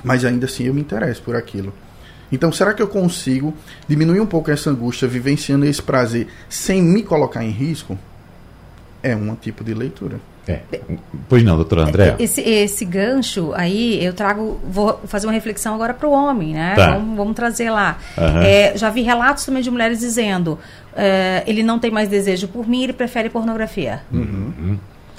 mas 0.03 0.23
ainda 0.23 0.45
assim 0.45 0.65
eu 0.65 0.73
me 0.75 0.81
interesso 0.81 1.23
por 1.23 1.35
aquilo. 1.35 1.73
Então, 2.31 2.51
será 2.51 2.71
que 2.71 2.83
eu 2.83 2.87
consigo 2.87 3.51
diminuir 3.87 4.19
um 4.19 4.27
pouco 4.27 4.51
essa 4.51 4.69
angústia, 4.69 5.07
vivenciando 5.07 5.65
esse 5.65 5.81
prazer, 5.81 6.27
sem 6.47 6.83
me 6.83 7.01
colocar 7.01 7.43
em 7.43 7.49
risco? 7.49 7.97
É 9.01 9.15
um 9.15 9.33
tipo 9.33 9.63
de 9.63 9.73
leitura. 9.73 10.19
É. 10.49 10.79
Pois 11.27 11.43
não, 11.43 11.55
doutora 11.55 11.83
André. 11.83 12.15
Esse, 12.17 12.41
esse 12.41 12.83
gancho 12.83 13.53
aí, 13.53 14.03
eu 14.03 14.13
trago, 14.13 14.59
vou 14.63 14.99
fazer 15.05 15.27
uma 15.27 15.33
reflexão 15.33 15.75
agora 15.75 15.93
para 15.93 16.07
o 16.07 16.11
homem, 16.11 16.53
né? 16.53 16.73
Tá. 16.75 16.91
Vamos, 16.93 17.15
vamos, 17.15 17.35
trazer 17.35 17.69
lá. 17.69 17.97
Uhum. 18.17 18.41
É, 18.41 18.75
já 18.75 18.89
vi 18.89 19.03
relatos 19.03 19.45
também 19.45 19.61
de 19.61 19.69
mulheres 19.69 19.99
dizendo: 19.99 20.57
é, 20.95 21.43
ele 21.45 21.61
não 21.61 21.77
tem 21.77 21.91
mais 21.91 22.09
desejo 22.09 22.47
por 22.47 22.67
mim, 22.67 22.83
ele 22.83 22.93
prefere 22.93 23.29
pornografia. 23.29 24.01
Uhum. 24.11 24.77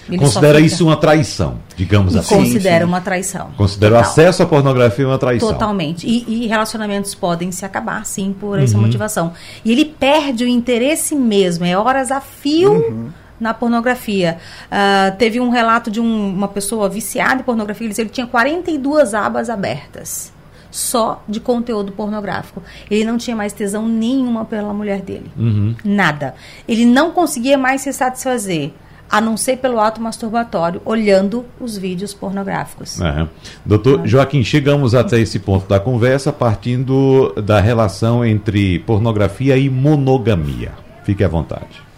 Ele 0.09 0.19
Considera 0.19 0.55
fica... 0.55 0.67
isso 0.67 0.85
uma 0.85 0.97
traição, 0.97 1.59
digamos 1.77 2.17
assim. 2.17 2.35
Considera 2.35 2.85
uma 2.85 3.01
traição. 3.01 3.51
Considera 3.57 3.95
o 3.95 3.99
acesso 3.99 4.43
à 4.43 4.47
pornografia 4.47 5.07
uma 5.07 5.19
traição. 5.19 5.53
Totalmente. 5.53 6.05
E, 6.05 6.45
e 6.45 6.47
relacionamentos 6.49 7.15
podem 7.15 7.53
se 7.53 7.65
acabar, 7.65 8.05
sim, 8.05 8.35
por 8.39 8.59
essa 8.59 8.77
uhum. 8.77 8.83
motivação. 8.83 9.33
E 9.65 9.71
ele 9.71 9.85
perde 9.85 10.43
o 10.43 10.49
interesse 10.49 11.15
mesmo, 11.15 11.65
é 11.65 11.79
horas 11.79 12.11
a 12.11 12.21
fio. 12.21 13.13
Uhum 13.41 13.41
na 13.41 13.55
pornografia. 13.55 14.37
Uh, 14.67 15.17
teve 15.17 15.41
um 15.41 15.49
relato 15.49 15.91
de 15.91 16.01
um, 16.01 16.29
uma 16.35 16.49
pessoa 16.49 16.89
viciada 16.89 17.41
em 17.41 17.45
pornografia, 17.45 17.87
ele 17.87 17.89
disse 17.89 18.03
que 18.03 18.07
ele 18.07 18.15
tinha 18.15 18.27
42 18.27 19.15
abas 19.15 19.49
abertas 19.49 20.33
só 20.71 21.25
de 21.29 21.41
conteúdo 21.41 21.91
pornográfico. 21.91 22.63
Ele 22.89 23.03
não 23.03 23.19
tinha 23.19 23.35
mais 23.35 23.53
tesão 23.53 23.89
nenhuma 23.89 24.45
pela 24.45 24.73
mulher 24.73 25.01
dele. 25.01 25.29
Uhum. 25.37 25.75
Nada. 25.85 26.37
Ele 26.69 26.85
não 26.85 27.11
conseguia 27.11 27.59
mais 27.59 27.81
se 27.81 27.93
satisfazer 27.93 28.71
a 29.11 29.21
não 29.21 29.37
ser 29.37 29.57
pelo 29.57 29.81
ato 29.81 30.01
masturbatório, 30.01 30.81
olhando 30.85 31.45
os 31.59 31.77
vídeos 31.77 32.15
pornográficos. 32.15 33.01
É. 33.01 33.27
Doutor. 33.67 34.07
Joaquim, 34.07 34.45
chegamos 34.45 34.95
até 34.95 35.19
esse 35.19 35.41
ponto 35.41 35.67
da 35.67 35.81
conversa 35.81 36.33
partindo 36.33 37.33
da 37.33 37.61
relação 37.61 38.25
entre 38.25 38.79
pornografia 38.79 39.57
e 39.57 39.69
monogamia. 39.69 40.71
Fique 41.03 41.25
à 41.25 41.29
vontade. 41.29 41.90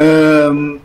Um, 0.00 0.78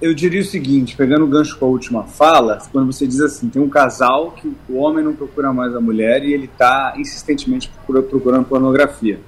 eu 0.00 0.14
diria 0.14 0.40
o 0.40 0.44
seguinte, 0.44 0.96
pegando 0.96 1.24
o 1.24 1.28
gancho 1.28 1.58
com 1.58 1.66
a 1.66 1.68
última 1.68 2.04
fala, 2.04 2.58
quando 2.72 2.92
você 2.92 3.06
diz 3.06 3.20
assim, 3.20 3.48
tem 3.48 3.60
um 3.60 3.68
casal 3.68 4.32
que 4.32 4.52
o 4.68 4.76
homem 4.76 5.04
não 5.04 5.14
procura 5.14 5.52
mais 5.52 5.74
a 5.74 5.80
mulher 5.80 6.24
e 6.24 6.32
ele 6.32 6.46
está 6.46 6.94
insistentemente 6.96 7.70
procurando 7.86 8.44
pornografia. 8.44 9.20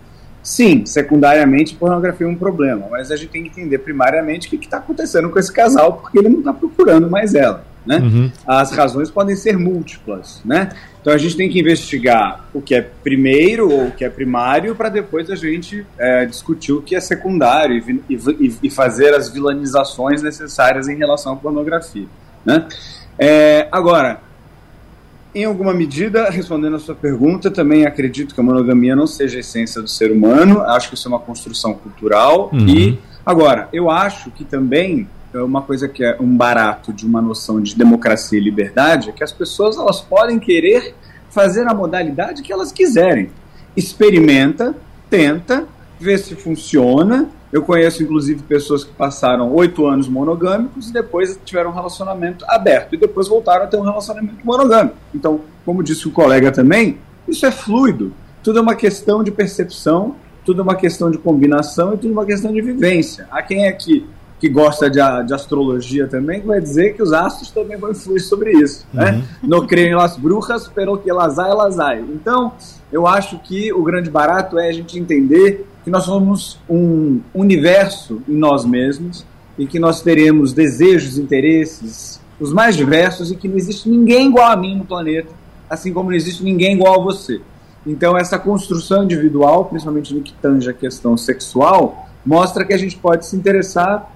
Sim, 0.43 0.87
secundariamente, 0.87 1.75
pornografia 1.75 2.27
é 2.27 2.31
um 2.31 2.37
problema, 2.37 2.87
mas 2.91 3.11
a 3.11 3.17
gente 3.17 3.31
tem 3.31 3.43
que 3.43 3.51
entender 3.51 3.79
primariamente 3.79 4.47
o 4.49 4.51
que 4.59 4.65
está 4.65 4.79
acontecendo 4.79 5.29
com 5.29 5.39
esse 5.39 5.53
casal, 5.53 5.95
porque 5.95 6.19
ele 6.19 6.29
não 6.29 6.39
está 6.39 6.53
procurando 6.53 7.11
mais 7.11 7.35
ela. 7.35 7.65
Né? 7.85 7.99
Uhum. 7.99 8.31
As 8.47 8.73
razões 8.73 9.11
podem 9.11 9.35
ser 9.35 9.57
múltiplas. 9.57 10.41
Né? 10.45 10.71
Então 11.01 11.13
a 11.13 11.19
gente 11.19 11.37
tem 11.37 11.49
que 11.49 11.59
investigar 11.59 12.45
o 12.53 12.61
que 12.61 12.75
é 12.75 12.83
primeiro 12.83 13.71
ou 13.71 13.87
o 13.87 13.91
que 13.91 14.05
é 14.05 14.11
primário 14.11 14.75
para 14.75 14.89
depois 14.89 15.31
a 15.31 15.37
gente 15.37 15.87
é, 15.99 16.27
discutir 16.27 16.73
o 16.73 16.83
que 16.83 16.95
é 16.95 17.01
secundário 17.01 18.03
e, 18.09 18.15
e, 18.15 18.59
e, 18.65 18.71
fazer 18.71 19.15
as 19.15 19.31
vilanizações 19.31 20.23
necessárias 20.23 20.89
em 20.89 20.97
relação 20.97 21.33
à 21.33 21.37
pornografia. 21.37 22.07
Né? 22.45 22.67
É, 23.19 23.69
agora, 23.73 24.21
em 25.35 25.45
alguma 25.45 25.73
medida, 25.73 26.29
respondendo 26.29 26.77
a 26.77 26.79
sua 26.79 26.95
pergunta, 26.95 27.51
também 27.51 27.87
acredito 27.87 28.35
que 28.35 28.41
a 28.41 28.45
monogamia 28.45 28.97
não 28.97 29.07
seja 29.07 29.37
a 29.37 29.41
essência 29.41 29.81
do 29.81 29.89
ser 29.89 30.11
humano. 30.11 30.61
Acho 30.63 30.89
que 30.89 30.95
isso 30.97 31.07
é 31.07 31.11
uma 31.11 31.21
construção 31.21 31.73
cultural. 31.75 32.51
Uhum. 32.53 32.69
E 32.69 32.99
agora, 33.25 33.69
eu 33.73 33.89
acho 33.89 34.31
que 34.33 34.45
também 34.45 35.09
uma 35.35 35.63
coisa 35.63 35.89
que 35.89 36.05
é 36.05 36.17
um 36.21 36.37
barato 36.37 36.93
de 36.93 37.07
uma 37.07 37.21
noção 37.21 37.61
de 37.61 37.77
democracia 37.77 38.39
e 38.39 38.43
liberdade 38.43 39.11
é 39.11 39.13
que 39.13 39.23
as 39.23 39.33
pessoas 39.33 39.77
elas 39.77 40.01
podem 40.01 40.39
querer 40.39 40.95
fazer 41.31 41.67
a 41.69 41.75
modalidade 41.75 42.43
que 42.43 42.53
elas 42.53 42.73
quiserem. 42.73 43.31
Experimenta, 43.77 44.75
tenta, 45.09 45.67
vê 45.99 46.19
se 46.19 46.35
funciona. 46.35 47.29
Eu 47.53 47.63
conheço, 47.63 48.03
inclusive, 48.03 48.43
pessoas 48.43 48.85
que 48.85 48.93
passaram 48.93 49.53
oito 49.55 49.87
anos 49.87 50.09
monogâmicos 50.09 50.89
e 50.89 50.93
depois 50.93 51.39
tiveram 51.45 51.71
um 51.71 51.75
relacionamento 51.75 52.45
aberto 52.49 52.95
e 52.95 52.99
depois 52.99 53.29
voltaram 53.29 53.65
a 53.65 53.67
ter 53.67 53.77
um 53.77 53.83
relacionamento 53.83 54.45
monogâmico. 54.45 54.97
Então, 55.15 55.41
como 55.65 55.83
disse 55.83 56.07
o 56.09 56.11
colega 56.11 56.51
também, 56.51 56.99
isso 57.29 57.47
é 57.47 57.51
fluido. 57.51 58.13
Tudo 58.43 58.59
é 58.59 58.63
uma 58.63 58.75
questão 58.75 59.23
de 59.23 59.31
percepção, 59.31 60.17
tudo 60.45 60.61
é 60.61 60.63
uma 60.63 60.77
questão 60.77 61.11
de 61.11 61.19
combinação 61.19 61.95
e 61.95 61.97
tudo 61.97 62.09
é 62.09 62.13
uma 62.13 62.25
questão 62.25 62.53
de 62.53 62.61
vivência. 62.63 63.29
Há 63.31 63.43
quem 63.43 63.67
é 63.67 63.73
que 63.73 64.07
que 64.41 64.49
gosta 64.49 64.89
de, 64.89 64.99
de, 65.27 65.35
astrologia 65.35 66.09
também, 66.09 66.41
vai 66.41 66.61
dizer 66.61 66.95
que 66.95 67.03
os 67.03 67.13
astros 67.13 67.51
também 67.51 67.77
vão 67.77 67.91
influir 67.91 68.21
sobre 68.21 68.53
isso. 68.53 68.87
Né? 68.93 69.11
Uhum. 69.11 69.19
Né? 69.19 69.25
No 69.43 69.67
creem 69.67 69.95
las 69.95 70.17
brujas, 70.17 70.67
pero 70.75 70.97
que 70.97 71.13
las 71.13 71.39
hay, 71.39 71.55
las 71.55 71.79
hay. 71.79 72.01
Então, 72.01 72.53
eu 72.91 73.07
acho 73.07 73.39
que 73.41 73.71
o 73.71 73.83
grande 73.83 74.09
barato 74.09 74.59
é 74.59 74.69
a 74.69 74.73
gente 74.73 74.99
entender 74.99 75.67
que 75.85 75.91
nós 75.91 76.05
somos 76.05 76.59
um 76.69 77.21
universo 77.35 78.23
em 78.27 78.35
nós 78.35 78.65
mesmos 78.65 79.27
e 79.59 79.67
que 79.67 79.79
nós 79.79 80.01
teremos 80.01 80.55
desejos, 80.55 81.19
interesses, 81.19 82.19
os 82.41 82.51
mais 82.51 82.75
diversos 82.75 83.31
e 83.31 83.37
que 83.37 83.47
não 83.47 83.59
existe 83.59 83.91
ninguém 83.91 84.29
igual 84.29 84.51
a 84.51 84.57
mim 84.57 84.79
no 84.79 84.87
planeta, 84.87 85.29
assim 85.69 85.93
como 85.93 86.09
não 86.09 86.17
existe 86.17 86.43
ninguém 86.43 86.77
igual 86.77 86.99
a 86.99 87.05
você. 87.05 87.43
Então, 87.87 88.17
essa 88.17 88.39
construção 88.39 89.05
individual, 89.05 89.67
principalmente 89.67 90.15
no 90.15 90.23
que 90.23 90.33
tange 90.33 90.71
a 90.71 90.73
questão 90.73 91.15
sexual, 91.17 92.09
mostra 92.25 92.65
que 92.65 92.73
a 92.73 92.79
gente 92.79 92.97
pode 92.97 93.27
se 93.27 93.37
interessar 93.37 94.11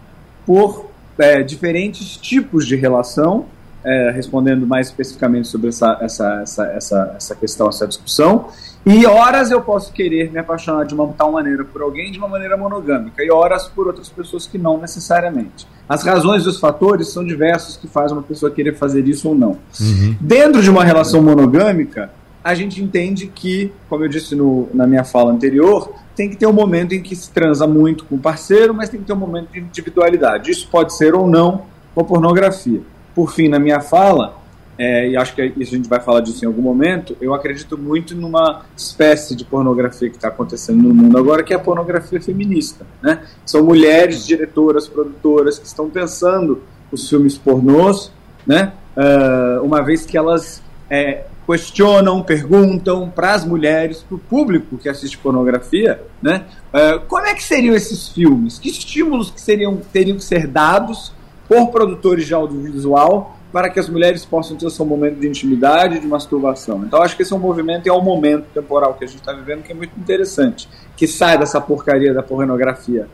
por 0.47 0.91
é, 1.19 1.43
diferentes 1.43 2.17
tipos 2.17 2.67
de 2.67 2.77
relação, 2.77 3.47
é, 3.85 4.11
respondendo 4.11 4.67
mais 4.67 4.89
especificamente 4.89 5.49
sobre 5.49 5.69
essa, 5.69 5.99
essa, 6.01 6.41
essa, 6.41 6.67
essa, 6.67 7.15
essa 7.17 7.35
questão, 7.35 7.69
essa 7.69 7.87
discussão. 7.87 8.49
E 8.87 9.07
horas 9.07 9.51
eu 9.51 9.61
posso 9.61 9.93
querer 9.93 10.31
me 10.31 10.39
apaixonar 10.39 10.85
de 10.85 10.95
uma 10.95 11.09
tal 11.09 11.33
maneira 11.33 11.65
por 11.65 11.81
alguém 11.83 12.13
de 12.13 12.19
uma 12.19 12.29
maneira 12.29 12.57
monogâmica, 12.57 13.23
e 13.25 13.31
horas 13.31 13.67
por 13.69 13.87
outras 13.87 14.09
pessoas 14.09 14.47
que 14.47 14.59
não 14.59 14.79
necessariamente. 14.79 15.67
As 15.89 16.03
razões 16.03 16.45
e 16.45 16.49
os 16.49 16.59
fatores 16.59 17.09
são 17.09 17.25
diversos 17.25 17.77
que 17.77 17.87
fazem 17.87 18.17
uma 18.17 18.23
pessoa 18.23 18.51
querer 18.51 18.75
fazer 18.75 19.07
isso 19.07 19.29
ou 19.29 19.35
não. 19.35 19.59
Uhum. 19.81 20.17
Dentro 20.21 20.63
de 20.63 20.71
uma 20.71 20.85
relação 20.85 21.23
monogâmica, 21.23 22.11
a 22.45 22.55
gente 22.55 22.83
entende 22.83 23.27
que, 23.27 23.73
como 23.89 24.05
eu 24.05 24.09
disse 24.09 24.37
no, 24.37 24.69
na 24.75 24.87
minha 24.87 25.03
fala 25.03 25.33
anterior, 25.33 25.91
tem 26.15 26.29
que 26.29 26.37
ter 26.37 26.47
um 26.47 26.53
momento 26.53 26.95
em 26.95 27.03
que 27.03 27.17
se 27.17 27.31
transa 27.31 27.67
muito 27.67 28.05
com 28.05 28.17
o 28.17 28.19
parceiro, 28.19 28.75
mas 28.75 28.91
tem 28.91 29.01
que 29.01 29.07
ter 29.07 29.15
um 29.15 29.17
momento 29.17 29.51
de 29.51 29.61
individualidade. 29.61 30.51
Isso 30.51 30.69
pode 30.69 30.95
ser 30.95 31.15
ou 31.15 31.27
não 31.27 31.63
com 31.95 32.05
pornografia. 32.05 32.83
Por 33.15 33.33
fim, 33.33 33.49
na 33.49 33.59
minha 33.59 33.81
fala, 33.81 34.37
é, 34.77 35.09
e 35.09 35.17
acho 35.17 35.35
que 35.35 35.41
a 35.41 35.65
gente 35.65 35.89
vai 35.89 36.01
falar 36.01 36.21
disso 36.21 36.45
em 36.45 36.49
algum 36.49 36.61
momento, 36.61 37.17
eu 37.19 37.33
acredito 37.33 37.79
muito 37.79 38.15
numa 38.15 38.63
espécie 38.77 39.35
de 39.35 39.45
pornografia 39.45 40.11
que 40.11 40.17
está 40.17 40.29
acontecendo 40.29 40.83
no 40.83 40.95
mundo 40.95 41.17
agora, 41.17 41.43
que 41.43 41.55
é 41.55 41.57
a 41.57 41.61
pornografia 41.61 42.21
feminista. 42.21 42.85
Né? 43.01 43.23
São 43.47 43.65
mulheres 43.65 44.27
diretoras, 44.27 44.87
produtoras, 44.87 45.59
que 45.59 45.67
estão 45.67 45.89
pensando 45.89 46.63
os 46.93 47.09
filmes 47.09 47.39
pornôs, 47.39 48.13
né? 48.47 48.73
Uh, 48.97 49.65
uma 49.65 49.83
vez 49.83 50.07
que 50.07 50.17
elas 50.17 50.63
é, 50.89 51.25
questionam, 51.47 52.23
perguntam 52.23 53.11
para 53.11 53.35
as 53.35 53.45
mulheres, 53.45 54.03
para 54.03 54.17
o 54.17 54.19
público 54.19 54.79
que 54.79 54.89
assiste 54.89 55.19
pornografia, 55.19 56.01
né? 56.23 56.45
Uh, 56.73 57.01
como 57.07 57.27
é 57.27 57.35
que 57.35 57.43
seriam 57.43 57.75
esses 57.75 58.09
filmes? 58.09 58.59
Que 58.59 58.71
estímulos 58.71 59.31
que 59.31 59.41
seriam, 59.41 59.77
teriam 59.93 60.17
que 60.17 60.25
ser 60.25 60.47
dados 60.47 61.13
por 61.49 61.71
produtores 61.71 62.27
de 62.27 62.35
audiovisual 62.35 63.39
para 63.53 63.71
que 63.71 63.79
as 63.79 63.89
mulheres 63.89 64.25
possam 64.25 64.57
ter 64.57 64.69
seu 64.69 64.85
momento 64.85 65.21
de 65.21 65.29
intimidade, 65.29 66.01
de 66.01 66.07
masturbação. 66.09 66.83
Então 66.85 67.01
acho 67.01 67.15
que 67.15 67.23
esse 67.23 67.33
é 67.33 67.37
um 67.37 67.39
movimento 67.39 67.87
e 67.87 67.89
é 67.89 67.93
um 67.93 68.03
momento 68.03 68.47
temporal 68.53 68.95
que 68.95 69.05
a 69.05 69.07
gente 69.07 69.21
está 69.21 69.33
vivendo 69.33 69.63
que 69.63 69.71
é 69.71 69.75
muito 69.75 69.93
interessante, 69.97 70.69
que 70.97 71.07
sai 71.07 71.39
dessa 71.39 71.61
porcaria 71.61 72.13
da 72.13 72.23
pornografia 72.23 73.09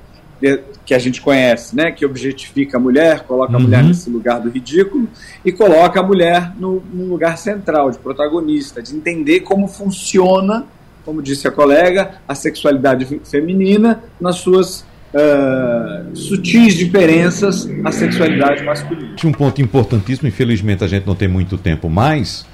que 0.85 0.95
a 0.95 0.99
gente 0.99 1.21
conhece, 1.21 1.77
né, 1.77 1.91
que 1.91 2.05
objetifica 2.05 2.79
a 2.79 2.81
mulher, 2.81 3.25
coloca 3.25 3.53
uhum. 3.53 3.59
a 3.59 3.63
mulher 3.63 3.85
nesse 3.85 4.09
lugar 4.09 4.41
do 4.41 4.49
ridículo 4.49 5.09
e 5.45 5.53
coloca 5.53 6.01
a 6.01 6.03
mulher 6.03 6.53
no, 6.59 6.83
no, 6.93 7.05
lugar 7.05 7.37
central, 7.37 7.91
de 7.91 7.99
protagonista, 7.99 8.83
de 8.83 8.97
entender 8.97 9.41
como 9.41 9.69
funciona, 9.69 10.65
como 11.05 11.23
disse 11.23 11.47
a 11.47 11.51
colega, 11.51 12.17
a 12.27 12.35
sexualidade 12.35 13.21
feminina 13.25 14.03
nas 14.21 14.37
suas 14.37 14.81
uh, 15.15 16.17
sutis 16.17 16.75
diferenças 16.75 17.69
à 17.85 17.93
sexualidade 17.93 18.65
masculina. 18.65 19.17
Um 19.23 19.33
ponto 19.33 19.61
importantíssimo, 19.61 20.29
infelizmente 20.29 20.83
a 20.83 20.87
gente 20.87 21.07
não 21.07 21.15
tem 21.15 21.29
muito 21.29 21.59
tempo 21.59 21.89
mais, 21.89 22.47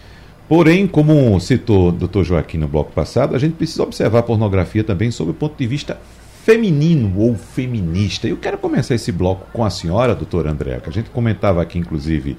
Porém, 0.49 0.87
como 0.87 1.41
citou 1.41 1.89
o 1.89 1.93
Dr. 1.93 2.23
Joaquim 2.23 2.59
no 2.59 2.69
bloco 2.69 2.93
passado, 2.93 3.35
a 3.35 3.39
gente 3.39 3.55
precisa 3.55 3.83
observar 3.83 4.21
a 4.21 4.23
pornografia 4.23 4.85
também 4.85 5.11
sob 5.11 5.33
o 5.33 5.35
ponto 5.35 5.57
de 5.59 5.67
vista 5.67 5.99
feminino 6.47 7.13
ou 7.19 7.35
feminista. 7.35 8.29
Eu 8.29 8.37
quero 8.37 8.57
começar 8.57 8.95
esse 8.95 9.11
bloco 9.11 9.49
com 9.53 9.65
a 9.65 9.69
senhora, 9.69 10.15
doutora 10.15 10.53
Andréa, 10.53 10.79
que 10.79 10.89
a 10.89 10.93
gente 10.93 11.11
comentava 11.11 11.61
aqui, 11.61 11.77
inclusive, 11.77 12.37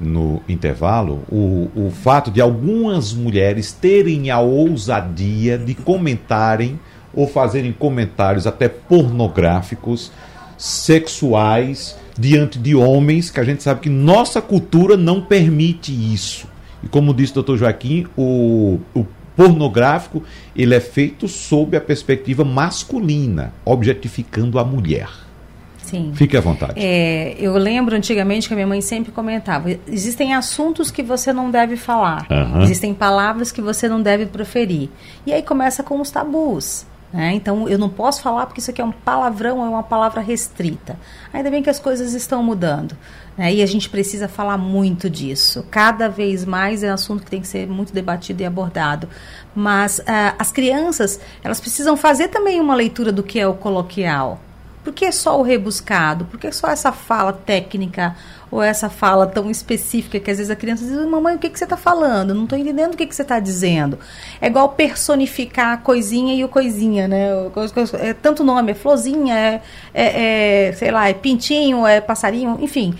no 0.00 0.42
intervalo, 0.48 1.22
o, 1.30 1.70
o 1.76 1.92
fato 1.92 2.32
de 2.32 2.40
algumas 2.40 3.12
mulheres 3.12 3.70
terem 3.70 4.28
a 4.28 4.40
ousadia 4.40 5.56
de 5.56 5.72
comentarem 5.72 6.80
ou 7.14 7.28
fazerem 7.28 7.70
comentários 7.72 8.44
até 8.44 8.68
pornográficos, 8.68 10.10
sexuais, 10.58 11.96
diante 12.18 12.58
de 12.58 12.74
homens, 12.74 13.30
que 13.30 13.38
a 13.38 13.44
gente 13.44 13.62
sabe 13.62 13.82
que 13.82 13.88
nossa 13.88 14.42
cultura 14.42 14.96
não 14.96 15.20
permite 15.20 15.92
isso. 15.92 16.48
E 16.82 16.88
como 16.88 17.14
disse 17.14 17.30
o 17.30 17.34
doutor 17.36 17.56
Joaquim, 17.56 18.04
o, 18.16 18.80
o 18.92 19.06
pornográfico, 19.36 20.22
ele 20.54 20.74
é 20.74 20.80
feito 20.80 21.26
sob 21.28 21.76
a 21.76 21.80
perspectiva 21.80 22.44
masculina, 22.44 23.52
objetificando 23.64 24.58
a 24.58 24.64
mulher. 24.64 25.08
Sim. 25.84 26.12
Fique 26.14 26.36
à 26.36 26.40
vontade. 26.40 26.74
É, 26.76 27.36
eu 27.38 27.56
lembro 27.56 27.94
antigamente 27.94 28.48
que 28.48 28.54
a 28.54 28.56
minha 28.56 28.66
mãe 28.66 28.80
sempre 28.80 29.12
comentava: 29.12 29.70
existem 29.86 30.34
assuntos 30.34 30.90
que 30.90 31.02
você 31.02 31.32
não 31.32 31.50
deve 31.50 31.76
falar, 31.76 32.26
uhum. 32.30 32.62
existem 32.62 32.94
palavras 32.94 33.52
que 33.52 33.60
você 33.60 33.88
não 33.88 34.00
deve 34.00 34.26
proferir. 34.26 34.88
E 35.26 35.32
aí 35.32 35.42
começa 35.42 35.82
com 35.82 36.00
os 36.00 36.10
tabus. 36.10 36.86
Né? 37.12 37.32
Então, 37.34 37.68
eu 37.68 37.78
não 37.78 37.88
posso 37.88 38.20
falar 38.20 38.46
porque 38.46 38.60
isso 38.60 38.72
aqui 38.72 38.80
é 38.80 38.84
um 38.84 38.90
palavrão, 38.90 39.64
é 39.64 39.68
uma 39.68 39.84
palavra 39.84 40.20
restrita. 40.20 40.98
Ainda 41.32 41.48
bem 41.48 41.62
que 41.62 41.70
as 41.70 41.78
coisas 41.78 42.12
estão 42.12 42.42
mudando. 42.42 42.96
Né? 43.36 43.54
E 43.54 43.62
a 43.62 43.66
gente 43.66 43.88
precisa 43.88 44.28
falar 44.28 44.56
muito 44.56 45.10
disso. 45.10 45.66
Cada 45.70 46.08
vez 46.08 46.44
mais 46.44 46.82
é 46.82 46.90
um 46.90 46.94
assunto 46.94 47.24
que 47.24 47.30
tem 47.30 47.40
que 47.40 47.48
ser 47.48 47.66
muito 47.66 47.92
debatido 47.92 48.42
e 48.42 48.46
abordado. 48.46 49.08
Mas 49.54 49.98
uh, 49.98 50.34
as 50.38 50.52
crianças, 50.52 51.20
elas 51.42 51.60
precisam 51.60 51.96
fazer 51.96 52.28
também 52.28 52.60
uma 52.60 52.74
leitura 52.74 53.12
do 53.12 53.22
que 53.22 53.38
é 53.38 53.46
o 53.46 53.54
coloquial. 53.54 54.40
Por 54.84 54.92
que 54.92 55.10
só 55.10 55.38
o 55.38 55.42
rebuscado? 55.42 56.26
Por 56.26 56.38
que 56.38 56.52
só 56.52 56.68
essa 56.68 56.92
fala 56.92 57.32
técnica 57.32 58.14
ou 58.50 58.62
essa 58.62 58.90
fala 58.90 59.26
tão 59.26 59.50
específica 59.50 60.20
que 60.20 60.30
às 60.30 60.36
vezes 60.36 60.50
a 60.50 60.54
criança 60.54 60.84
diz: 60.84 60.94
Mamãe, 61.06 61.36
o 61.36 61.38
que, 61.38 61.48
que 61.48 61.58
você 61.58 61.64
está 61.64 61.76
falando? 61.76 62.34
Não 62.34 62.44
estou 62.44 62.58
entendendo 62.58 62.92
o 62.92 62.96
que, 62.96 63.06
que 63.06 63.14
você 63.14 63.22
está 63.22 63.40
dizendo. 63.40 63.98
É 64.42 64.46
igual 64.46 64.68
personificar 64.68 65.72
a 65.72 65.76
coisinha 65.78 66.34
e 66.34 66.44
o 66.44 66.50
coisinha, 66.50 67.08
né? 67.08 67.28
É 67.94 68.12
tanto 68.12 68.44
nome: 68.44 68.72
é 68.72 68.74
florzinha, 68.74 69.34
é, 69.34 69.62
é, 69.94 70.68
é 70.68 70.72
sei 70.74 70.90
lá, 70.90 71.08
é 71.08 71.14
pintinho, 71.14 71.86
é 71.86 72.02
passarinho, 72.02 72.58
enfim 72.60 72.94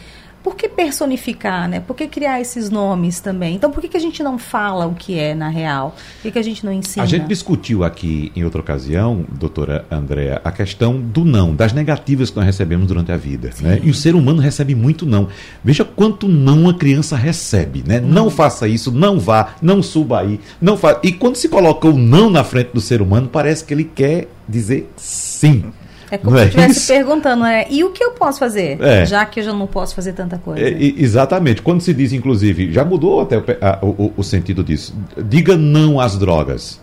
por 0.45 0.55
que 0.57 0.69
personificar, 0.69 1.67
né? 1.67 1.81
Por 1.81 1.97
que 1.97 2.07
criar 2.07 2.39
esses 2.39 2.69
nomes 2.69 3.19
também? 3.19 3.55
Então, 3.55 3.71
por 3.71 3.81
que, 3.81 3.89
que 3.89 3.97
a 3.97 4.01
gente 4.01 4.23
não 4.23 4.39
fala 4.39 4.87
o 4.87 4.95
que 4.95 5.19
é 5.19 5.35
na 5.35 5.49
real? 5.49 5.97
Por 6.17 6.25
que, 6.25 6.33
que 6.33 6.39
a 6.39 6.43
gente 6.43 6.67
não 6.67 6.71
ensina? 6.71 7.03
A 7.03 7.07
gente 7.07 7.27
discutiu 7.27 7.83
aqui 7.83 8.31
em 8.37 8.45
outra 8.45 8.61
ocasião, 8.61 9.25
doutora 9.39 9.87
Andréa, 9.91 10.43
a 10.45 10.53
questão 10.53 11.01
do 11.01 11.25
não, 11.25 11.55
das 11.55 11.73
negativas 11.73 12.29
que 12.29 12.37
nós 12.37 12.45
recebemos 12.45 12.87
durante 12.87 13.11
a 13.11 13.17
vida. 13.17 13.51
Né? 13.59 13.81
E 13.83 13.89
o 13.89 13.95
ser 13.95 14.15
humano 14.15 14.43
recebe 14.43 14.75
muito 14.75 15.07
não. 15.07 15.29
Veja 15.65 15.83
quanto 15.83 16.29
não 16.29 16.69
a 16.69 16.75
criança 16.75 17.17
recebe, 17.17 17.83
né? 17.87 17.99
Hum. 18.01 18.09
Não 18.09 18.29
faça 18.29 18.69
isso, 18.69 18.93
não 18.93 19.19
vá, 19.19 19.55
não 19.63 19.83
suba 19.83 20.21
aí, 20.21 20.39
não 20.61 20.77
fa... 20.77 21.01
E 21.03 21.11
quando 21.11 21.37
se 21.37 21.49
coloca 21.49 21.89
o 21.89 21.97
não 21.97 22.29
na 22.29 22.45
frente 22.45 22.69
do 22.75 22.83
ser 22.83 23.01
humano, 23.01 23.31
parece 23.33 23.65
que 23.65 23.73
ele 23.73 23.85
quer 23.85 24.29
dizer 24.47 24.93
sim. 24.95 25.73
É 26.15 26.19
como 26.19 26.39
se 26.39 26.45
estivesse 26.45 26.93
perguntando, 26.93 27.43
né? 27.43 27.67
E 27.69 27.83
o 27.83 27.91
que 27.91 28.03
eu 28.03 28.13
posso 28.13 28.39
fazer? 28.39 28.81
É. 28.81 29.05
Já 29.05 29.27
que 29.27 29.41
eu 29.41 29.45
já 29.45 29.53
não 29.53 29.67
posso 29.67 29.95
fazer 29.95 30.13
tanta 30.13 30.39
coisa. 30.39 30.63
É, 30.63 30.71
exatamente. 30.71 31.61
Quando 31.61 31.81
se 31.81 31.93
diz, 31.93 32.13
inclusive, 32.13 32.73
já 32.73 32.85
mudou 32.85 33.21
até 33.21 33.37
o, 33.37 33.45
a, 33.61 33.85
o, 33.85 34.13
o, 34.17 34.23
sentido 34.23 34.63
disso. 34.63 34.95
Diga 35.29 35.57
não 35.57 35.99
às 35.99 36.17
drogas. 36.17 36.81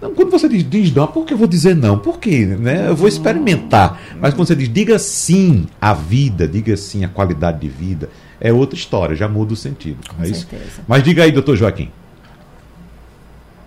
Não, 0.00 0.14
quando 0.14 0.30
você 0.30 0.48
diz, 0.48 0.68
diz 0.68 0.94
não, 0.94 1.08
por 1.08 1.26
que 1.26 1.34
eu 1.34 1.38
vou 1.38 1.48
dizer 1.48 1.74
não? 1.74 1.98
Por 1.98 2.20
quê? 2.20 2.46
Né? 2.46 2.88
Eu 2.88 2.94
vou 2.94 3.08
experimentar. 3.08 4.00
Mas 4.20 4.32
quando 4.32 4.46
você 4.46 4.54
diz, 4.54 4.72
diga 4.72 4.96
sim 4.96 5.66
à 5.80 5.92
vida, 5.92 6.46
diga 6.46 6.76
sim 6.76 7.04
à 7.04 7.08
qualidade 7.08 7.58
de 7.58 7.68
vida, 7.68 8.08
é 8.40 8.52
outra 8.52 8.78
história, 8.78 9.16
já 9.16 9.26
muda 9.26 9.54
o 9.54 9.56
sentido. 9.56 9.98
Com 10.08 10.22
é 10.22 10.26
certeza. 10.26 10.62
Isso? 10.64 10.82
Mas 10.86 11.02
diga 11.02 11.24
aí, 11.24 11.32
doutor 11.32 11.56
Joaquim. 11.56 11.90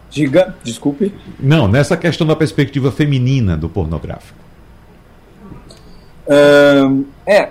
Diga, 0.10 0.56
desculpe. 0.64 1.14
Não, 1.40 1.68
nessa 1.68 1.98
questão 1.98 2.28
da 2.28 2.36
perspectiva 2.36 2.92
feminina 2.92 3.58
do 3.58 3.68
pornográfico. 3.70 4.40
É, 7.26 7.50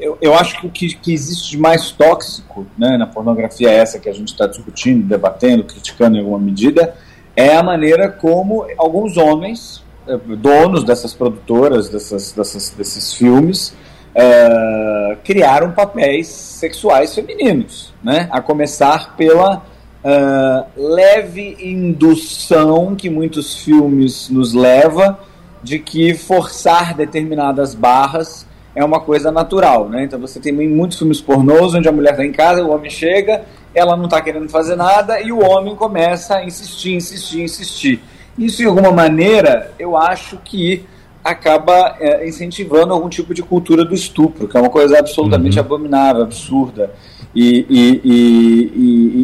eu, 0.00 0.18
eu 0.20 0.34
acho 0.34 0.60
que 0.60 0.66
o 0.66 0.70
que, 0.70 0.94
que, 0.94 1.12
existe 1.12 1.50
de 1.50 1.58
mais 1.58 1.90
tóxico 1.90 2.66
né, 2.76 2.96
na 2.96 3.06
pornografia, 3.06 3.70
é 3.70 3.74
essa 3.74 3.98
que 3.98 4.08
a 4.08 4.12
gente 4.12 4.28
está 4.28 4.46
discutindo, 4.46 5.06
debatendo, 5.06 5.64
criticando 5.64 6.16
em 6.16 6.20
alguma 6.20 6.38
medida, 6.38 6.94
é 7.34 7.56
a 7.56 7.62
maneira 7.62 8.08
como 8.08 8.66
alguns 8.76 9.16
homens, 9.16 9.82
eh, 10.06 10.16
donos 10.36 10.84
dessas 10.84 11.14
produtoras, 11.14 11.88
dessas, 11.88 12.32
dessas 12.32 12.70
desses 12.70 13.14
filmes, 13.14 13.74
uh, 14.14 15.16
criaram 15.22 15.70
papéis 15.72 16.26
sexuais 16.26 17.14
femininos, 17.14 17.92
né? 18.02 18.28
a 18.32 18.40
começar 18.40 19.16
pela 19.16 19.58
uh, 19.58 20.66
leve 20.76 21.56
indução 21.60 22.96
que 22.96 23.08
muitos 23.08 23.56
filmes 23.62 24.28
nos 24.28 24.52
leva 24.52 25.20
de 25.62 25.78
que 25.78 26.14
forçar 26.14 26.94
determinadas 26.94 27.74
barras 27.74 28.46
é 28.74 28.84
uma 28.84 29.00
coisa 29.00 29.32
natural, 29.32 29.88
né? 29.88 30.04
Então 30.04 30.18
você 30.18 30.38
tem 30.38 30.52
muitos 30.52 30.98
filmes 30.98 31.20
pornôs 31.20 31.74
onde 31.74 31.88
a 31.88 31.92
mulher 31.92 32.12
está 32.12 32.24
em 32.24 32.32
casa, 32.32 32.62
o 32.62 32.70
homem 32.70 32.90
chega, 32.90 33.44
ela 33.74 33.96
não 33.96 34.04
está 34.04 34.20
querendo 34.20 34.48
fazer 34.48 34.76
nada 34.76 35.20
e 35.20 35.32
o 35.32 35.42
homem 35.44 35.74
começa 35.74 36.36
a 36.36 36.44
insistir, 36.44 36.94
insistir, 36.94 37.42
insistir. 37.42 38.00
Isso, 38.38 38.58
de 38.58 38.66
alguma 38.66 38.92
maneira, 38.92 39.72
eu 39.78 39.96
acho 39.96 40.38
que 40.44 40.86
acaba 41.24 41.96
é, 41.98 42.26
incentivando 42.26 42.94
algum 42.94 43.08
tipo 43.08 43.34
de 43.34 43.42
cultura 43.42 43.84
do 43.84 43.94
estupro, 43.94 44.46
que 44.46 44.56
é 44.56 44.60
uma 44.60 44.70
coisa 44.70 44.98
absolutamente 44.98 45.58
uhum. 45.58 45.64
abominável, 45.64 46.22
absurda, 46.22 46.92
e 47.34 47.66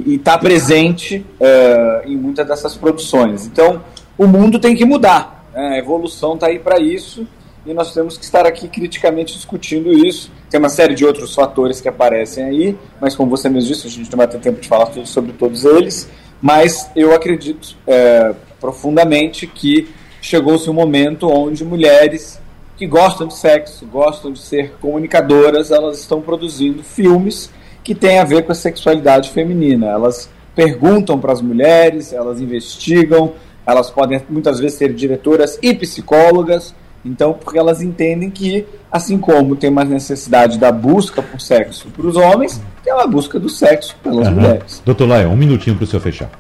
está 0.09 0.37
presente 0.37 1.25
é, 1.41 2.03
em 2.07 2.17
muitas 2.17 2.47
dessas 2.47 2.77
produções. 2.77 3.47
Então, 3.47 3.81
o 4.19 4.27
mundo 4.27 4.59
tem 4.59 4.75
que 4.77 4.85
mudar. 4.85 5.34
É, 5.55 5.75
a 5.75 5.79
evolução 5.79 6.35
está 6.35 6.49
aí 6.49 6.59
para 6.59 6.81
isso 6.81 7.27
e 7.65 7.73
nós 7.73 7.95
temos 7.95 8.19
que 8.19 8.25
estar 8.25 8.47
aqui 8.47 8.69
criticamente 8.69 9.35
discutindo 9.35 9.93
isso. 9.93 10.31
Tem 10.51 10.59
uma 10.59 10.69
série 10.69 10.95
de 10.95 11.05
outros 11.05 11.35
fatores 11.35 11.81
que 11.81 11.89
aparecem 11.89 12.45
aí, 12.45 12.79
mas 13.01 13.15
como 13.15 13.31
você 13.31 13.49
mesmo 13.49 13.69
disse, 13.69 13.87
a 13.87 13.91
gente 13.91 14.11
não 14.11 14.19
vai 14.19 14.29
ter 14.29 14.39
tempo 14.39 14.61
de 14.61 14.69
falar 14.69 14.91
sobre 15.07 15.33
todos 15.33 15.65
eles. 15.65 16.09
Mas 16.43 16.91
eu 16.95 17.15
acredito 17.15 17.77
é, 17.87 18.35
profundamente 18.61 19.47
que 19.47 19.89
chegou-se 20.21 20.69
um 20.69 20.75
momento 20.75 21.29
onde 21.29 21.65
mulheres 21.65 22.41
que 22.77 22.87
gostam 22.87 23.29
de 23.29 23.35
sexo, 23.35 23.87
gostam 23.87 24.33
de 24.33 24.41
ser 24.41 24.73
comunicadoras, 24.81 25.71
elas 25.71 26.01
estão 26.01 26.21
produzindo 26.21 26.83
filmes 26.83 27.51
que 27.85 27.95
têm 27.95 28.19
a 28.19 28.25
ver 28.25 28.45
com 28.45 28.53
a 28.53 28.55
sexualidade 28.55 29.31
feminina. 29.31 29.87
Elas 29.87 30.29
perguntam 30.55 31.19
para 31.19 31.33
as 31.33 31.41
mulheres, 31.41 32.13
elas 32.13 32.41
investigam, 32.41 33.33
elas 33.67 33.91
podem 33.91 34.23
muitas 34.29 34.59
vezes 34.59 34.79
ser 34.79 34.93
diretoras 34.93 35.59
e 35.63 35.75
psicólogas, 35.75 36.75
então, 37.05 37.35
porque 37.35 37.59
elas 37.59 37.83
entendem 37.83 38.31
que, 38.31 38.67
assim 38.91 39.19
como 39.19 39.55
tem 39.57 39.69
uma 39.69 39.85
necessidade 39.85 40.59
da 40.59 40.73
busca 40.73 41.23
por 41.23 41.41
sexo 41.41 41.89
para 41.91 42.07
os 42.07 42.17
homens, 42.17 42.61
tem 42.83 42.93
uma 42.95 43.07
busca 43.07 43.39
do 43.39 43.49
sexo 43.49 43.95
pelas 44.03 44.27
uhum. 44.29 44.35
mulheres. 44.35 44.83
Doutor 44.85 45.09
Laia, 45.09 45.29
um 45.29 45.37
minutinho 45.37 45.77
para 45.77 45.85
o 45.85 45.87
senhor 45.87 46.01
fechar. 46.01 46.31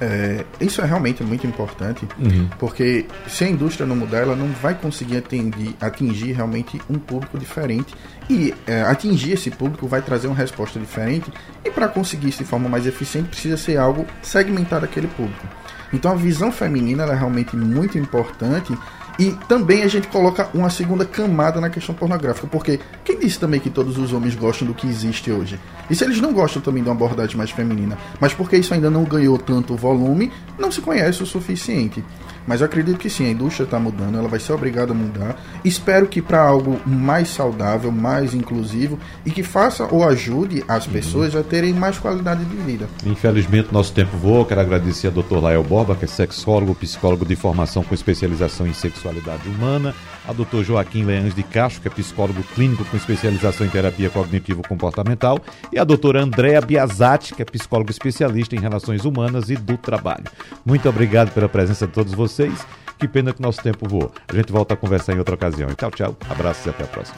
É, 0.00 0.44
isso 0.60 0.80
é 0.80 0.84
realmente 0.84 1.24
muito 1.24 1.44
importante, 1.46 2.06
uhum. 2.18 2.48
porque 2.58 3.04
se 3.26 3.44
a 3.44 3.48
indústria 3.48 3.84
não 3.84 3.96
mudar, 3.96 4.18
ela 4.18 4.36
não 4.36 4.46
vai 4.46 4.74
conseguir 4.74 5.16
atingir, 5.16 5.74
atingir 5.80 6.32
realmente 6.32 6.80
um 6.88 6.98
público 6.98 7.36
diferente. 7.36 7.94
E 8.30 8.54
é, 8.66 8.82
atingir 8.82 9.32
esse 9.32 9.50
público 9.50 9.86
vai 9.86 10.00
trazer 10.00 10.28
uma 10.28 10.36
resposta 10.36 10.78
diferente. 10.78 11.30
E 11.64 11.70
para 11.70 11.88
conseguir 11.88 12.28
isso 12.28 12.38
de 12.38 12.44
forma 12.44 12.68
mais 12.68 12.86
eficiente, 12.86 13.28
precisa 13.28 13.56
ser 13.56 13.76
algo 13.76 14.06
segmentado 14.22 14.84
aquele 14.84 15.08
público. 15.08 15.46
Então 15.92 16.12
a 16.12 16.14
visão 16.14 16.52
feminina 16.52 17.04
é 17.04 17.14
realmente 17.14 17.56
muito 17.56 17.98
importante 17.98 18.76
e 19.18 19.32
também 19.48 19.82
a 19.82 19.88
gente 19.88 20.06
coloca 20.06 20.48
uma 20.54 20.70
segunda 20.70 21.04
camada 21.04 21.60
na 21.60 21.68
questão 21.68 21.92
pornográfica, 21.92 22.46
porque 22.46 22.78
quem 23.04 23.18
disse 23.18 23.38
também 23.38 23.58
que 23.58 23.68
todos 23.68 23.98
os 23.98 24.12
homens 24.12 24.36
gostam 24.36 24.68
do 24.68 24.74
que 24.74 24.86
existe 24.86 25.32
hoje? 25.32 25.58
E 25.90 25.94
se 25.94 26.04
eles 26.04 26.20
não 26.20 26.32
gostam 26.32 26.62
também 26.62 26.84
de 26.84 26.88
uma 26.88 26.94
abordagem 26.94 27.36
mais 27.36 27.50
feminina? 27.50 27.98
Mas 28.20 28.32
porque 28.32 28.56
isso 28.56 28.72
ainda 28.72 28.88
não 28.88 29.02
ganhou 29.02 29.36
tanto 29.36 29.74
volume, 29.74 30.30
não 30.56 30.70
se 30.70 30.80
conhece 30.80 31.20
o 31.20 31.26
suficiente. 31.26 32.04
Mas 32.48 32.62
eu 32.62 32.64
acredito 32.64 32.96
que 32.96 33.10
sim, 33.10 33.26
a 33.26 33.30
indústria 33.30 33.64
está 33.64 33.78
mudando, 33.78 34.16
ela 34.16 34.26
vai 34.26 34.40
ser 34.40 34.54
obrigada 34.54 34.92
a 34.92 34.94
mudar. 34.94 35.36
Espero 35.62 36.08
que 36.08 36.22
para 36.22 36.40
algo 36.40 36.80
mais 36.86 37.28
saudável, 37.28 37.92
mais 37.92 38.32
inclusivo 38.32 38.98
e 39.26 39.30
que 39.30 39.42
faça 39.42 39.86
ou 39.90 40.02
ajude 40.02 40.64
as 40.66 40.86
uhum. 40.86 40.92
pessoas 40.92 41.36
a 41.36 41.42
terem 41.42 41.74
mais 41.74 41.98
qualidade 41.98 42.42
de 42.46 42.56
vida. 42.56 42.88
Infelizmente, 43.04 43.68
nosso 43.70 43.92
tempo 43.92 44.16
voa. 44.16 44.46
Quero 44.46 44.62
agradecer 44.62 45.08
a 45.08 45.10
doutor 45.10 45.42
Lael 45.42 45.62
Borba, 45.62 45.94
que 45.94 46.06
é 46.06 46.08
sexólogo, 46.08 46.74
psicólogo 46.74 47.26
de 47.26 47.36
formação 47.36 47.84
com 47.84 47.94
especialização 47.94 48.66
em 48.66 48.72
sexualidade 48.72 49.46
humana, 49.46 49.94
a 50.28 50.32
doutor 50.32 50.62
Joaquim 50.62 51.04
Leães 51.04 51.34
de 51.34 51.42
Castro, 51.42 51.80
que 51.80 51.88
é 51.88 51.90
psicólogo 51.90 52.42
clínico 52.54 52.84
com 52.84 52.96
especialização 52.96 53.66
em 53.66 53.70
terapia 53.70 54.10
cognitivo-comportamental, 54.10 55.40
e 55.72 55.78
a 55.78 55.84
doutora 55.84 56.22
Andréa 56.22 56.60
Biazatti, 56.60 57.34
que 57.34 57.40
é 57.40 57.44
psicólogo 57.46 57.90
especialista 57.90 58.54
em 58.54 58.60
relações 58.60 59.06
humanas 59.06 59.48
e 59.48 59.56
do 59.56 59.78
trabalho. 59.78 60.24
Muito 60.66 60.86
obrigado 60.86 61.32
pela 61.32 61.48
presença 61.48 61.86
de 61.86 61.94
todos 61.94 62.12
vocês. 62.12 62.66
Que 62.98 63.08
pena 63.08 63.32
que 63.32 63.40
nosso 63.40 63.62
tempo 63.62 63.88
voou. 63.88 64.12
A 64.26 64.34
gente 64.34 64.52
volta 64.52 64.74
a 64.74 64.76
conversar 64.76 65.14
em 65.14 65.18
outra 65.18 65.36
ocasião. 65.36 65.68
Tchau, 65.74 65.90
tchau. 65.92 66.16
Abraços 66.28 66.66
e 66.66 66.70
até 66.70 66.84
a 66.84 66.88
próxima. 66.88 67.16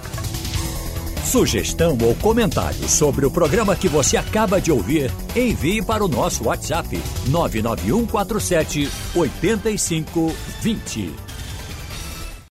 Sugestão 1.24 1.96
ou 2.02 2.14
comentário 2.16 2.88
sobre 2.88 3.24
o 3.24 3.30
programa 3.30 3.74
que 3.74 3.88
você 3.88 4.16
acaba 4.16 4.60
de 4.60 4.70
ouvir, 4.70 5.10
envie 5.34 5.82
para 5.82 6.04
o 6.04 6.08
nosso 6.08 6.44
WhatsApp 6.44 7.00
99147 7.28 8.90
8520. 9.14 11.29